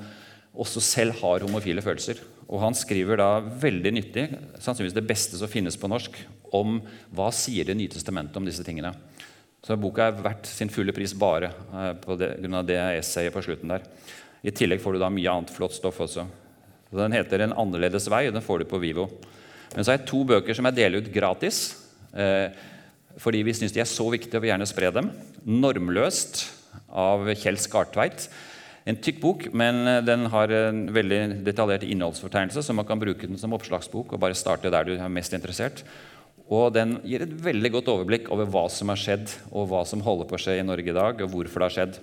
også 0.54 0.82
selv 0.82 1.18
har 1.22 1.39
homofile 1.39 1.82
følelser. 1.82 2.20
Og 2.47 2.60
han 2.62 2.76
skriver 2.76 3.18
da 3.18 3.39
veldig 3.39 3.93
nyttig, 3.93 4.30
sannsynligvis 4.60 4.93
det 4.93 5.08
beste 5.08 5.39
som 5.39 5.49
finnes 5.49 5.78
på 5.78 5.89
norsk, 5.89 6.14
om 6.54 6.82
hva 7.10 7.32
sier 7.34 7.66
Det 7.66 7.76
nye 7.76 7.89
testamentet 7.89 8.38
om 8.38 8.45
disse 8.45 8.64
tingene. 8.64 8.93
Så 9.64 9.78
boka 9.80 10.09
er 10.09 10.18
verdt 10.20 10.49
sin 10.49 10.72
fulle 10.72 10.91
pris 10.95 11.14
bare 11.16 11.47
eh, 11.47 11.93
på 12.01 12.18
grunn 12.20 12.59
av 12.59 12.66
det 12.68 12.80
essayet 12.97 13.34
på 13.34 13.43
slutten 13.45 13.72
der. 13.72 13.86
I 14.43 14.51
tillegg 14.51 14.82
får 14.84 14.97
du 14.97 14.99
da 14.99 15.11
mye 15.14 15.32
annet 15.32 15.53
flott 15.55 15.76
stoff 15.76 16.01
også. 16.03 16.26
Så 16.91 16.99
den 16.99 17.16
heter 17.16 17.41
'En 17.41 17.55
annerledes 17.55 18.09
vei', 18.11 18.28
og 18.28 18.34
den 18.34 18.43
får 18.43 18.59
du 18.59 18.66
på 18.66 18.82
Vivo. 18.82 19.09
Men 19.76 19.84
så 19.84 19.91
har 19.91 19.97
jeg 19.97 20.07
to 20.07 20.24
bøker 20.24 20.53
som 20.53 20.66
jeg 20.66 20.76
deler 20.76 20.97
ut 20.99 21.14
gratis. 21.14 21.80
Eh, 22.14 22.49
fordi 23.18 23.43
vi 23.43 23.53
syns 23.53 23.72
de 23.72 23.80
er 23.80 23.86
så 23.86 24.09
viktige 24.11 24.36
og 24.36 24.41
vil 24.41 24.51
gjerne 24.51 24.68
spre 24.68 24.91
dem. 24.91 25.11
'Normløst' 25.47 26.51
av 26.91 27.26
Kjell 27.34 27.57
Skartveit 27.57 28.30
en 28.84 28.97
tykk 28.99 29.20
bok, 29.24 29.45
men 29.55 29.88
eh, 29.88 30.01
den 30.03 30.28
har 30.34 30.51
en 30.51 30.86
veldig 30.93 31.43
detaljert 31.45 31.86
innholdsfortegnelse, 31.88 32.66
så 32.66 32.76
man 32.76 32.88
kan 32.88 32.99
bruke 32.99 33.28
den 33.30 33.39
som 33.39 33.53
oppslagsbok 33.55 34.11
og 34.11 34.20
bare 34.20 34.36
starte 34.36 34.72
der 34.74 34.84
du 34.88 34.97
er 34.97 35.11
mest 35.11 35.36
interessert. 35.36 35.86
Og 36.52 36.74
den 36.76 36.98
gir 37.08 37.24
et 37.24 37.38
veldig 37.46 37.72
godt 37.78 37.91
overblikk 37.94 38.28
over 38.34 38.50
hva 38.52 38.66
som 38.72 38.91
har 38.91 39.00
skjedd, 39.00 39.32
og 39.52 39.70
hva 39.72 39.84
som 39.88 40.04
holder 40.04 40.28
på 40.28 40.36
å 40.36 40.44
skje 40.44 40.58
i 40.60 40.66
Norge 40.66 40.91
i 40.91 40.98
dag, 40.98 41.24
og 41.24 41.32
hvorfor 41.32 41.64
det 41.64 41.70
har 41.70 41.78
skjedd. 41.78 42.00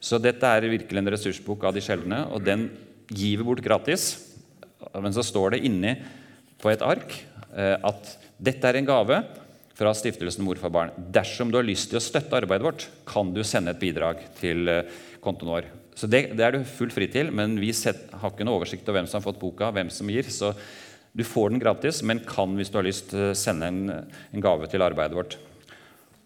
Så 0.00 0.20
dette 0.22 0.46
er 0.46 0.70
virkelig 0.70 1.02
en 1.02 1.12
ressursbok 1.12 1.66
av 1.68 1.76
de 1.76 1.82
sjeldne, 1.84 2.22
og 2.30 2.44
den 2.46 2.68
gir 3.10 3.40
vi 3.40 3.46
bort 3.46 3.64
gratis. 3.64 4.12
Men 4.94 5.12
så 5.12 5.24
står 5.26 5.56
det 5.56 5.64
inni 5.68 5.96
på 6.60 6.70
et 6.72 6.84
ark 6.84 7.12
eh, 7.52 7.76
at 7.76 8.16
dette 8.40 8.68
er 8.68 8.78
en 8.78 8.88
gave 8.88 9.20
fra 9.80 9.92
Stiftelsen 9.96 10.44
Mor 10.44 10.60
for 10.60 10.72
barn. 10.72 10.92
Dersom 11.12 11.50
du 11.50 11.58
har 11.58 11.66
lyst 11.66 11.90
til 11.90 12.00
å 12.00 12.04
støtte 12.04 12.36
arbeidet 12.36 12.66
vårt, 12.66 12.86
kan 13.08 13.32
du 13.34 13.42
sende 13.44 13.74
et 13.74 13.82
bidrag 13.82 14.22
til 14.40 14.68
eh, 14.68 14.98
kontoen 15.24 15.52
vår. 15.54 15.68
Så 15.96 16.08
det, 16.08 16.30
det, 16.36 16.44
er 16.44 16.56
du 16.56 16.68
fullt 16.68 16.94
fri 16.96 17.10
til, 17.12 17.28
men 17.34 17.58
vi 17.60 17.72
set, 17.76 18.06
har 18.12 18.32
ikke 18.32 18.46
noe 18.46 18.60
oversikt 18.60 18.86
over 18.88 19.00
hvem 19.00 19.10
som 19.10 19.18
har 19.18 19.26
fått 19.26 19.40
boka, 19.40 19.68
hvem 19.74 19.90
som 19.92 20.08
gir. 20.08 20.28
Så 20.32 20.54
du 21.12 21.24
får 21.26 21.50
den 21.50 21.62
gratis, 21.62 22.02
men 22.06 22.22
kan 22.26 22.54
hvis 22.58 22.70
du 22.70 22.78
har 22.78 22.86
lyst 22.86 23.14
sende 23.38 23.70
en, 23.70 23.80
en 24.30 24.44
gave 24.44 24.68
til 24.70 24.84
arbeidet 24.84 25.18
vårt. 25.18 25.38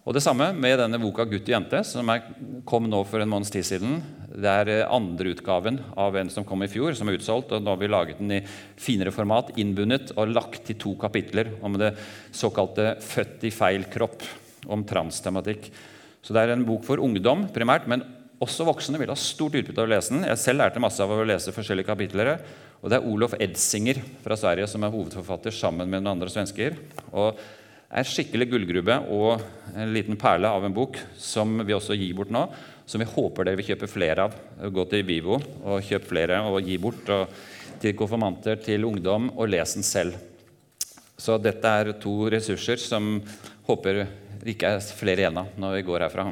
Og 0.05 0.13
Det 0.13 0.21
samme 0.21 0.51
med 0.53 0.77
denne 0.77 1.01
boka 1.01 1.25
'Gutt 1.25 1.47
og 1.49 1.55
jente', 1.55 1.81
som 1.89 2.09
er, 2.13 2.27
kom 2.69 2.85
nå 2.91 2.99
for 3.09 3.25
en 3.25 3.31
måneds 3.31 3.51
tid 3.55 3.65
siden. 3.65 4.03
Det 4.29 4.51
er 4.51 4.69
eh, 4.69 4.91
andreutgaven 4.93 5.79
av 5.97 6.17
en 6.21 6.29
som 6.29 6.45
kom 6.45 6.61
i 6.61 6.69
fjor, 6.69 6.93
som 6.93 7.09
er 7.09 7.17
utsolgt. 7.17 7.55
og 7.57 7.63
Nå 7.65 7.73
har 7.73 7.81
vi 7.81 7.89
laget 7.89 8.21
den 8.21 8.35
i 8.37 8.43
finere 8.77 9.15
format, 9.17 9.55
innbundet 9.57 10.13
og 10.19 10.29
lagt 10.29 10.67
til 10.69 10.77
to 10.77 10.93
kapitler 11.01 11.55
om 11.65 11.79
det 11.81 11.95
såkalte 12.37 12.99
'født 13.01 13.49
i 13.49 13.51
feil 13.51 13.89
kropp', 13.89 14.29
om 14.69 14.85
transtematikk. 14.85 15.73
Så 16.21 16.37
det 16.37 16.43
er 16.43 16.53
en 16.53 16.67
bok 16.69 16.85
for 16.85 17.01
ungdom 17.01 17.49
primært, 17.49 17.89
men 17.89 18.05
også 18.43 18.67
voksne 18.67 18.99
vil 19.01 19.13
ha 19.13 19.17
stort 19.19 19.55
utbytte 19.59 19.81
av 19.81 19.87
å 19.87 19.93
lese 19.93 20.15
den. 20.15 20.25
Jeg 20.27 20.41
selv 20.43 20.63
lærte 20.63 20.83
masse 20.83 21.03
av 21.03 21.13
å 21.13 21.27
lese 21.27 21.55
forskjellige 21.55 21.91
kapitler. 21.93 22.33
Og 22.83 22.91
det 22.91 22.99
er 22.99 23.09
Olof 23.09 23.37
Edsinger 23.39 24.01
fra 24.25 24.37
Sverige 24.39 24.69
som 24.71 24.85
er 24.85 24.93
hovedforfatter 24.93 25.55
sammen 25.55 25.89
med 25.89 26.03
noen 26.03 26.17
andre 26.17 26.33
svensker. 26.33 26.77
Og 27.15 27.39
er 27.95 28.09
skikkelig 28.11 28.51
gullgrube 28.51 28.97
og 29.15 29.45
en 29.79 29.93
liten 29.95 30.19
perle 30.21 30.51
av 30.51 30.67
en 30.67 30.75
bok 30.75 30.99
som 31.21 31.61
vi 31.63 31.77
også 31.77 31.97
gir 31.97 32.17
bort 32.19 32.33
nå. 32.35 32.47
Som 32.85 33.01
vi 33.01 33.09
håper 33.09 33.47
dere 33.47 33.61
vil 33.61 33.71
kjøpe 33.71 33.89
flere 33.89 34.27
av. 34.27 34.35
Gå 34.75 34.89
til 34.91 35.07
Vivo 35.09 35.39
og 35.39 35.85
kjøp 35.87 36.11
flere 36.11 36.43
og 36.51 36.67
gi 36.67 36.81
bort. 36.83 37.09
Og 37.15 37.53
til 37.85 37.97
konfirmanter, 37.99 38.57
til 38.65 38.87
ungdom, 38.89 39.31
og 39.37 39.51
les 39.53 39.75
den 39.77 39.85
selv. 39.85 40.17
Så 41.21 41.37
dette 41.43 41.69
er 41.69 41.93
to 42.01 42.15
ressurser 42.33 42.81
som 42.81 43.19
håper 43.69 44.05
ikke 44.51 44.75
er 44.77 44.87
flere 44.97 45.25
igjen 45.25 45.41
av 45.41 45.53
når 45.61 45.79
vi 45.79 45.85
går 45.89 46.05
herfra. 46.07 46.27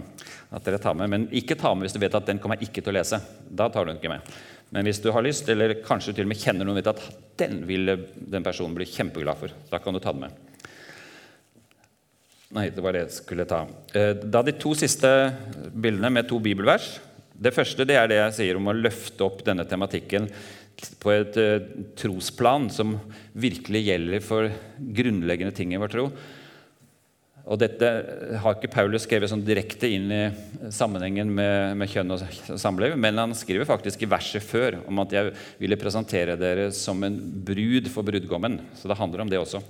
At 0.53 0.67
dere 0.67 0.81
tar 0.83 0.95
med, 0.99 1.11
Men 1.11 1.29
ikke 1.33 1.57
ta 1.57 1.73
med 1.75 1.87
hvis 1.87 1.97
du 1.97 2.01
vet 2.03 2.15
at 2.15 2.27
den 2.29 2.41
kommer 2.43 2.61
jeg 2.61 2.69
ikke 2.69 2.85
til 2.85 2.93
å 2.93 2.99
lese. 2.99 3.21
Da 3.49 3.71
tar 3.73 3.87
du 3.87 3.93
den 3.93 4.01
ikke 4.01 4.13
med. 4.13 4.33
Men 4.73 4.89
hvis 4.89 5.03
du 5.05 5.11
har 5.13 5.25
lyst, 5.25 5.49
eller 5.53 5.79
kanskje 5.85 6.15
til 6.17 6.27
og 6.27 6.33
med 6.33 6.41
kjenner 6.41 6.69
noen 6.69 6.79
vet 6.81 6.93
at 6.93 7.03
den 7.41 7.63
vil 7.69 7.95
den 8.17 8.45
personen 8.45 8.77
bli 8.77 8.89
kjempeglad 8.89 9.41
for, 9.41 9.53
da 9.69 9.81
kan 9.83 9.93
du 9.93 10.01
ta 10.01 10.15
den 10.15 10.27
med. 10.27 10.41
Nei, 12.53 12.67
det 12.69 12.85
var 12.85 12.93
det 12.93 13.07
jeg 13.07 13.17
skulle 13.17 13.49
ta. 13.49 13.63
Eh, 13.97 14.13
da 14.29 14.43
De 14.45 14.53
to 14.61 14.75
siste 14.77 15.09
bildene 15.73 16.13
med 16.13 16.29
to 16.29 16.41
bibelvers. 16.41 16.99
Det 17.33 17.55
første 17.57 17.87
det 17.89 17.97
er 17.97 18.11
det 18.11 18.19
jeg 18.19 18.37
sier 18.37 18.59
om 18.59 18.69
å 18.69 18.77
løfte 18.77 19.25
opp 19.25 19.41
denne 19.45 19.65
tematikken 19.69 20.29
på 21.03 21.13
et 21.13 21.37
uh, 21.39 21.65
trosplan 21.99 22.69
som 22.73 22.95
virkelig 23.39 23.83
gjelder 23.87 24.23
for 24.25 24.49
grunnleggende 24.79 25.55
ting 25.57 25.75
i 25.75 25.81
vår 25.81 25.93
tro. 25.93 26.07
Og 27.43 27.59
Dette 27.59 27.89
har 28.39 28.55
ikke 28.55 28.71
Paulus 28.71 29.03
skrevet 29.03 29.31
sånn 29.33 29.43
direkte 29.43 29.89
inn 29.91 30.13
i 30.15 30.21
sammenhengen 30.71 31.31
med, 31.35 31.73
med 31.81 31.91
kjønn 31.91 32.15
og 32.15 32.23
samliv, 32.61 32.95
men 32.95 33.19
han 33.19 33.35
skriver 33.35 33.67
faktisk 33.67 34.05
i 34.05 34.11
verset 34.11 34.45
før 34.47 34.79
om 34.87 35.01
at 35.03 35.15
jeg 35.17 35.33
ville 35.59 35.79
presentere 35.81 36.39
dere 36.39 36.69
som 36.77 37.03
en 37.03 37.19
brud 37.19 37.91
for 37.91 38.07
brudgommen. 38.07 38.61
Så 38.79 38.91
det 38.91 38.99
handler 39.01 39.25
om 39.25 39.33
det 39.33 39.41
også. 39.43 39.63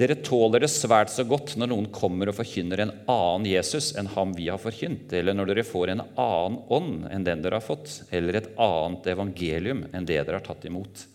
Dere 0.00 0.16
tåler 0.24 0.62
det 0.62 0.70
svært 0.72 1.10
så 1.12 1.24
godt 1.28 1.54
når 1.60 1.70
noen 1.72 1.88
kommer 1.92 2.30
og 2.30 2.36
forkynner 2.36 2.84
en 2.84 2.92
annen 3.10 3.48
Jesus 3.48 3.90
enn 3.98 4.08
ham 4.12 4.34
vi 4.36 4.50
har 4.52 4.60
forkynt, 4.60 5.12
eller 5.16 5.36
når 5.36 5.50
dere 5.50 5.64
får 5.66 5.94
en 5.94 6.04
annen 6.04 6.60
ånd 6.72 7.08
enn 7.10 7.24
den 7.26 7.42
dere 7.44 7.58
har 7.58 7.64
fått, 7.64 8.02
eller 8.12 8.38
et 8.38 8.52
annet 8.60 9.08
evangelium 9.12 9.86
enn 9.90 10.08
det 10.08 10.20
dere 10.20 10.38
har 10.38 10.46
tatt 10.46 10.68
imot. 10.68 11.06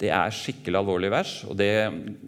Det 0.00 0.10
er 0.10 0.34
skikkelig 0.34 0.80
alvorlig 0.80 1.12
vers, 1.12 1.36
og 1.46 1.56
det 1.60 1.70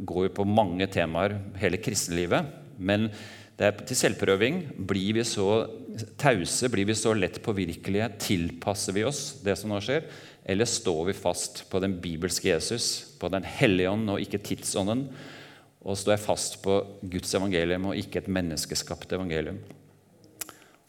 går 0.07 0.29
jo 0.29 0.37
på 0.37 0.47
mange 0.49 0.87
temaer 0.93 1.35
hele 1.61 1.81
kristenlivet. 1.83 2.66
Men 2.79 3.11
til 3.57 3.97
selvprøving. 3.97 4.61
Blir 4.89 5.17
vi 5.17 5.25
så 5.25 5.67
tause, 6.21 6.69
blir 6.69 6.87
vi 6.89 6.97
så 6.97 7.15
lett 7.17 7.41
påvirkelige, 7.43 8.11
tilpasser 8.21 8.93
vi 8.97 9.07
oss 9.09 9.41
det 9.45 9.57
som 9.57 9.73
nå 9.73 9.81
skjer, 9.81 10.05
eller 10.45 10.69
står 10.69 11.07
vi 11.09 11.17
fast 11.17 11.65
på 11.71 11.81
den 11.81 11.97
bibelske 12.03 12.53
Jesus, 12.53 13.17
på 13.19 13.29
Den 13.33 13.43
hellige 13.43 13.91
ånd 13.91 14.11
og 14.13 14.21
ikke 14.21 14.43
tidsånden? 14.45 15.09
Og 15.87 15.97
står 15.97 16.17
jeg 16.17 16.27
fast 16.27 16.61
på 16.63 16.81
Guds 17.03 17.33
evangelium 17.35 17.89
og 17.91 17.99
ikke 17.99 18.21
et 18.21 18.31
menneskeskapt 18.31 19.13
evangelium. 19.15 19.59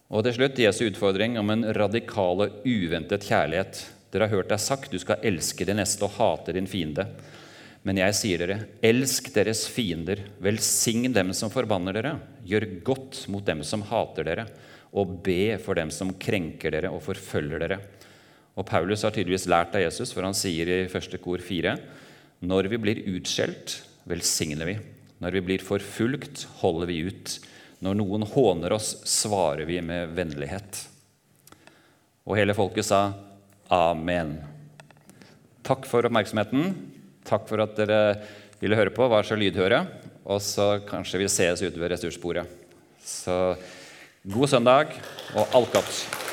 Og 0.10 0.24
til 0.24 0.38
slutt 0.38 0.60
Jesu 0.60 0.86
utfordring 0.88 1.38
om 1.40 1.50
en 1.54 1.66
radikal 1.76 2.46
og 2.46 2.62
uventet 2.66 3.28
kjærlighet. 3.28 3.84
Dere 4.12 4.28
har 4.28 4.40
hørt 4.40 4.52
deg 4.52 4.62
sagt 4.64 4.92
du 4.92 4.98
skal 5.00 5.22
elske 5.28 5.68
din 5.68 5.78
neste 5.78 6.08
og 6.08 6.16
hate 6.18 6.56
din 6.56 6.70
fiende. 6.70 7.06
Men 7.88 8.02
jeg 8.02 8.16
sier 8.18 8.42
dere, 8.42 8.58
elsk 8.84 9.30
deres 9.32 9.62
fiender, 9.72 10.26
velsign 10.44 11.14
dem 11.16 11.32
som 11.32 11.52
forbanner 11.54 11.96
dere, 11.96 12.18
gjør 12.44 12.66
godt 12.84 13.22
mot 13.32 13.46
dem 13.48 13.62
som 13.64 13.86
hater 13.88 14.28
dere, 14.28 14.44
og 14.92 15.22
be 15.24 15.56
for 15.64 15.80
dem 15.80 15.92
som 15.94 16.12
krenker 16.20 16.74
dere 16.76 16.92
og 16.92 17.06
forfølger 17.06 17.64
dere. 17.64 17.78
Og 18.60 18.66
Paulus 18.68 19.06
har 19.06 19.14
tydeligvis 19.16 19.48
lært 19.48 19.76
av 19.78 19.86
Jesus, 19.86 20.12
for 20.12 20.26
han 20.26 20.36
sier 20.36 20.68
i 20.68 20.90
første 20.92 21.20
kor 21.22 21.40
4.: 21.40 21.78
Når 22.44 22.68
vi 22.74 22.82
blir 22.82 23.04
utskjelt, 23.14 23.78
velsigner 24.10 24.68
vi. 24.68 24.78
Når 25.24 25.38
vi 25.38 25.46
blir 25.46 25.64
forfulgt, 25.64 26.44
holder 26.60 26.92
vi 26.92 27.00
ut. 27.08 27.38
Når 27.80 28.00
noen 28.02 28.26
håner 28.28 28.74
oss, 28.74 28.98
svarer 29.06 29.64
vi 29.70 29.80
med 29.86 30.12
vennlighet. 30.18 30.84
Og 32.28 32.36
hele 32.36 32.58
folket 32.58 32.90
sa 32.90 33.14
amen. 33.72 34.40
Takk 35.64 35.86
for 35.86 36.04
oppmerksomheten. 36.08 36.87
Takk 37.28 37.48
for 37.50 37.64
at 37.64 37.76
dere 37.78 38.02
ville 38.62 38.78
høre 38.80 38.94
på, 38.96 39.08
var 39.12 39.28
så 39.28 39.38
lydhøre. 39.38 39.84
Og 40.28 40.40
så 40.44 40.78
kanskje 40.88 41.22
vi 41.22 41.32
ses 41.32 41.64
ute 41.64 41.80
ved 41.80 41.92
ressursbordet. 41.94 42.48
Så 43.04 43.56
god 44.28 44.52
søndag 44.52 44.96
og 45.36 45.56
alt 45.56 45.76
godt. 45.76 46.27